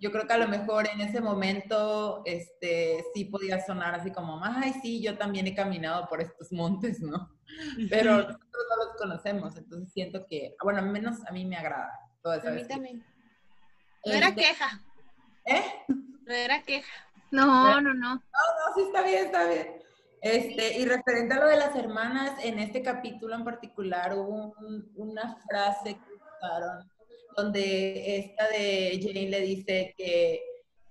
Yo 0.00 0.10
creo 0.10 0.26
que 0.26 0.32
a 0.32 0.38
lo 0.38 0.48
mejor 0.48 0.88
en 0.88 1.02
ese 1.02 1.20
momento, 1.20 2.22
este, 2.24 3.04
sí 3.12 3.26
podía 3.26 3.64
sonar 3.64 3.94
así 3.94 4.10
como, 4.10 4.42
ay, 4.42 4.72
sí, 4.80 5.02
yo 5.02 5.18
también 5.18 5.46
he 5.46 5.54
caminado 5.54 6.08
por 6.08 6.22
estos 6.22 6.50
montes, 6.52 7.00
¿no? 7.00 7.30
Pero 7.88 8.16
nosotros 8.16 8.40
no 8.70 8.84
los 8.84 8.96
conocemos, 8.96 9.56
entonces 9.56 9.92
siento 9.92 10.26
que, 10.26 10.54
bueno, 10.62 10.78
al 10.80 10.90
menos 10.90 11.18
a 11.26 11.32
mí 11.32 11.44
me 11.44 11.56
agrada 11.56 11.90
toda 12.22 12.36
esa 12.36 12.48
A 12.48 12.52
mí 12.52 12.64
también. 12.66 13.04
No 14.04 14.12
era 14.12 14.28
Este, 14.28 14.40
queja. 14.42 14.80
¿Eh? 15.46 15.62
No 15.88 16.34
era 16.34 16.62
queja. 16.62 16.92
No, 17.30 17.80
no, 17.80 17.94
no. 17.94 18.14
No, 18.14 18.14
no, 18.16 18.74
sí 18.74 18.82
está 18.82 19.02
bien, 19.02 19.26
está 19.26 19.44
bien. 19.48 19.76
Este, 20.22 20.78
y 20.78 20.84
referente 20.84 21.34
a 21.34 21.40
lo 21.40 21.46
de 21.46 21.56
las 21.56 21.74
hermanas, 21.76 22.32
en 22.44 22.58
este 22.58 22.82
capítulo 22.82 23.34
en 23.34 23.44
particular 23.44 24.14
hubo 24.16 24.54
un- 24.58 24.90
una 24.96 25.36
frase 25.48 25.94
que 25.94 26.14
usaron 26.14 26.90
donde 27.36 28.18
esta 28.18 28.48
de 28.48 28.98
Jane 29.02 29.30
le 29.30 29.40
dice 29.40 29.94
que 29.96 30.42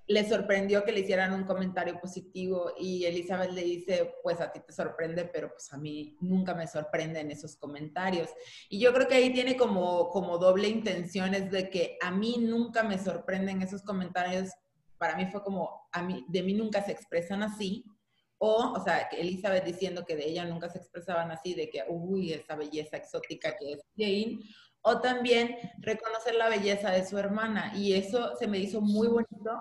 le 0.10 0.28
sorprendió 0.28 0.84
que 0.84 0.92
le 0.92 1.02
hicieran 1.02 1.34
un 1.34 1.44
comentario 1.44 2.00
positivo 2.00 2.74
y 2.80 3.06
Elizabeth 3.06 3.52
le 3.52 3.62
dice, 3.62 4.16
pues 4.24 4.42
a 4.42 4.52
ti 4.52 4.60
te 4.60 4.74
sorprende, 4.74 5.26
pero 5.26 5.52
pues 5.52 5.72
a 5.72 5.78
mí 5.78 6.18
nunca 6.20 6.56
me 6.56 6.66
sorprenden 6.66 7.30
esos 7.30 7.56
comentarios. 7.56 8.28
Y 8.70 8.80
yo 8.80 8.92
creo 8.92 9.08
que 9.08 9.14
ahí 9.14 9.32
tiene 9.32 9.56
como, 9.56 10.10
como 10.10 10.40
doble 10.40 10.68
intención, 10.68 11.36
es 11.36 11.52
de 11.52 11.70
que 11.70 12.00
a 12.02 12.10
mí 12.10 12.38
nunca 12.40 12.82
me 12.82 12.98
sorprenden 12.98 13.62
esos 13.62 13.84
comentarios, 13.84 14.50
para 14.98 15.16
mí 15.16 15.28
fue 15.28 15.44
como, 15.44 15.88
a 15.92 16.02
mí, 16.02 16.26
de 16.28 16.42
mí 16.42 16.56
nunca 16.56 16.84
se 16.84 16.92
expresan 16.92 17.44
así, 17.44 17.86
o, 18.40 18.74
o 18.76 18.84
sea, 18.84 19.10
Elizabeth 19.12 19.64
diciendo 19.64 20.06
que 20.08 20.16
de 20.16 20.28
ella 20.28 20.46
nunca 20.46 20.70
se 20.70 20.80
expresaban 20.80 21.30
así, 21.30 21.54
de 21.54 21.70
que, 21.70 21.84
uy, 21.88 22.34
esa 22.34 22.56
belleza 22.56 22.98
exótica 22.98 23.56
que 23.58 23.74
es 23.74 23.82
Jane, 23.96 24.40
o 24.82 25.02
también 25.02 25.56
reconocer 25.78 26.34
la 26.34 26.50
belleza 26.50 26.90
de 26.90 27.06
su 27.06 27.16
hermana. 27.18 27.74
Y 27.76 27.94
eso 27.94 28.36
se 28.38 28.48
me 28.48 28.58
hizo 28.58 28.82
muy 28.82 29.08
bonito 29.08 29.52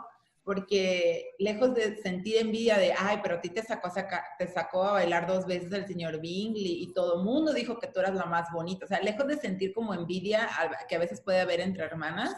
porque 0.49 1.35
lejos 1.39 1.75
de 1.75 1.99
sentir 1.99 2.39
envidia 2.39 2.79
de, 2.79 2.95
ay, 2.97 3.19
pero 3.23 3.35
a 3.35 3.41
ti 3.43 3.51
te 3.51 3.63
sacó, 3.63 3.91
saca- 3.91 4.25
te 4.39 4.49
sacó 4.49 4.83
a 4.83 4.93
bailar 4.93 5.27
dos 5.27 5.45
veces 5.45 5.71
el 5.75 5.87
señor 5.87 6.23
Bingley 6.23 6.85
y 6.85 6.95
todo 6.95 7.19
el 7.19 7.25
mundo 7.27 7.53
dijo 7.53 7.79
que 7.79 7.89
tú 7.89 8.01
eras 8.01 8.15
la 8.15 8.25
más 8.25 8.51
bonita. 8.51 8.87
O 8.87 8.89
sea, 8.89 9.03
lejos 9.03 9.27
de 9.27 9.37
sentir 9.37 9.75
como 9.75 9.93
envidia 9.93 10.49
que 10.89 10.97
a 10.97 10.99
veces 11.01 11.21
puede 11.21 11.41
haber 11.41 11.61
entre 11.61 11.85
hermanas, 11.85 12.35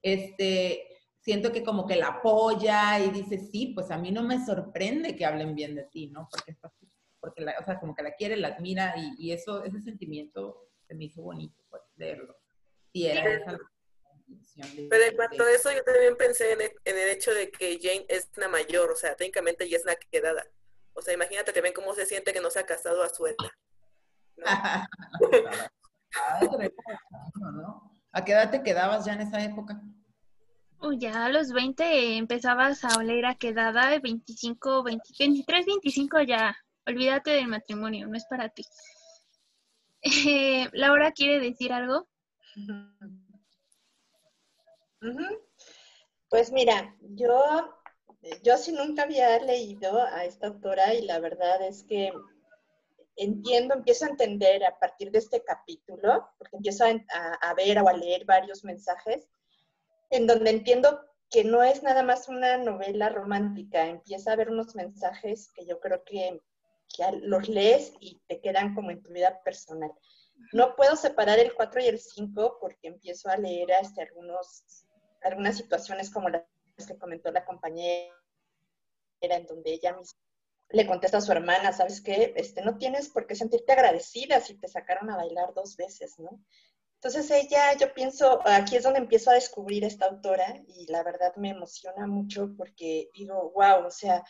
este, 0.00 0.86
siento 1.18 1.52
que 1.52 1.62
como 1.62 1.86
que 1.86 1.96
la 1.96 2.06
apoya 2.06 2.98
y 2.98 3.10
dice, 3.10 3.36
sí, 3.36 3.72
pues 3.74 3.90
a 3.90 3.98
mí 3.98 4.10
no 4.10 4.22
me 4.22 4.42
sorprende 4.42 5.14
que 5.14 5.26
hablen 5.26 5.54
bien 5.54 5.74
de 5.74 5.82
ti, 5.84 6.06
¿no? 6.06 6.30
Porque, 6.30 6.56
porque 7.20 7.42
la, 7.42 7.56
o 7.60 7.62
sea, 7.62 7.78
como 7.78 7.94
que 7.94 8.02
la 8.02 8.12
quiere, 8.14 8.38
la 8.38 8.48
admira 8.48 8.94
y, 8.96 9.16
y 9.18 9.32
eso, 9.32 9.62
ese 9.64 9.82
sentimiento 9.82 10.70
se 10.88 10.94
me 10.94 11.04
hizo 11.04 11.20
bonito 11.20 11.62
pues, 11.68 11.82
leerlo. 11.96 12.34
Y 12.90 13.04
era 13.04 13.22
Sí. 13.22 13.42
esa 13.42 13.58
Pero 14.90 15.04
en 15.04 15.16
cuanto 15.16 15.42
a 15.42 15.50
eso, 15.50 15.70
yo 15.72 15.82
también 15.84 16.16
pensé 16.16 16.52
en 16.52 16.60
el, 16.60 16.72
en 16.84 16.98
el 16.98 17.08
hecho 17.10 17.32
de 17.32 17.50
que 17.50 17.78
Jane 17.80 18.06
es 18.08 18.28
una 18.36 18.48
mayor, 18.48 18.90
o 18.90 18.96
sea, 18.96 19.14
técnicamente 19.14 19.68
ya 19.68 19.76
es 19.78 19.84
una 19.84 19.96
quedada. 19.96 20.46
O 20.92 21.02
sea, 21.02 21.14
imagínate 21.14 21.52
también 21.52 21.74
cómo 21.74 21.94
se 21.94 22.06
siente 22.06 22.32
que 22.32 22.40
no 22.40 22.50
se 22.50 22.58
ha 22.58 22.66
casado 22.66 23.02
a 23.02 23.08
su 23.08 23.26
edad. 23.26 23.36
¿A 28.12 28.24
qué 28.24 28.32
edad 28.32 28.50
te 28.50 28.62
quedabas 28.62 29.04
ya 29.06 29.12
en 29.14 29.20
esa 29.22 29.42
época? 29.42 29.80
Uy, 30.82 30.98
ya 30.98 31.26
a 31.26 31.28
los 31.28 31.52
20 31.52 32.16
empezabas 32.16 32.84
a 32.84 32.96
oler 32.98 33.26
a 33.26 33.34
quedada, 33.34 33.98
25, 33.98 34.82
20, 34.82 35.04
23, 35.18 35.66
25 35.66 36.22
ya. 36.22 36.56
Olvídate 36.86 37.32
del 37.32 37.48
matrimonio, 37.48 38.06
no 38.08 38.16
es 38.16 38.26
para 38.26 38.48
ti. 38.48 38.64
Eh, 40.02 40.66
Laura 40.72 41.12
quiere 41.12 41.40
decir 41.40 41.74
algo. 41.74 42.08
Pues 46.28 46.52
mira, 46.52 46.96
yo, 47.00 47.74
yo 48.42 48.56
sí 48.56 48.72
nunca 48.72 49.02
había 49.02 49.38
leído 49.40 50.02
a 50.02 50.24
esta 50.24 50.48
autora 50.48 50.94
y 50.94 51.02
la 51.02 51.18
verdad 51.18 51.62
es 51.66 51.84
que 51.84 52.12
entiendo, 53.16 53.74
empiezo 53.74 54.06
a 54.06 54.08
entender 54.08 54.64
a 54.64 54.78
partir 54.78 55.10
de 55.10 55.18
este 55.18 55.42
capítulo, 55.44 56.28
porque 56.38 56.56
empiezo 56.56 56.84
a, 56.84 57.54
ver 57.54 57.78
o 57.78 57.88
a 57.88 57.92
leer 57.92 58.24
varios 58.24 58.64
mensajes, 58.64 59.28
en 60.10 60.26
donde 60.26 60.50
entiendo 60.50 61.00
que 61.30 61.44
no 61.44 61.62
es 61.62 61.82
nada 61.82 62.02
más 62.02 62.28
una 62.28 62.56
novela 62.56 63.08
romántica, 63.08 63.86
empieza 63.86 64.30
a 64.30 64.32
haber 64.34 64.50
unos 64.50 64.74
mensajes 64.74 65.52
que 65.54 65.66
yo 65.66 65.78
creo 65.80 66.02
que, 66.04 66.40
que 66.96 67.04
los 67.22 67.48
lees 67.48 67.92
y 68.00 68.20
te 68.26 68.40
quedan 68.40 68.74
como 68.74 68.90
en 68.90 69.02
tu 69.02 69.12
vida 69.12 69.40
personal. 69.44 69.92
No 70.52 70.74
puedo 70.74 70.96
separar 70.96 71.38
el 71.38 71.54
4 71.54 71.82
y 71.82 71.86
el 71.86 71.98
5 71.98 72.56
porque 72.60 72.88
empiezo 72.88 73.28
a 73.28 73.36
leer 73.36 73.70
este, 73.82 74.02
algunos, 74.02 74.64
algunas 75.22 75.56
situaciones 75.56 76.10
como 76.10 76.28
las 76.28 76.44
que 76.86 76.98
comentó 76.98 77.30
la 77.30 77.44
compañera, 77.44 78.14
en 79.20 79.46
donde 79.46 79.72
ella 79.72 79.96
misma 79.96 80.18
le 80.72 80.86
contesta 80.86 81.18
a 81.18 81.20
su 81.20 81.32
hermana, 81.32 81.72
¿sabes 81.72 82.00
qué? 82.00 82.32
Este, 82.36 82.62
no 82.62 82.78
tienes 82.78 83.08
por 83.08 83.26
qué 83.26 83.34
sentirte 83.34 83.72
agradecida 83.72 84.40
si 84.40 84.54
te 84.54 84.68
sacaron 84.68 85.10
a 85.10 85.16
bailar 85.16 85.52
dos 85.52 85.76
veces, 85.76 86.18
¿no? 86.18 86.40
Entonces 86.94 87.30
ella, 87.30 87.76
yo 87.76 87.92
pienso, 87.94 88.40
aquí 88.46 88.76
es 88.76 88.84
donde 88.84 89.00
empiezo 89.00 89.30
a 89.30 89.34
descubrir 89.34 89.84
esta 89.84 90.06
autora 90.06 90.62
y 90.68 90.86
la 90.90 91.02
verdad 91.02 91.34
me 91.36 91.50
emociona 91.50 92.06
mucho 92.06 92.54
porque 92.56 93.10
digo, 93.14 93.52
wow, 93.54 93.86
o 93.86 93.90
sea, 93.90 94.24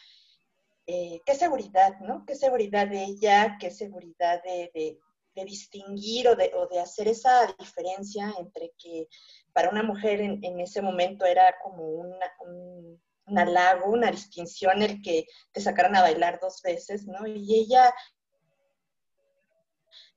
eh, 0.87 1.21
qué 1.27 1.35
seguridad, 1.35 1.99
¿no? 2.01 2.25
Qué 2.27 2.35
seguridad 2.37 2.89
de 2.89 3.05
ella, 3.05 3.57
qué 3.61 3.71
seguridad 3.71 4.43
de, 4.43 4.71
de- 4.75 4.99
de 5.35 5.45
distinguir 5.45 6.29
o 6.29 6.37
de, 6.37 6.53
o 6.55 6.67
de 6.67 6.81
hacer 6.81 7.09
esa 7.09 7.55
diferencia 7.59 8.33
entre 8.39 8.73
que 8.79 9.09
para 9.53 9.71
una 9.71 9.83
mujer 9.83 10.21
en, 10.21 10.43
en 10.45 10.61
ese 10.61 10.83
momento 10.83 11.25
era 11.25 11.55
como 11.63 11.85
una, 11.85 12.27
un- 12.41 13.01
halago, 13.37 13.93
una 13.93 14.11
distinción 14.11 14.83
el 14.83 15.01
que 15.03 15.25
te 15.53 15.61
sacaran 15.61 15.95
a 15.95 16.03
bailar 16.03 16.41
dos 16.41 16.61
veces, 16.63 17.07
¿no? 17.07 17.25
Y 17.29 17.55
ella 17.61 17.95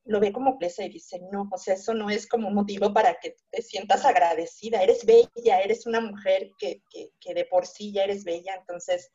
lo 0.05 0.20
ve 0.20 0.34
como 0.34 0.57
presa 0.59 0.84
y 0.84 0.89
dice, 0.89 1.22
no, 1.32 1.47
o 1.51 1.57
sea, 1.57 1.76
eso 1.76 1.93
no 1.93 2.09
es 2.09 2.28
como 2.28 2.49
un 2.49 2.55
motivo 2.55 2.93
para 2.93 3.16
que 3.22 3.38
te 3.51 3.61
sientas 3.61 4.03
agradecida, 4.03 4.82
eres 4.84 5.05
bella, 5.05 5.61
eres 5.61 5.86
una 5.86 6.01
mujer 6.01 6.51
que, 6.57 6.82
que, 6.89 7.11
que 7.20 7.34
de 7.34 7.45
por 7.45 7.66
sí 7.66 7.93
ya 7.93 8.03
eres 8.03 8.24
bella, 8.26 8.55
entonces 8.55 9.11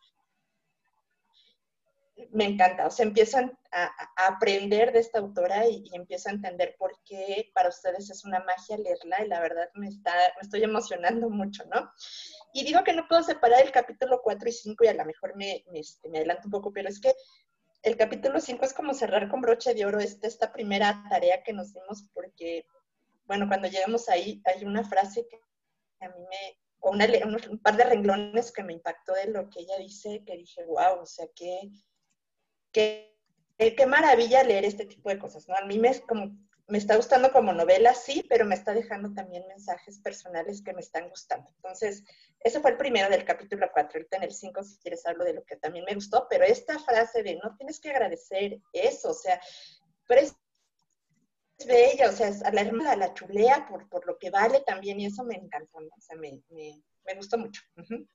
me 2.33 2.45
encanta, 2.45 2.87
o 2.87 2.91
sea, 2.91 3.07
empiezan 3.07 3.57
a, 3.71 3.91
aprender 4.27 4.93
de 4.93 5.01
esta 5.01 5.19
autora 5.19 5.67
y, 5.69 5.85
y, 5.85 5.97
empiezo 5.97 6.29
a 6.29 6.33
entender 6.33 6.75
por 6.79 6.93
qué 7.05 7.51
para 7.55 7.69
ustedes 7.69 8.11
es 8.11 8.25
una 8.25 8.41
magia 8.41 8.77
leerla 8.77 9.25
y 9.25 9.29
la 9.29 9.41
verdad 9.41 9.69
me, 9.75 9.89
está, 9.89 10.13
me 10.37 10.43
estoy 10.43 10.63
emocionando 10.63 11.31
mucho, 11.31 11.65
¿no? 11.67 11.91
Y 12.53 12.65
digo 12.65 12.83
que 12.85 12.93
no 12.93 13.07
puedo 13.09 13.23
separar 13.23 13.63
el 13.63 13.73
capítulo 13.73 14.21
4 14.23 14.49
y 14.49 14.53
5 14.53 14.85
y 14.85 14.89
a 14.89 14.95
lo 14.95 15.05
mejor 15.05 15.37
me, 15.37 15.65
este, 15.75 16.09
me 16.09 16.19
adelanto 16.19 16.47
un 16.47 16.53
poco, 16.53 16.73
pero 16.73 16.89
es 16.89 17.01
que 17.01 17.15
el 17.83 17.97
capítulo 17.97 18.41
5 18.41 18.65
es 18.65 18.75
como 18.75 18.95
cerrar 18.95 19.29
con 19.29 19.41
broche 19.41 19.75
de 19.75 19.87
oro 19.87 20.01
esta, 20.01 20.27
esta 20.27 20.53
primera 20.53 21.05
tarea 21.09 21.43
que 21.43 21.53
nos 21.53 21.73
dimos 21.73 22.05
porque, 22.13 22.67
bueno, 23.27 23.47
cuando 23.47 23.69
llegamos 23.69 24.09
ahí 24.09 24.43
hay 24.45 24.65
una 24.65 24.85
frase 24.85 25.27
que 25.29 25.41
a 26.01 26.09
mí 26.09 26.21
me, 26.29 26.59
o 26.81 26.91
un 26.91 27.59
par 27.59 27.77
de 27.77 27.85
renglones 27.85 28.53
que 28.53 28.63
me 28.63 28.73
impactó 28.73 29.15
de 29.15 29.27
lo 29.27 29.49
que 29.51 29.61
ella 29.61 29.79
dice, 29.79 30.23
que 30.25 30.37
dije, 30.37 30.65
wow, 30.65 31.01
o 31.01 31.07
sea, 31.07 31.27
que 31.35 31.71
qué, 32.79 33.75
qué 33.77 33.87
maravilla 33.87 34.45
leer 34.45 34.65
este 34.65 34.87
tipo 34.87 35.09
de 35.09 35.19
cosas, 35.19 35.49
¿no? 35.49 35.57
A 35.57 35.65
mí 35.65 35.79
me, 35.79 35.91
está 36.79 36.97
gustando 36.97 37.33
como 37.33 37.53
novela, 37.53 37.95
sí, 37.95 38.25
pero 38.29 38.45
me 38.45 38.55
está 38.55 38.73
dejando 38.73 39.13
también 39.13 39.47
mensajes 39.49 39.99
personales 39.99 40.63
que 40.63 40.73
me 40.73 40.81
están 40.81 41.09
gustando. 41.09 41.51
Entonces, 41.57 42.05
ese 42.41 42.61
fue 42.61 42.73
el 42.73 42.77
primero 42.77 43.11
del 43.11 43.25
capítulo 43.25 43.69
4. 43.73 43.99
Ahorita 43.99 44.17
en 44.19 44.23
el 44.25 44.33
5, 44.33 44.63
si 44.63 44.79
quieres, 44.79 45.05
hablo 45.07 45.25
de 45.25 45.35
lo 45.35 45.45
que 45.45 45.57
también 45.57 45.85
me 45.87 45.95
gustó, 45.95 46.27
pero 46.31 46.45
esta 46.45 46.79
frase 46.79 47.23
de 47.23 47.37
no 47.43 47.57
tienes 47.57 47.81
que 47.81 47.91
agradecer 47.91 48.61
eso, 48.73 49.11
o 49.11 49.15
sea, 49.15 49.41
pero 50.07 50.21
es 50.21 50.37
bella, 51.67 52.11
o 52.11 52.13
sea, 52.13 52.33
a 52.45 52.53
la 52.53 52.61
hermana 52.61 52.95
la 52.95 53.13
chulea 53.15 53.67
por, 53.69 54.07
lo 54.07 54.17
que 54.19 54.31
vale 54.31 54.61
también, 54.61 55.01
y 55.01 55.07
eso 55.07 55.25
me 55.25 55.35
encantó. 55.35 55.79
O 55.79 56.01
sea, 56.01 56.17
me, 56.17 56.41
me, 56.51 57.15
gustó 57.17 57.39
mucho. 57.39 57.63
Uh. 57.77 58.07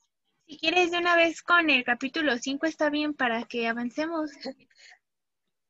Si 0.48 0.58
quieres 0.58 0.92
de 0.92 0.98
una 0.98 1.16
vez 1.16 1.42
con 1.42 1.70
el 1.70 1.84
capítulo 1.84 2.38
5 2.38 2.66
está 2.66 2.90
bien 2.90 3.14
para 3.14 3.44
que 3.44 3.68
avancemos. 3.68 4.32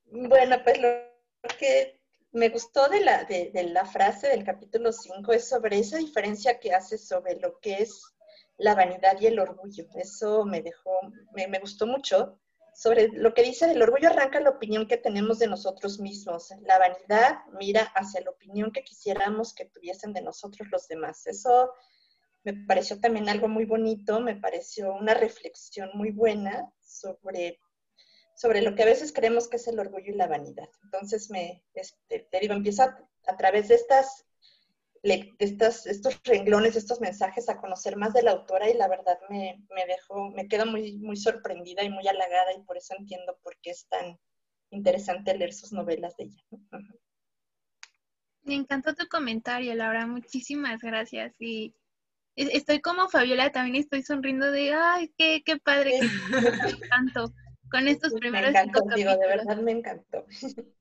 Bueno, 0.05 0.57
pues 0.63 0.79
lo 0.79 0.89
que 1.59 1.99
me 2.31 2.49
gustó 2.49 2.89
de 2.89 3.01
la, 3.01 3.23
de, 3.23 3.51
de 3.53 3.63
la 3.63 3.85
frase 3.85 4.29
del 4.29 4.43
capítulo 4.43 4.91
5 4.91 5.33
es 5.33 5.47
sobre 5.47 5.79
esa 5.79 5.97
diferencia 5.97 6.59
que 6.59 6.73
hace 6.73 6.97
sobre 6.97 7.39
lo 7.39 7.59
que 7.59 7.75
es 7.75 8.13
la 8.57 8.75
vanidad 8.75 9.19
y 9.19 9.27
el 9.27 9.39
orgullo. 9.39 9.85
Eso 9.95 10.45
me 10.45 10.61
dejó, 10.61 10.91
me, 11.33 11.47
me 11.47 11.59
gustó 11.59 11.85
mucho. 11.85 12.39
Sobre 12.75 13.09
lo 13.09 13.35
que 13.35 13.43
dice 13.43 13.67
del 13.67 13.83
orgullo 13.83 14.09
arranca 14.09 14.39
la 14.39 14.49
opinión 14.49 14.87
que 14.87 14.97
tenemos 14.97 15.37
de 15.37 15.47
nosotros 15.47 15.99
mismos. 15.99 16.49
La 16.61 16.79
vanidad 16.79 17.39
mira 17.59 17.83
hacia 17.95 18.21
la 18.21 18.31
opinión 18.31 18.71
que 18.71 18.83
quisiéramos 18.83 19.53
que 19.53 19.65
tuviesen 19.65 20.13
de 20.13 20.23
nosotros 20.23 20.67
los 20.71 20.87
demás. 20.87 21.27
Eso 21.27 21.71
me 22.43 22.53
pareció 22.53 22.99
también 22.99 23.29
algo 23.29 23.47
muy 23.47 23.65
bonito, 23.65 24.19
me 24.19 24.35
pareció 24.35 24.93
una 24.93 25.13
reflexión 25.13 25.89
muy 25.93 26.11
buena 26.11 26.71
sobre, 26.81 27.59
sobre 28.35 28.61
lo 28.61 28.75
que 28.75 28.83
a 28.83 28.87
veces 28.87 29.13
creemos 29.13 29.47
que 29.47 29.57
es 29.57 29.67
el 29.67 29.79
orgullo 29.79 30.11
y 30.11 30.15
la 30.15 30.27
vanidad. 30.27 30.69
Entonces, 30.83 31.29
me, 31.29 31.63
este, 31.73 32.27
te 32.31 32.39
digo, 32.39 32.53
empiezo 32.53 32.83
a, 32.83 33.09
a 33.27 33.37
través 33.37 33.69
de 33.69 33.75
estas 33.75 34.25
de 35.03 35.35
estas, 35.37 35.85
estos 35.85 36.21
renglones, 36.23 36.77
estos 36.77 37.01
mensajes, 37.01 37.49
a 37.49 37.59
conocer 37.59 37.97
más 37.97 38.13
de 38.13 38.23
la 38.23 38.31
autora 38.31 38.69
y 38.69 38.73
la 38.73 38.87
verdad 38.87 39.19
me, 39.29 39.61
me 39.75 39.85
dejó, 39.85 40.31
me 40.31 40.47
quedo 40.47 40.65
muy, 40.65 40.93
muy 40.97 41.17
sorprendida 41.17 41.83
y 41.83 41.89
muy 41.89 42.07
halagada 42.07 42.53
y 42.57 42.63
por 42.63 42.77
eso 42.77 42.95
entiendo 42.97 43.37
por 43.43 43.57
qué 43.61 43.71
es 43.71 43.85
tan 43.89 44.17
interesante 44.69 45.37
leer 45.37 45.53
sus 45.53 45.73
novelas 45.73 46.15
de 46.15 46.23
ella. 46.25 46.43
Me 48.43 48.55
encantó 48.55 48.95
tu 48.95 49.07
comentario, 49.07 49.75
Laura, 49.75 50.07
muchísimas 50.07 50.81
gracias 50.81 51.35
y 51.39 51.75
estoy 52.35 52.79
como 52.81 53.09
Fabiola, 53.09 53.51
también 53.51 53.75
estoy 53.75 54.01
sonriendo 54.01 54.51
de, 54.51 54.73
ay, 54.73 55.11
qué, 55.17 55.41
qué 55.45 55.57
padre, 55.57 55.99
que 55.99 56.69
encantó 56.87 57.33
con 57.73 57.87
estos 57.87 58.13
primeros 58.13 58.51
me 58.51 58.59
encantó, 58.59 58.79
cinco 58.81 58.95
digo, 58.95 59.17
de 59.17 59.27
verdad 59.27 59.57
me 59.57 59.71
encantó. 59.71 60.25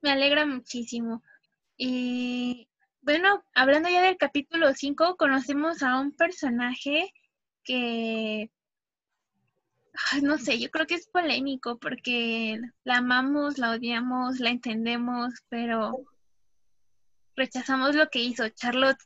Me 0.00 0.12
alegra 0.12 0.46
muchísimo. 0.46 1.24
Y 1.76 2.68
bueno, 3.00 3.42
hablando 3.54 3.88
ya 3.88 4.02
del 4.02 4.16
capítulo 4.16 4.72
5, 4.72 5.16
conocemos 5.16 5.82
a 5.82 5.98
un 5.98 6.12
personaje 6.12 7.12
que, 7.64 8.50
ay, 10.12 10.22
no 10.22 10.38
sé, 10.38 10.60
yo 10.60 10.70
creo 10.70 10.86
que 10.86 10.94
es 10.94 11.08
polémico 11.08 11.78
porque 11.78 12.60
la 12.84 12.98
amamos, 12.98 13.58
la 13.58 13.72
odiamos, 13.72 14.38
la 14.38 14.50
entendemos, 14.50 15.34
pero 15.48 16.04
rechazamos 17.34 17.96
lo 17.96 18.08
que 18.08 18.20
hizo 18.20 18.48
Charlotte. 18.50 19.00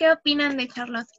¿Qué 0.00 0.10
opinan 0.10 0.56
de 0.56 0.66
Charlotte? 0.66 1.10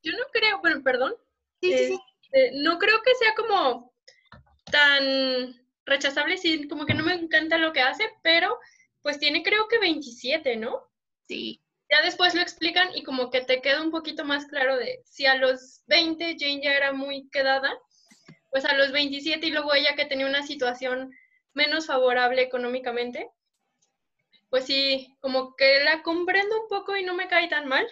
Yo 0.00 0.12
no 0.12 0.26
creo, 0.32 0.60
bueno, 0.60 0.80
perdón. 0.84 1.12
Sí, 1.60 1.72
eh, 1.72 1.78
sí, 1.78 1.86
sí. 1.88 2.00
Eh, 2.32 2.50
no 2.62 2.78
creo 2.78 3.02
que 3.02 3.12
sea 3.16 3.34
como 3.34 3.92
tan 4.70 5.60
rechazable, 5.84 6.38
sí, 6.38 6.68
como 6.68 6.86
que 6.86 6.94
no 6.94 7.02
me 7.02 7.14
encanta 7.14 7.58
lo 7.58 7.72
que 7.72 7.80
hace, 7.80 8.04
pero 8.22 8.60
pues 9.02 9.18
tiene 9.18 9.42
creo 9.42 9.66
que 9.66 9.80
27, 9.80 10.54
¿no? 10.54 10.88
Sí. 11.26 11.60
Ya 11.90 12.00
después 12.02 12.36
lo 12.36 12.42
explican 12.42 12.94
y 12.94 13.02
como 13.02 13.28
que 13.30 13.40
te 13.40 13.60
queda 13.60 13.82
un 13.82 13.90
poquito 13.90 14.24
más 14.24 14.46
claro 14.46 14.76
de 14.76 15.02
si 15.04 15.26
a 15.26 15.34
los 15.34 15.82
20 15.88 16.36
Jane 16.38 16.62
ya 16.62 16.74
era 16.74 16.92
muy 16.92 17.28
quedada, 17.30 17.76
pues 18.50 18.64
a 18.64 18.76
los 18.76 18.92
27 18.92 19.44
y 19.48 19.50
luego 19.50 19.74
ella 19.74 19.96
que 19.96 20.06
tenía 20.06 20.26
una 20.26 20.46
situación 20.46 21.10
menos 21.54 21.86
favorable 21.86 22.40
económicamente, 22.42 23.28
pues 24.48 24.66
sí, 24.66 25.16
como 25.20 25.54
que 25.56 25.82
la 25.84 26.02
comprendo 26.02 26.62
un 26.62 26.68
poco 26.68 26.96
y 26.96 27.04
no 27.04 27.14
me 27.14 27.28
cae 27.28 27.48
tan 27.48 27.68
mal. 27.68 27.86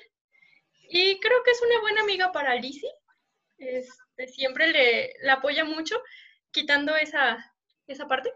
Y 0.88 1.18
creo 1.20 1.42
que 1.44 1.50
es 1.50 1.62
una 1.62 1.80
buena 1.80 2.02
amiga 2.02 2.32
para 2.32 2.55
Lizzie. 2.55 2.90
Este, 3.59 4.28
siempre 4.28 4.68
le, 4.68 5.14
la 5.22 5.34
apoya 5.34 5.64
mucho, 5.64 6.00
quitando 6.50 6.94
esa, 6.96 7.55
esa 7.86 8.07
parte. 8.07 8.32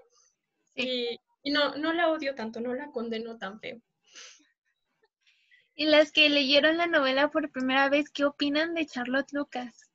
Sí. 0.74 0.82
Y, 0.82 1.20
y 1.42 1.50
no, 1.50 1.76
no 1.76 1.92
la 1.92 2.10
odio 2.10 2.34
tanto, 2.34 2.60
no 2.60 2.74
la 2.74 2.90
condeno 2.90 3.38
tan 3.38 3.60
feo. 3.60 3.80
Y 5.74 5.86
las 5.86 6.10
que 6.10 6.28
leyeron 6.28 6.76
la 6.76 6.88
novela 6.88 7.30
por 7.30 7.52
primera 7.52 7.88
vez, 7.88 8.10
¿qué 8.10 8.24
opinan 8.24 8.74
de 8.74 8.86
Charlotte 8.86 9.32
Lucas? 9.32 9.87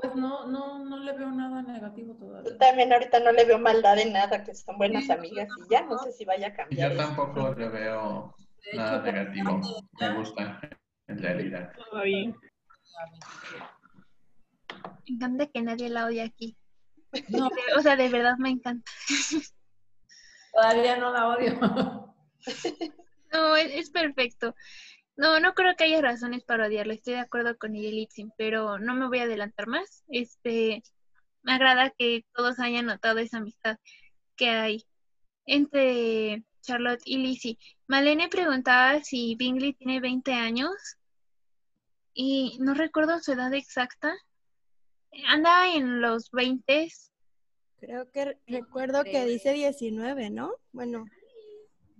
Pues 0.00 0.14
no, 0.14 0.46
no, 0.46 0.78
no 0.78 0.98
le 0.98 1.12
veo 1.12 1.30
nada 1.30 1.60
negativo 1.60 2.14
todavía. 2.14 2.50
Yo 2.50 2.56
también 2.56 2.90
ahorita 2.90 3.20
no 3.20 3.32
le 3.32 3.44
veo 3.44 3.58
maldad 3.58 3.98
en 3.98 4.14
nada, 4.14 4.42
que 4.44 4.54
son 4.54 4.78
buenas 4.78 5.10
amigas 5.10 5.48
y 5.58 5.70
ya 5.70 5.82
no 5.82 5.98
sé 5.98 6.12
si 6.12 6.24
vaya 6.24 6.48
a 6.48 6.54
cambiar. 6.54 6.92
Yo 6.92 6.96
tampoco 6.96 7.54
le 7.54 7.68
veo 7.68 8.34
nada 8.72 9.02
negativo. 9.02 9.60
Me 10.00 10.14
gusta, 10.16 10.60
en 11.06 11.18
realidad. 11.18 11.72
Todo 11.76 12.02
bien. 12.02 12.34
Me 15.06 15.14
encanta 15.14 15.46
que 15.46 15.60
nadie 15.60 15.90
la 15.90 16.06
odie 16.06 16.22
aquí. 16.22 16.56
No. 17.28 17.50
O 17.76 17.82
sea, 17.82 17.96
de 17.96 18.08
verdad 18.08 18.36
me 18.38 18.50
encanta. 18.50 18.90
Todavía 20.52 20.96
no 20.96 21.12
la 21.12 21.28
odio. 21.28 22.14
No, 23.32 23.54
es, 23.54 23.70
es, 23.72 23.90
perfecto. 23.90 24.56
No, 25.16 25.38
no 25.40 25.54
creo 25.54 25.76
que 25.76 25.84
haya 25.84 26.00
razones 26.00 26.44
para 26.44 26.66
odiarla. 26.66 26.94
Estoy 26.94 27.14
de 27.14 27.20
acuerdo 27.20 27.56
con 27.58 27.72
Litzin, 27.72 28.32
pero 28.38 28.78
no 28.78 28.94
me 28.94 29.08
voy 29.08 29.18
a 29.18 29.24
adelantar 29.24 29.66
más. 29.66 30.04
Este, 30.08 30.82
me 31.42 31.52
agrada 31.52 31.92
que 31.98 32.24
todos 32.34 32.58
hayan 32.58 32.86
notado 32.86 33.18
esa 33.18 33.38
amistad 33.38 33.76
que 34.36 34.48
hay 34.48 34.84
entre 35.46 36.44
Charlotte 36.62 37.02
y 37.04 37.18
Lizzie. 37.18 37.58
Malene 37.86 38.28
preguntaba 38.28 39.02
si 39.02 39.34
Bingley 39.36 39.74
tiene 39.74 40.00
20 40.00 40.32
años 40.32 40.70
y 42.14 42.58
no 42.60 42.74
recuerdo 42.74 43.18
su 43.20 43.32
edad 43.32 43.52
exacta. 43.54 44.14
Anda 45.26 45.74
en 45.74 46.00
los 46.00 46.30
20. 46.30 46.88
Creo 47.80 48.10
que 48.10 48.38
recuerdo 48.46 49.04
que 49.04 49.24
dice 49.24 49.52
19, 49.52 50.30
¿no? 50.30 50.54
Bueno, 50.72 51.04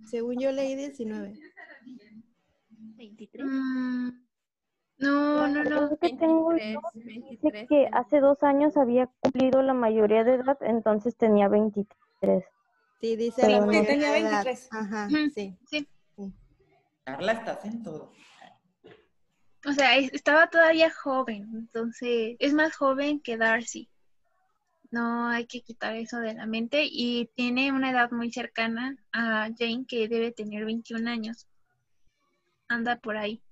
según 0.09 0.39
yo 0.39 0.51
leí 0.51 0.75
19. 0.75 1.33
23. 3.01 3.43
Mm, 3.43 4.09
no, 4.99 5.47
no, 5.47 5.63
no. 5.63 5.97
Que 5.97 6.09
tengo 6.09 6.49
23, 6.49 6.77
23. 6.93 7.41
Dice 7.41 7.67
que 7.67 7.89
hace 7.91 8.19
dos 8.19 8.43
años 8.43 8.77
había 8.77 9.07
cumplido 9.19 9.63
la 9.63 9.73
mayoría 9.73 10.23
de 10.23 10.35
edad, 10.35 10.57
entonces 10.61 11.17
tenía 11.17 11.47
23. 11.47 12.43
Sí, 13.01 13.15
dice 13.15 13.49
la 13.49 13.65
no 13.65 13.71
tenía 13.71 14.11
23. 14.11 14.69
Ajá, 14.71 15.09
sí. 15.33 15.57
sí. 15.65 15.87
Carla, 17.03 17.31
estás 17.31 17.65
en 17.65 17.81
todo. 17.81 18.11
O 19.65 19.73
sea, 19.73 19.97
estaba 19.97 20.49
todavía 20.49 20.91
joven, 20.91 21.49
entonces 21.53 22.35
es 22.39 22.53
más 22.53 22.75
joven 22.75 23.19
que 23.19 23.37
Darcy. 23.37 23.89
No 24.91 25.27
hay 25.27 25.47
que 25.47 25.61
quitar 25.61 25.95
eso 25.95 26.19
de 26.19 26.33
la 26.33 26.45
mente 26.45 26.85
y 26.85 27.31
tiene 27.35 27.71
una 27.71 27.91
edad 27.91 28.11
muy 28.11 28.31
cercana 28.31 28.97
a 29.13 29.49
Jane 29.57 29.85
que 29.87 30.07
debe 30.07 30.31
tener 30.31 30.65
21 30.65 31.09
años. 31.09 31.47
Anda 32.71 32.95
por 32.95 33.17
ahí. 33.17 33.43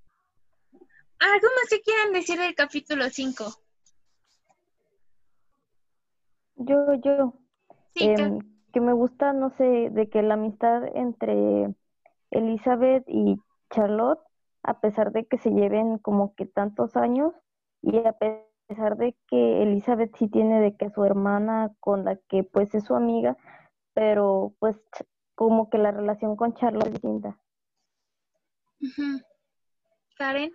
¿Algo 1.20 1.48
más 1.58 1.70
que 1.70 1.82
quieran 1.82 2.14
decir 2.14 2.40
del 2.40 2.56
capítulo 2.56 3.10
5? 3.10 3.44
Yo, 6.56 6.94
yo. 6.94 7.34
Sí, 7.94 8.06
em, 8.06 8.40
que 8.72 8.80
me 8.80 8.94
gusta, 8.94 9.34
no 9.34 9.50
sé, 9.50 9.90
de 9.92 10.10
que 10.10 10.22
la 10.22 10.36
amistad 10.36 10.84
entre 10.96 11.76
Elizabeth 12.32 13.04
y 13.10 13.36
Charlotte, 13.70 14.22
a 14.64 14.80
pesar 14.80 15.12
de 15.12 15.26
que 15.26 15.38
se 15.38 15.50
lleven 15.50 15.98
como 15.98 16.34
que 16.36 16.46
tantos 16.46 16.96
años, 16.96 17.34
y 17.82 17.98
a 17.98 18.14
pesar 18.14 18.96
de 18.96 19.18
que 19.28 19.64
Elizabeth 19.64 20.16
sí 20.16 20.30
tiene 20.30 20.62
de 20.62 20.78
que 20.78 20.86
a 20.86 20.92
su 20.92 21.04
hermana 21.04 21.74
con 21.82 22.06
la 22.06 22.16
que 22.30 22.46
pues 22.46 22.74
es 22.74 22.86
su 22.86 22.96
amiga, 22.96 23.36
pero 23.94 24.54
pues 24.60 24.80
como 25.36 25.70
que 25.70 25.78
la 25.78 25.92
relación 25.92 26.38
con 26.38 26.54
Charlotte 26.54 26.88
es 26.88 26.94
distinta. 26.94 27.38
Karen. 30.18 30.52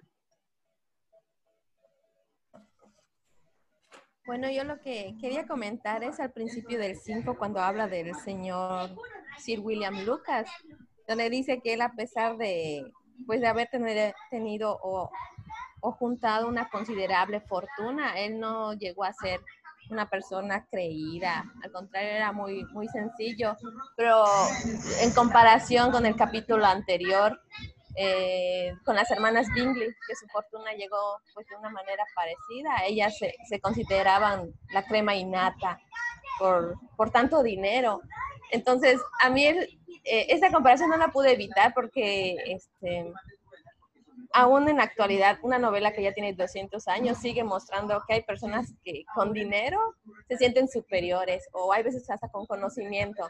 Bueno, 4.27 4.51
yo 4.51 4.65
lo 4.65 4.81
que 4.81 5.15
quería 5.21 5.47
comentar 5.47 6.03
es 6.03 6.19
al 6.19 6.33
principio 6.33 6.79
del 6.79 6.97
5, 6.97 7.37
cuando 7.37 7.61
habla 7.61 7.89
del 7.89 8.15
señor 8.15 8.91
Sir 9.39 9.61
William 9.61 10.05
Lucas, 10.05 10.49
donde 11.07 11.29
dice 11.29 11.61
que 11.61 11.75
él 11.75 11.83
a 11.83 11.93
pesar 11.93 12.39
de, 12.39 12.91
pues, 13.27 13.41
de 13.43 13.47
haber 13.49 13.69
tener- 13.69 14.15
tenido 14.31 14.79
o, 14.83 15.11
o 15.83 15.93
juntado 15.93 16.49
una 16.49 16.71
considerable 16.71 17.43
fortuna, 17.43 18.19
él 18.19 18.41
no 18.41 18.73
llegó 18.73 19.05
a 19.05 19.13
ser 19.13 19.41
una 19.91 20.09
persona 20.09 20.65
creída, 20.71 21.45
al 21.63 21.71
contrario 21.71 22.09
era 22.13 22.33
muy, 22.33 22.65
muy 22.73 22.89
sencillo, 22.89 23.55
pero 23.99 24.25
en 25.03 25.13
comparación 25.13 25.91
con 25.93 26.07
el 26.07 26.17
capítulo 26.17 26.65
anterior, 26.65 27.39
eh, 27.97 28.73
con 28.85 28.97
las 28.97 29.11
hermanas 29.11 29.47
Bingley, 29.55 29.89
que 30.07 30.17
su 30.17 30.27
fortuna 30.29 30.73
llegó 30.73 31.21
pues 31.35 31.47
de 31.49 31.57
una 31.57 31.71
manera 31.71 32.05
parecida. 32.15 32.85
Ellas 32.87 33.17
se, 33.19 33.35
se 33.49 33.61
consideraban 33.61 34.53
la 34.73 34.85
crema 34.85 35.15
innata 35.15 35.81
por, 36.39 36.77
por 36.97 37.11
tanto 37.11 37.43
dinero. 37.43 38.01
Entonces, 38.51 39.01
a 39.21 39.31
mí 39.31 39.47
eh, 39.47 39.69
esa 40.05 40.51
comparación 40.51 40.91
no 40.91 40.97
la 40.97 41.09
pude 41.09 41.33
evitar 41.33 41.73
porque 41.75 42.37
este, 42.47 43.13
aún 44.33 44.69
en 44.69 44.77
la 44.79 44.83
actualidad, 44.83 45.39
una 45.43 45.59
novela 45.59 45.93
que 45.93 46.03
ya 46.03 46.13
tiene 46.13 46.35
200 46.35 46.87
años 46.89 47.19
sigue 47.19 47.45
mostrando 47.45 48.03
que 48.07 48.15
hay 48.15 48.23
personas 48.23 48.75
que 48.85 49.05
con 49.15 49.33
dinero 49.33 49.81
se 50.29 50.37
sienten 50.37 50.69
superiores 50.69 51.49
o 51.53 51.73
hay 51.73 51.83
veces 51.83 52.09
hasta 52.11 52.29
con 52.29 52.47
conocimiento. 52.47 53.29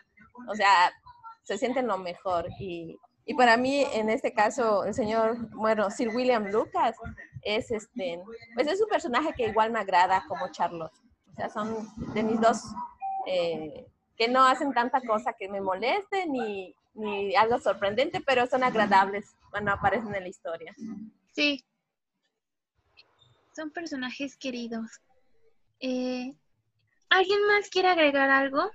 O 0.48 0.54
sea, 0.54 0.92
se 1.44 1.58
sienten 1.58 1.86
lo 1.86 1.98
mejor. 1.98 2.48
Y, 2.58 2.98
y 3.26 3.34
para 3.34 3.56
mí, 3.56 3.84
en 3.92 4.10
este 4.10 4.32
caso, 4.32 4.84
el 4.84 4.92
señor, 4.92 5.50
bueno, 5.50 5.90
Sir 5.90 6.08
William 6.08 6.46
Lucas 6.50 6.96
es 7.42 7.70
este, 7.70 8.22
pues 8.54 8.66
es 8.66 8.80
un 8.80 8.88
personaje 8.88 9.32
que 9.34 9.48
igual 9.48 9.70
me 9.72 9.78
agrada 9.78 10.24
como 10.28 10.50
Charlotte. 10.50 10.92
O 11.32 11.34
sea, 11.34 11.48
son 11.48 11.88
de 12.12 12.22
mis 12.22 12.38
dos 12.40 12.62
eh, 13.26 13.86
que 14.16 14.28
no 14.28 14.44
hacen 14.46 14.72
tanta 14.74 15.00
cosa 15.00 15.32
que 15.32 15.48
me 15.48 15.60
moleste 15.60 16.26
ni, 16.26 16.74
ni 16.92 17.34
algo 17.34 17.58
sorprendente, 17.58 18.20
pero 18.20 18.46
son 18.46 18.62
agradables 18.62 19.34
cuando 19.50 19.72
aparecen 19.72 20.14
en 20.14 20.22
la 20.22 20.28
historia. 20.28 20.74
Sí. 21.32 21.64
Son 23.56 23.70
personajes 23.70 24.36
queridos. 24.36 25.00
Eh, 25.80 26.34
¿Alguien 27.08 27.46
más 27.46 27.70
quiere 27.70 27.88
agregar 27.88 28.28
algo? 28.28 28.70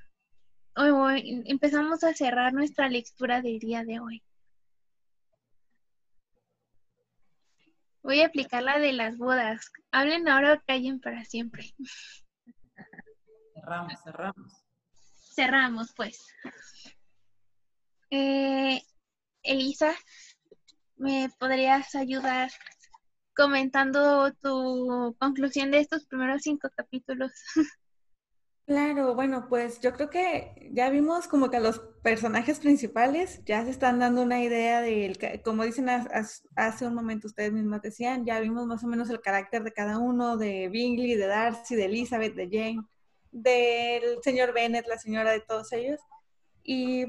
O 0.75 1.09
empezamos 1.09 2.03
a 2.03 2.13
cerrar 2.13 2.53
nuestra 2.53 2.89
lectura 2.89 3.41
del 3.41 3.59
día 3.59 3.83
de 3.83 3.99
hoy. 3.99 4.23
Voy 8.01 8.21
a 8.21 8.27
aplicar 8.27 8.63
la 8.63 8.79
de 8.79 8.93
las 8.93 9.17
bodas. 9.17 9.71
Hablen 9.91 10.27
ahora 10.27 10.53
o 10.53 10.61
callen 10.65 10.99
para 10.99 11.25
siempre. 11.25 11.73
Cerramos, 13.53 13.93
cerramos. 14.03 14.63
Cerramos, 15.35 15.93
pues. 15.95 16.25
Eh, 18.11 18.81
Elisa, 19.43 19.93
¿me 20.95 21.29
podrías 21.39 21.93
ayudar 21.95 22.49
comentando 23.35 24.33
tu 24.41 25.15
conclusión 25.19 25.71
de 25.71 25.79
estos 25.79 26.05
primeros 26.05 26.41
cinco 26.41 26.69
capítulos? 26.75 27.31
Claro, 28.69 29.15
bueno, 29.15 29.47
pues 29.49 29.79
yo 29.81 29.93
creo 29.93 30.11
que 30.11 30.69
ya 30.71 30.91
vimos 30.91 31.27
como 31.27 31.49
que 31.49 31.59
los 31.59 31.79
personajes 32.03 32.59
principales 32.59 33.43
ya 33.43 33.63
se 33.65 33.71
están 33.71 33.97
dando 33.97 34.21
una 34.21 34.43
idea 34.43 34.83
ca- 35.17 35.41
como 35.41 35.63
dicen 35.63 35.89
hace 35.89 36.85
un 36.85 36.93
momento 36.93 37.25
ustedes 37.25 37.51
mismos 37.51 37.81
decían, 37.81 38.25
ya 38.27 38.39
vimos 38.39 38.67
más 38.67 38.83
o 38.83 38.87
menos 38.87 39.09
el 39.09 39.21
carácter 39.21 39.63
de 39.63 39.71
cada 39.73 39.97
uno, 39.97 40.37
de 40.37 40.69
Bingley, 40.69 41.15
de 41.15 41.25
Darcy, 41.25 41.75
de 41.75 41.85
Elizabeth, 41.85 42.35
de 42.35 42.47
Jane, 42.47 42.83
del 43.31 44.21
señor 44.21 44.53
Bennet, 44.53 44.85
la 44.87 44.99
señora 44.99 45.31
de 45.31 45.39
todos 45.41 45.71
ellos. 45.73 45.99
Y 46.63 47.05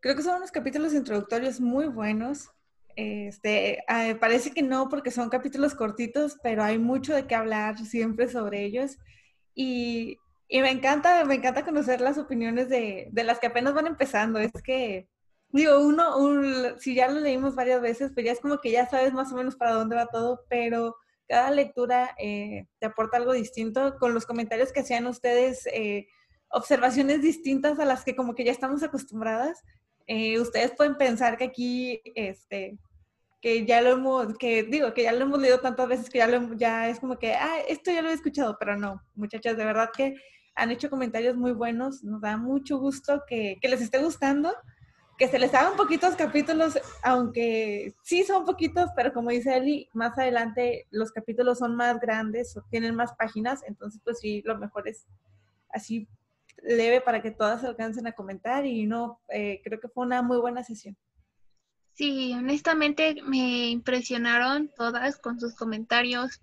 creo 0.00 0.16
que 0.16 0.22
son 0.22 0.36
unos 0.36 0.50
capítulos 0.50 0.94
introductorios 0.94 1.60
muy 1.60 1.86
buenos. 1.86 2.48
Este, 2.96 3.84
ah, 3.88 4.14
parece 4.18 4.52
que 4.52 4.62
no 4.62 4.88
porque 4.88 5.10
son 5.10 5.28
capítulos 5.28 5.74
cortitos, 5.74 6.38
pero 6.42 6.62
hay 6.64 6.78
mucho 6.78 7.14
de 7.14 7.26
qué 7.26 7.34
hablar 7.34 7.78
siempre 7.78 8.28
sobre 8.28 8.64
ellos. 8.64 8.98
Y, 9.54 10.18
y 10.48 10.60
me 10.60 10.70
encanta, 10.70 11.24
me 11.24 11.34
encanta 11.36 11.64
conocer 11.64 12.00
las 12.00 12.18
opiniones 12.18 12.68
de, 12.68 13.08
de 13.12 13.24
las 13.24 13.38
que 13.40 13.48
apenas 13.48 13.74
van 13.74 13.86
empezando. 13.86 14.38
Es 14.38 14.52
que, 14.62 15.08
digo, 15.48 15.80
uno, 15.80 16.16
un- 16.18 16.78
si 16.78 16.94
ya 16.94 17.08
lo 17.08 17.20
leímos 17.20 17.54
varias 17.54 17.80
veces, 17.80 18.12
pues 18.14 18.26
ya 18.26 18.32
es 18.32 18.40
como 18.40 18.60
que 18.60 18.70
ya 18.70 18.86
sabes 18.88 19.12
más 19.12 19.32
o 19.32 19.36
menos 19.36 19.56
para 19.56 19.72
dónde 19.72 19.96
va 19.96 20.06
todo, 20.06 20.44
pero 20.48 20.96
cada 21.28 21.50
lectura 21.50 22.14
eh, 22.18 22.66
te 22.78 22.86
aporta 22.86 23.16
algo 23.16 23.32
distinto. 23.32 23.96
Con 23.98 24.14
los 24.14 24.26
comentarios 24.26 24.72
que 24.72 24.80
hacían 24.80 25.06
ustedes, 25.06 25.66
eh, 25.72 26.06
observaciones 26.50 27.22
distintas 27.22 27.78
a 27.80 27.84
las 27.84 28.04
que 28.04 28.14
como 28.16 28.34
que 28.34 28.44
ya 28.44 28.52
estamos 28.52 28.82
acostumbradas. 28.82 29.62
Eh, 30.06 30.38
ustedes 30.40 30.72
pueden 30.76 30.96
pensar 30.96 31.36
que 31.36 31.44
aquí, 31.44 32.00
este, 32.14 32.78
que 33.42 33.64
ya 33.66 33.80
lo 33.82 33.90
hemos, 33.90 34.38
que 34.38 34.62
digo, 34.64 34.94
que 34.94 35.02
ya 35.04 35.12
lo 35.12 35.22
hemos 35.24 35.40
leído 35.40 35.60
tantas 35.60 35.88
veces 35.88 36.10
que 36.10 36.18
ya, 36.18 36.26
lo, 36.28 36.54
ya 36.54 36.88
es 36.88 37.00
como 37.00 37.18
que, 37.18 37.34
ah, 37.34 37.58
esto 37.68 37.90
ya 37.90 38.02
lo 38.02 38.10
he 38.10 38.14
escuchado, 38.14 38.56
pero 38.58 38.76
no, 38.76 39.02
muchachas, 39.14 39.56
de 39.56 39.64
verdad 39.64 39.90
que 39.96 40.14
han 40.56 40.70
hecho 40.70 40.90
comentarios 40.90 41.36
muy 41.36 41.52
buenos, 41.52 42.02
nos 42.02 42.20
da 42.20 42.36
mucho 42.36 42.78
gusto 42.78 43.22
que, 43.28 43.58
que 43.60 43.68
les 43.68 43.80
esté 43.82 43.98
gustando, 43.98 44.52
que 45.18 45.28
se 45.28 45.38
les 45.38 45.54
hagan 45.54 45.76
poquitos 45.76 46.16
capítulos, 46.16 46.78
aunque 47.02 47.94
sí 48.02 48.24
son 48.24 48.44
poquitos, 48.44 48.90
pero 48.96 49.12
como 49.12 49.30
dice 49.30 49.56
Eli, 49.56 49.88
más 49.92 50.18
adelante 50.18 50.86
los 50.90 51.12
capítulos 51.12 51.58
son 51.58 51.76
más 51.76 52.00
grandes, 52.00 52.58
tienen 52.70 52.94
más 52.94 53.14
páginas, 53.14 53.62
entonces 53.66 54.00
pues 54.04 54.18
sí, 54.18 54.42
lo 54.44 54.58
mejor 54.58 54.88
es 54.88 55.06
así 55.70 56.08
leve 56.62 57.00
para 57.00 57.22
que 57.22 57.30
todas 57.30 57.64
alcancen 57.64 58.06
a 58.06 58.12
comentar 58.12 58.66
y 58.66 58.86
no, 58.86 59.20
eh, 59.28 59.60
creo 59.62 59.80
que 59.80 59.88
fue 59.88 60.04
una 60.04 60.22
muy 60.22 60.38
buena 60.38 60.64
sesión. 60.64 60.96
Sí, 61.92 62.34
honestamente 62.34 63.16
me 63.24 63.70
impresionaron 63.70 64.70
todas 64.76 65.16
con 65.18 65.40
sus 65.40 65.54
comentarios, 65.54 66.42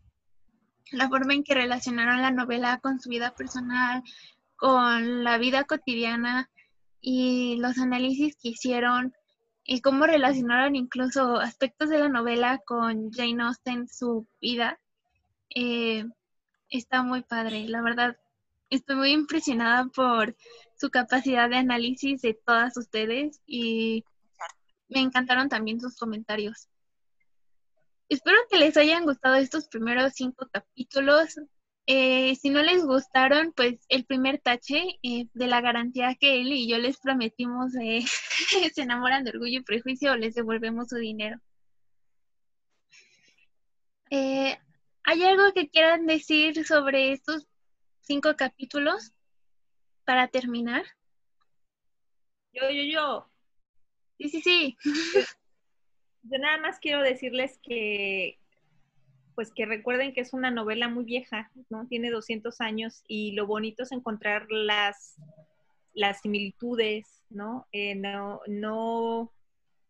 la 0.92 1.10
forma 1.10 1.34
en 1.34 1.44
que 1.44 1.54
relacionaron 1.54 2.22
la 2.22 2.32
novela 2.32 2.80
con 2.80 3.00
su 3.00 3.10
vida 3.10 3.34
personal, 3.36 4.04
con 4.56 5.24
la 5.24 5.38
vida 5.38 5.64
cotidiana 5.64 6.50
y 7.02 7.58
los 7.58 7.78
análisis 7.78 8.36
que 8.42 8.50
hicieron 8.50 9.14
y 9.66 9.82
cómo 9.82 10.06
relacionaron 10.06 10.76
incluso 10.76 11.40
aspectos 11.40 11.90
de 11.90 12.00
la 12.00 12.10
novela 12.10 12.62
con 12.66 13.12
Jane 13.12 13.44
Austen, 13.44 13.88
su 13.88 14.28
vida. 14.42 14.80
Eh, 15.56 16.06
está 16.70 17.04
muy 17.04 17.24
padre, 17.24 17.68
la 17.68 17.82
verdad. 17.82 18.18
Estoy 18.70 18.96
muy 18.96 19.12
impresionada 19.12 19.86
por 19.86 20.36
su 20.78 20.90
capacidad 20.90 21.50
de 21.50 21.58
análisis 21.58 22.22
de 22.22 22.34
todas 22.34 22.76
ustedes 22.78 23.42
y 23.46 24.04
me 24.90 25.00
encantaron 25.00 25.50
también 25.50 25.80
sus 25.80 25.98
comentarios. 25.98 26.68
Espero 28.14 28.38
que 28.48 28.60
les 28.60 28.78
hayan 28.78 29.06
gustado 29.06 29.34
estos 29.38 29.68
primeros 29.68 30.14
cinco 30.14 30.48
capítulos. 30.52 31.34
Eh, 31.88 32.36
si 32.36 32.52
no 32.52 32.62
les 32.62 32.86
gustaron, 32.86 33.54
pues 33.54 33.80
el 33.90 34.06
primer 34.06 34.38
tache 34.38 35.00
eh, 35.02 35.26
de 35.34 35.48
la 35.48 35.62
garantía 35.62 36.14
que 36.14 36.40
él 36.40 36.54
y 36.54 36.70
yo 36.70 36.78
les 36.78 37.00
prometimos 37.00 37.74
eh, 37.82 38.06
se 38.76 38.82
enamoran 38.84 39.24
de 39.24 39.32
orgullo 39.32 39.58
y 39.58 39.64
prejuicio 39.64 40.12
o 40.12 40.16
les 40.16 40.36
devolvemos 40.36 40.90
su 40.90 40.98
dinero. 40.98 41.40
Eh, 44.12 44.60
¿Hay 45.06 45.24
algo 45.24 45.52
que 45.52 45.70
quieran 45.70 46.06
decir 46.06 46.68
sobre 46.68 47.14
estos 47.14 47.48
cinco 48.02 48.36
capítulos 48.36 49.12
para 50.06 50.28
terminar? 50.28 50.86
Yo, 52.54 52.70
yo, 52.70 52.84
yo. 52.84 53.32
Sí, 54.20 54.30
sí, 54.30 54.42
sí. 54.42 54.78
Yo 56.24 56.38
nada 56.40 56.58
más 56.58 56.80
quiero 56.80 57.02
decirles 57.02 57.60
que, 57.62 58.40
pues 59.36 59.52
que 59.52 59.66
recuerden 59.66 60.14
que 60.14 60.22
es 60.22 60.34
una 60.34 60.52
novela 60.52 60.88
muy 60.88 61.04
vieja, 61.06 61.52
¿no? 61.70 61.88
Tiene 61.88 62.10
200 62.10 62.62
años 62.62 63.04
y 63.08 63.34
lo 63.34 63.46
bonito 63.46 63.84
es 63.84 63.92
encontrar 63.92 64.48
las, 64.50 65.16
las 65.94 66.22
similitudes, 66.22 67.24
¿no? 67.30 67.68
Eh, 67.72 67.96
no, 67.96 68.42
no, 68.48 69.32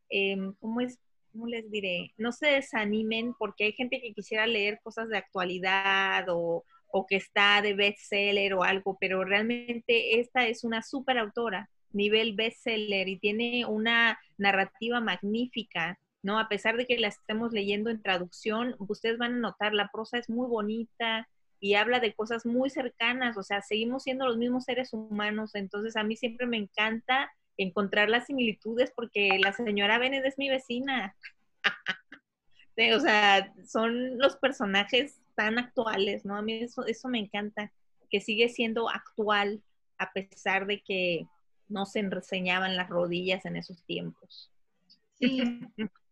em, 0.09 0.53
¿cómo 0.59 0.81
es? 0.81 0.99
¿cómo 1.33 1.47
les 1.47 1.69
diré? 1.69 2.13
No 2.17 2.31
se 2.31 2.47
desanimen 2.47 3.33
porque 3.33 3.65
hay 3.65 3.73
gente 3.73 3.99
que 3.99 4.13
quisiera 4.13 4.45
leer 4.47 4.79
cosas 4.83 5.09
de 5.09 5.17
actualidad 5.17 6.25
o, 6.29 6.63
o 6.87 7.05
que 7.07 7.15
está 7.15 7.61
de 7.61 7.73
bestseller 7.73 8.53
o 8.53 8.63
algo, 8.63 8.97
pero 9.01 9.25
realmente 9.25 10.19
esta 10.19 10.47
es 10.47 10.63
una 10.63 10.83
super 10.83 11.17
autora, 11.17 11.69
nivel 11.91 12.33
bestseller 12.33 13.09
y 13.09 13.17
tiene 13.17 13.65
una 13.65 14.19
narrativa 14.37 15.01
magnífica. 15.01 15.99
¿No? 16.23 16.39
A 16.39 16.47
pesar 16.47 16.77
de 16.77 16.87
que 16.87 16.97
la 16.97 17.09
estemos 17.09 17.51
leyendo 17.51 17.89
en 17.89 18.01
traducción, 18.01 18.75
ustedes 18.79 19.17
van 19.17 19.35
a 19.35 19.39
notar, 19.39 19.73
la 19.73 19.89
prosa 19.93 20.17
es 20.17 20.29
muy 20.29 20.47
bonita 20.47 21.27
y 21.59 21.75
habla 21.75 21.99
de 21.99 22.13
cosas 22.13 22.45
muy 22.45 22.69
cercanas, 22.69 23.37
o 23.37 23.43
sea, 23.43 23.61
seguimos 23.61 24.03
siendo 24.03 24.25
los 24.25 24.37
mismos 24.37 24.63
seres 24.63 24.93
humanos, 24.93 25.53
entonces 25.53 25.95
a 25.95 26.03
mí 26.03 26.15
siempre 26.15 26.47
me 26.47 26.57
encanta 26.57 27.31
encontrar 27.57 28.09
las 28.09 28.25
similitudes 28.25 28.91
porque 28.95 29.37
la 29.39 29.53
señora 29.53 29.99
Bennett 29.99 30.25
es 30.25 30.37
mi 30.37 30.49
vecina. 30.49 31.15
Sí, 32.75 32.91
o 32.93 32.99
sea, 32.99 33.53
son 33.67 34.17
los 34.17 34.37
personajes 34.37 35.19
tan 35.35 35.59
actuales, 35.59 36.25
¿no? 36.25 36.37
A 36.37 36.41
mí 36.41 36.63
eso, 36.63 36.85
eso 36.85 37.09
me 37.09 37.19
encanta, 37.19 37.71
que 38.09 38.21
sigue 38.21 38.49
siendo 38.49 38.89
actual 38.89 39.61
a 39.97 40.11
pesar 40.11 40.67
de 40.67 40.81
que 40.81 41.27
no 41.67 41.85
se 41.85 41.99
enseñaban 41.99 42.75
las 42.75 42.89
rodillas 42.89 43.45
en 43.45 43.57
esos 43.57 43.83
tiempos. 43.83 44.51
Sí. 45.19 45.41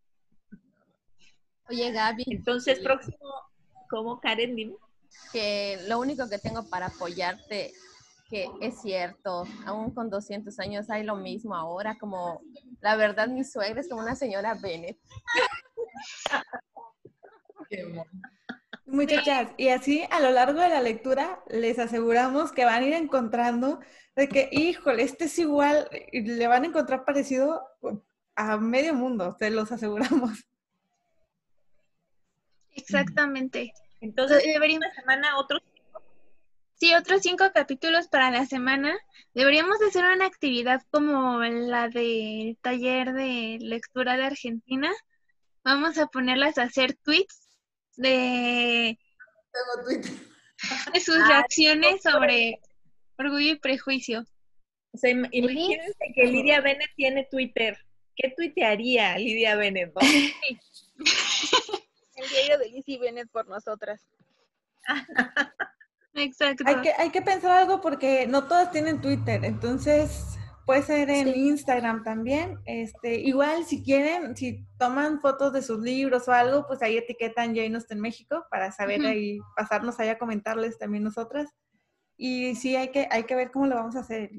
Oye, 1.72 1.90
Gaby. 1.90 2.24
Entonces, 2.26 2.80
próximo, 2.80 3.16
¿cómo 3.88 4.20
Karen? 4.20 4.54
Dime. 4.54 4.76
Que 5.32 5.78
lo 5.88 6.00
único 6.00 6.28
que 6.28 6.36
tengo 6.36 6.68
para 6.68 6.88
apoyarte, 6.88 7.72
que 8.28 8.46
es 8.60 8.82
cierto, 8.82 9.44
aún 9.64 9.94
con 9.94 10.10
200 10.10 10.58
años 10.60 10.90
hay 10.90 11.02
lo 11.02 11.16
mismo 11.16 11.54
ahora, 11.54 11.96
como 11.98 12.42
la 12.82 12.94
verdad 12.96 13.28
mi 13.28 13.42
suegra 13.42 13.80
es 13.80 13.88
como 13.88 14.02
una 14.02 14.16
señora 14.16 14.54
Bennett. 14.54 14.98
Muchachas, 18.84 19.52
y 19.56 19.68
así 19.68 20.04
a 20.10 20.20
lo 20.20 20.30
largo 20.30 20.60
de 20.60 20.68
la 20.68 20.82
lectura 20.82 21.42
les 21.48 21.78
aseguramos 21.78 22.52
que 22.52 22.66
van 22.66 22.82
a 22.82 22.86
ir 22.86 22.92
encontrando 22.92 23.80
de 24.14 24.28
que, 24.28 24.50
híjole, 24.52 25.04
este 25.04 25.24
es 25.24 25.38
igual, 25.38 25.88
y 26.12 26.20
le 26.20 26.46
van 26.48 26.64
a 26.64 26.66
encontrar 26.66 27.06
parecido 27.06 27.62
a 28.36 28.58
medio 28.58 28.92
mundo, 28.92 29.36
te 29.38 29.48
los 29.48 29.72
aseguramos. 29.72 30.44
Exactamente. 32.74 33.72
Entonces, 34.00 34.42
deberíamos 34.44 34.86
esta 34.88 35.00
semana 35.02 35.38
otros 35.38 35.62
Sí, 36.74 36.92
otros 36.94 37.22
cinco 37.22 37.44
capítulos 37.54 38.08
para 38.08 38.32
la 38.32 38.44
semana. 38.44 38.98
Deberíamos 39.34 39.80
hacer 39.82 40.04
una 40.04 40.26
actividad 40.26 40.82
como 40.90 41.38
la 41.40 41.88
del 41.88 42.58
taller 42.60 43.12
de 43.12 43.58
lectura 43.60 44.16
de 44.16 44.24
Argentina. 44.24 44.90
Vamos 45.62 45.96
a 45.98 46.06
ponerlas 46.08 46.58
a 46.58 46.64
hacer 46.64 46.94
tweets 46.94 47.48
de, 47.96 48.98
de 50.92 51.00
sus 51.00 51.18
Ah, 51.18 51.28
reacciones 51.28 52.02
sobre 52.02 52.58
orgullo 53.16 53.52
y 53.52 53.58
prejuicio. 53.60 54.24
O 54.92 54.98
sea, 54.98 55.10
im- 55.12 55.28
imagínense 55.30 55.94
que 56.16 56.24
Lidia 56.24 56.60
Bennett 56.60 56.90
tiene 56.96 57.28
Twitter. 57.30 57.78
¿Qué 58.16 58.34
tuitearía 58.36 59.16
Lidia 59.18 59.54
Bennett? 59.54 59.92
El 62.22 62.28
diario 62.28 62.58
de 62.58 62.70
Lizzie 62.70 62.98
Bennett 62.98 63.30
por 63.30 63.48
nosotras. 63.48 64.06
Exacto. 66.14 66.64
Hay 66.66 66.80
que, 66.82 66.92
hay 66.92 67.10
que 67.10 67.22
pensar 67.22 67.52
algo 67.52 67.80
porque 67.80 68.26
no 68.26 68.44
todas 68.44 68.70
tienen 68.70 69.00
Twitter, 69.00 69.44
entonces 69.44 70.38
puede 70.66 70.82
ser 70.82 71.10
en 71.10 71.28
Instagram 71.28 72.04
también. 72.04 72.58
Este, 72.66 73.20
igual 73.20 73.64
si 73.64 73.82
quieren, 73.82 74.36
si 74.36 74.66
toman 74.78 75.20
fotos 75.20 75.52
de 75.52 75.62
sus 75.62 75.80
libros 75.80 76.28
o 76.28 76.32
algo, 76.32 76.66
pues 76.66 76.82
ahí 76.82 76.96
etiquetan 76.96 77.54
Jane 77.54 77.74
Austen 77.74 78.00
México 78.00 78.44
para 78.50 78.72
saber 78.72 79.00
Ujú. 79.00 79.08
ahí, 79.08 79.38
pasarnos 79.56 79.98
allá 79.98 80.12
a 80.12 80.18
comentarles 80.18 80.78
también 80.78 81.04
nosotras. 81.04 81.50
Y 82.16 82.54
sí, 82.54 82.76
hay 82.76 82.88
que, 82.88 83.08
hay 83.10 83.24
que 83.24 83.34
ver 83.34 83.50
cómo 83.50 83.66
lo 83.66 83.74
vamos 83.74 83.96
a 83.96 84.00
hacer. 84.00 84.30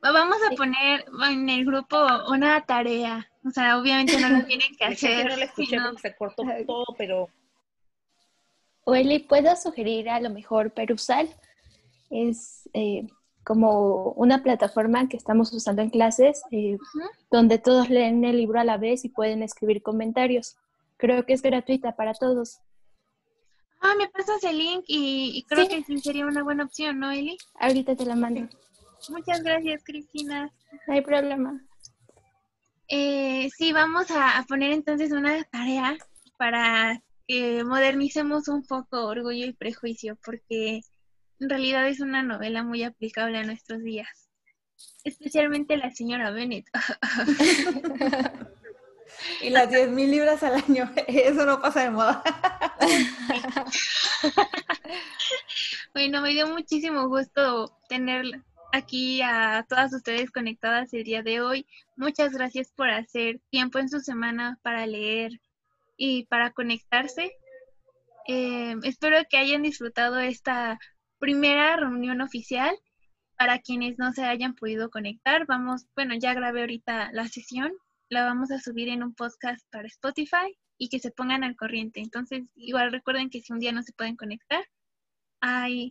Vamos 0.00 0.38
a 0.50 0.54
poner 0.54 1.04
en 1.30 1.48
el 1.48 1.64
grupo 1.64 1.98
una 2.30 2.64
tarea. 2.64 3.28
O 3.48 3.50
sea, 3.50 3.78
obviamente 3.78 4.20
no 4.20 4.28
lo 4.28 4.44
tienen 4.44 4.74
que 4.76 4.84
hacer. 4.84 5.26
no 5.26 5.44
escuché 5.44 5.70
sino- 5.70 5.84
porque 5.90 6.02
se 6.02 6.16
cortó 6.16 6.42
todo, 6.66 6.84
pero 6.96 7.28
O 8.84 8.94
Eli, 8.94 9.18
puedo 9.20 9.54
sugerir 9.56 10.08
a 10.10 10.20
lo 10.20 10.30
mejor 10.30 10.72
Perusal. 10.72 11.28
Es 12.10 12.68
eh, 12.74 13.06
como 13.44 14.12
una 14.12 14.42
plataforma 14.42 15.08
que 15.08 15.16
estamos 15.16 15.52
usando 15.52 15.82
en 15.82 15.90
clases 15.90 16.42
eh, 16.50 16.78
donde 17.30 17.58
todos 17.58 17.88
leen 17.90 18.24
el 18.24 18.36
libro 18.38 18.60
a 18.60 18.64
la 18.64 18.76
vez 18.78 19.04
y 19.04 19.08
pueden 19.10 19.42
escribir 19.42 19.82
comentarios. 19.82 20.56
Creo 20.96 21.24
que 21.26 21.34
es 21.34 21.42
gratuita 21.42 21.96
para 21.96 22.14
todos. 22.14 22.60
Ah, 23.80 23.94
me 23.96 24.08
pasas 24.08 24.42
el 24.44 24.58
link 24.58 24.84
y, 24.88 25.32
y 25.38 25.42
creo 25.44 25.66
Sí. 25.66 25.68
que 25.76 25.84
sí 25.84 25.98
sería 26.00 26.26
una 26.26 26.42
buena 26.42 26.64
opción, 26.64 26.98
¿no, 26.98 27.10
Eli? 27.12 27.36
Ahorita 27.60 27.94
te 27.94 28.04
la 28.06 28.16
mando. 28.16 28.48
Muchas 29.10 29.42
gracias, 29.42 29.84
Cristina. 29.84 30.50
No 30.86 30.94
hay 30.94 31.00
problema. 31.02 31.62
Eh, 32.88 33.50
sí, 33.56 33.72
vamos 33.72 34.10
a, 34.10 34.38
a 34.38 34.44
poner 34.44 34.72
entonces 34.72 35.12
una 35.12 35.44
tarea 35.44 35.96
para 36.38 37.02
que 37.26 37.62
modernicemos 37.64 38.48
un 38.48 38.64
poco 38.64 39.06
Orgullo 39.06 39.46
y 39.46 39.52
Prejuicio, 39.52 40.18
porque 40.24 40.80
en 41.40 41.48
realidad 41.48 41.86
es 41.86 42.00
una 42.00 42.22
novela 42.22 42.62
muy 42.62 42.82
aplicable 42.82 43.38
a 43.38 43.44
nuestros 43.44 43.82
días. 43.82 44.28
Especialmente 45.04 45.76
la 45.76 45.90
señora 45.90 46.30
Bennett. 46.30 46.66
Y 49.40 49.50
las 49.50 49.70
10 49.70 49.90
mil 49.90 50.10
libras 50.10 50.42
al 50.42 50.54
año, 50.54 50.90
eso 51.06 51.44
no 51.44 51.60
pasa 51.60 51.84
de 51.84 51.90
moda. 51.90 52.22
Bueno, 55.92 56.20
me 56.20 56.30
dio 56.30 56.46
muchísimo 56.46 57.08
gusto 57.08 57.76
tener 57.88 58.24
aquí 58.72 59.22
a 59.22 59.64
todas 59.68 59.92
ustedes 59.92 60.30
conectadas 60.30 60.92
el 60.92 61.04
día 61.04 61.22
de 61.22 61.40
hoy. 61.40 61.66
Muchas 61.96 62.32
gracias 62.32 62.72
por 62.72 62.90
hacer 62.90 63.40
tiempo 63.50 63.78
en 63.78 63.88
su 63.88 64.00
semana 64.00 64.58
para 64.62 64.86
leer 64.86 65.40
y 65.96 66.26
para 66.26 66.52
conectarse. 66.52 67.32
Eh, 68.26 68.76
espero 68.82 69.18
que 69.28 69.38
hayan 69.38 69.62
disfrutado 69.62 70.18
esta 70.18 70.78
primera 71.18 71.76
reunión 71.76 72.20
oficial. 72.20 72.76
Para 73.36 73.60
quienes 73.60 73.98
no 73.98 74.12
se 74.12 74.24
hayan 74.24 74.56
podido 74.56 74.90
conectar, 74.90 75.46
vamos, 75.46 75.86
bueno, 75.94 76.14
ya 76.18 76.34
grabé 76.34 76.62
ahorita 76.62 77.10
la 77.12 77.28
sesión, 77.28 77.72
la 78.08 78.24
vamos 78.24 78.50
a 78.50 78.58
subir 78.58 78.88
en 78.88 79.04
un 79.04 79.14
podcast 79.14 79.64
para 79.70 79.86
Spotify 79.86 80.58
y 80.76 80.88
que 80.88 80.98
se 80.98 81.12
pongan 81.12 81.44
al 81.44 81.54
corriente. 81.54 82.00
Entonces, 82.00 82.42
igual 82.56 82.90
recuerden 82.90 83.30
que 83.30 83.40
si 83.40 83.52
un 83.52 83.60
día 83.60 83.70
no 83.70 83.82
se 83.84 83.92
pueden 83.92 84.16
conectar, 84.16 84.64
hay 85.40 85.90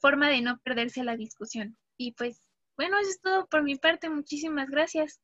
forma 0.00 0.28
de 0.28 0.40
no 0.42 0.58
perderse 0.58 1.04
la 1.04 1.16
discusión. 1.16 1.76
Y 1.98 2.12
pues, 2.12 2.40
bueno, 2.76 2.96
eso 2.98 3.10
es 3.10 3.20
todo 3.20 3.46
por 3.46 3.62
mi 3.62 3.76
parte. 3.76 4.08
Muchísimas 4.08 4.70
gracias. 4.70 5.20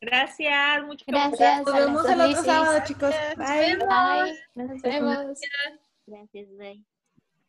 Gracias, 0.00 0.82
muchas 0.84 1.06
Gracias. 1.06 1.64
Nos 1.64 1.74
vemos 1.74 2.08
el 2.08 2.20
otro 2.20 2.42
sábado, 2.42 2.80
chicos. 2.84 3.14
Bye. 3.36 3.76
Bye. 3.76 4.34
Nos 4.54 4.68
Nos 4.68 4.82
vemos. 4.82 5.38
Gracias, 6.06 6.48
bye. 6.56 6.84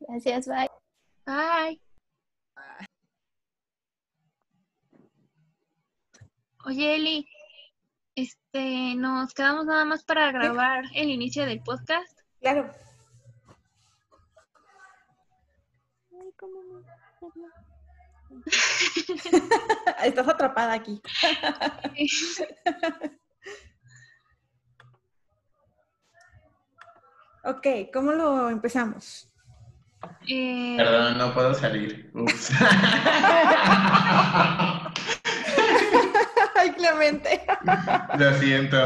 Gracias, 0.01 0.47
bye. 0.47 0.69
Bye. 1.25 1.81
Oye, 6.65 6.95
Eli, 6.95 7.27
este, 8.15 8.95
nos 8.95 9.33
quedamos 9.33 9.65
nada 9.65 9.85
más 9.85 10.03
para 10.03 10.31
grabar 10.31 10.85
el 10.93 11.09
inicio 11.09 11.45
del 11.45 11.61
podcast. 11.61 12.19
Claro. 12.39 12.71
Estás 20.03 20.27
atrapada 20.27 20.73
aquí. 20.73 21.01
ok, 27.43 27.67
¿cómo 27.93 28.11
lo 28.11 28.49
empezamos? 28.49 29.29
Eh, 30.27 30.75
Perdón, 30.77 31.17
no 31.17 31.33
puedo 31.33 31.53
salir. 31.53 32.11
Ups. 32.13 32.51
Ay, 36.55 36.71
Clemente. 36.75 37.41
Lo 38.17 38.33
siento. 38.35 38.77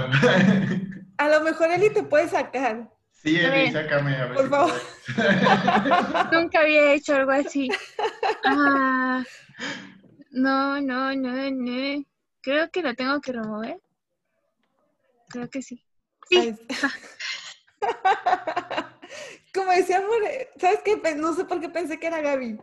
A 1.18 1.28
lo 1.28 1.42
mejor 1.42 1.72
Eli 1.72 1.90
te 1.90 2.04
puede 2.04 2.30
sacar. 2.30 2.92
Sí, 3.22 3.40
Eli, 3.40 3.72
sácame 3.72 4.16
a 4.16 4.26
ver 4.28 4.36
Por 4.36 4.44
si 4.44 4.50
favor. 4.50 4.82
Nunca 6.32 6.60
había 6.60 6.94
hecho 6.94 7.16
algo 7.16 7.32
así. 7.32 7.70
Ah, 8.46 9.24
no, 10.32 10.80
no, 10.82 11.16
no, 11.16 11.52
no. 11.52 12.04
Creo 12.42 12.70
que 12.70 12.82
lo 12.82 12.94
tengo 12.96 13.20
que 13.20 13.34
remover. 13.34 13.80
Creo 15.30 15.50
que 15.50 15.62
sí. 15.62 15.84
Sí. 16.30 16.56
Como 19.54 19.72
decía 19.72 20.02
More, 20.02 20.50
¿sabes 20.60 20.80
qué? 20.86 20.98
No 21.16 21.34
sé 21.34 21.46
por 21.46 21.60
qué 21.60 21.70
pensé 21.70 22.00
que 22.00 22.08
era 22.08 22.22
Gaby. 22.22 22.60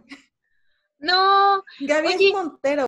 No. 0.98 1.62
Gaby 1.80 2.06
Oye. 2.08 2.26
es 2.28 2.32
Montero. 2.32 2.82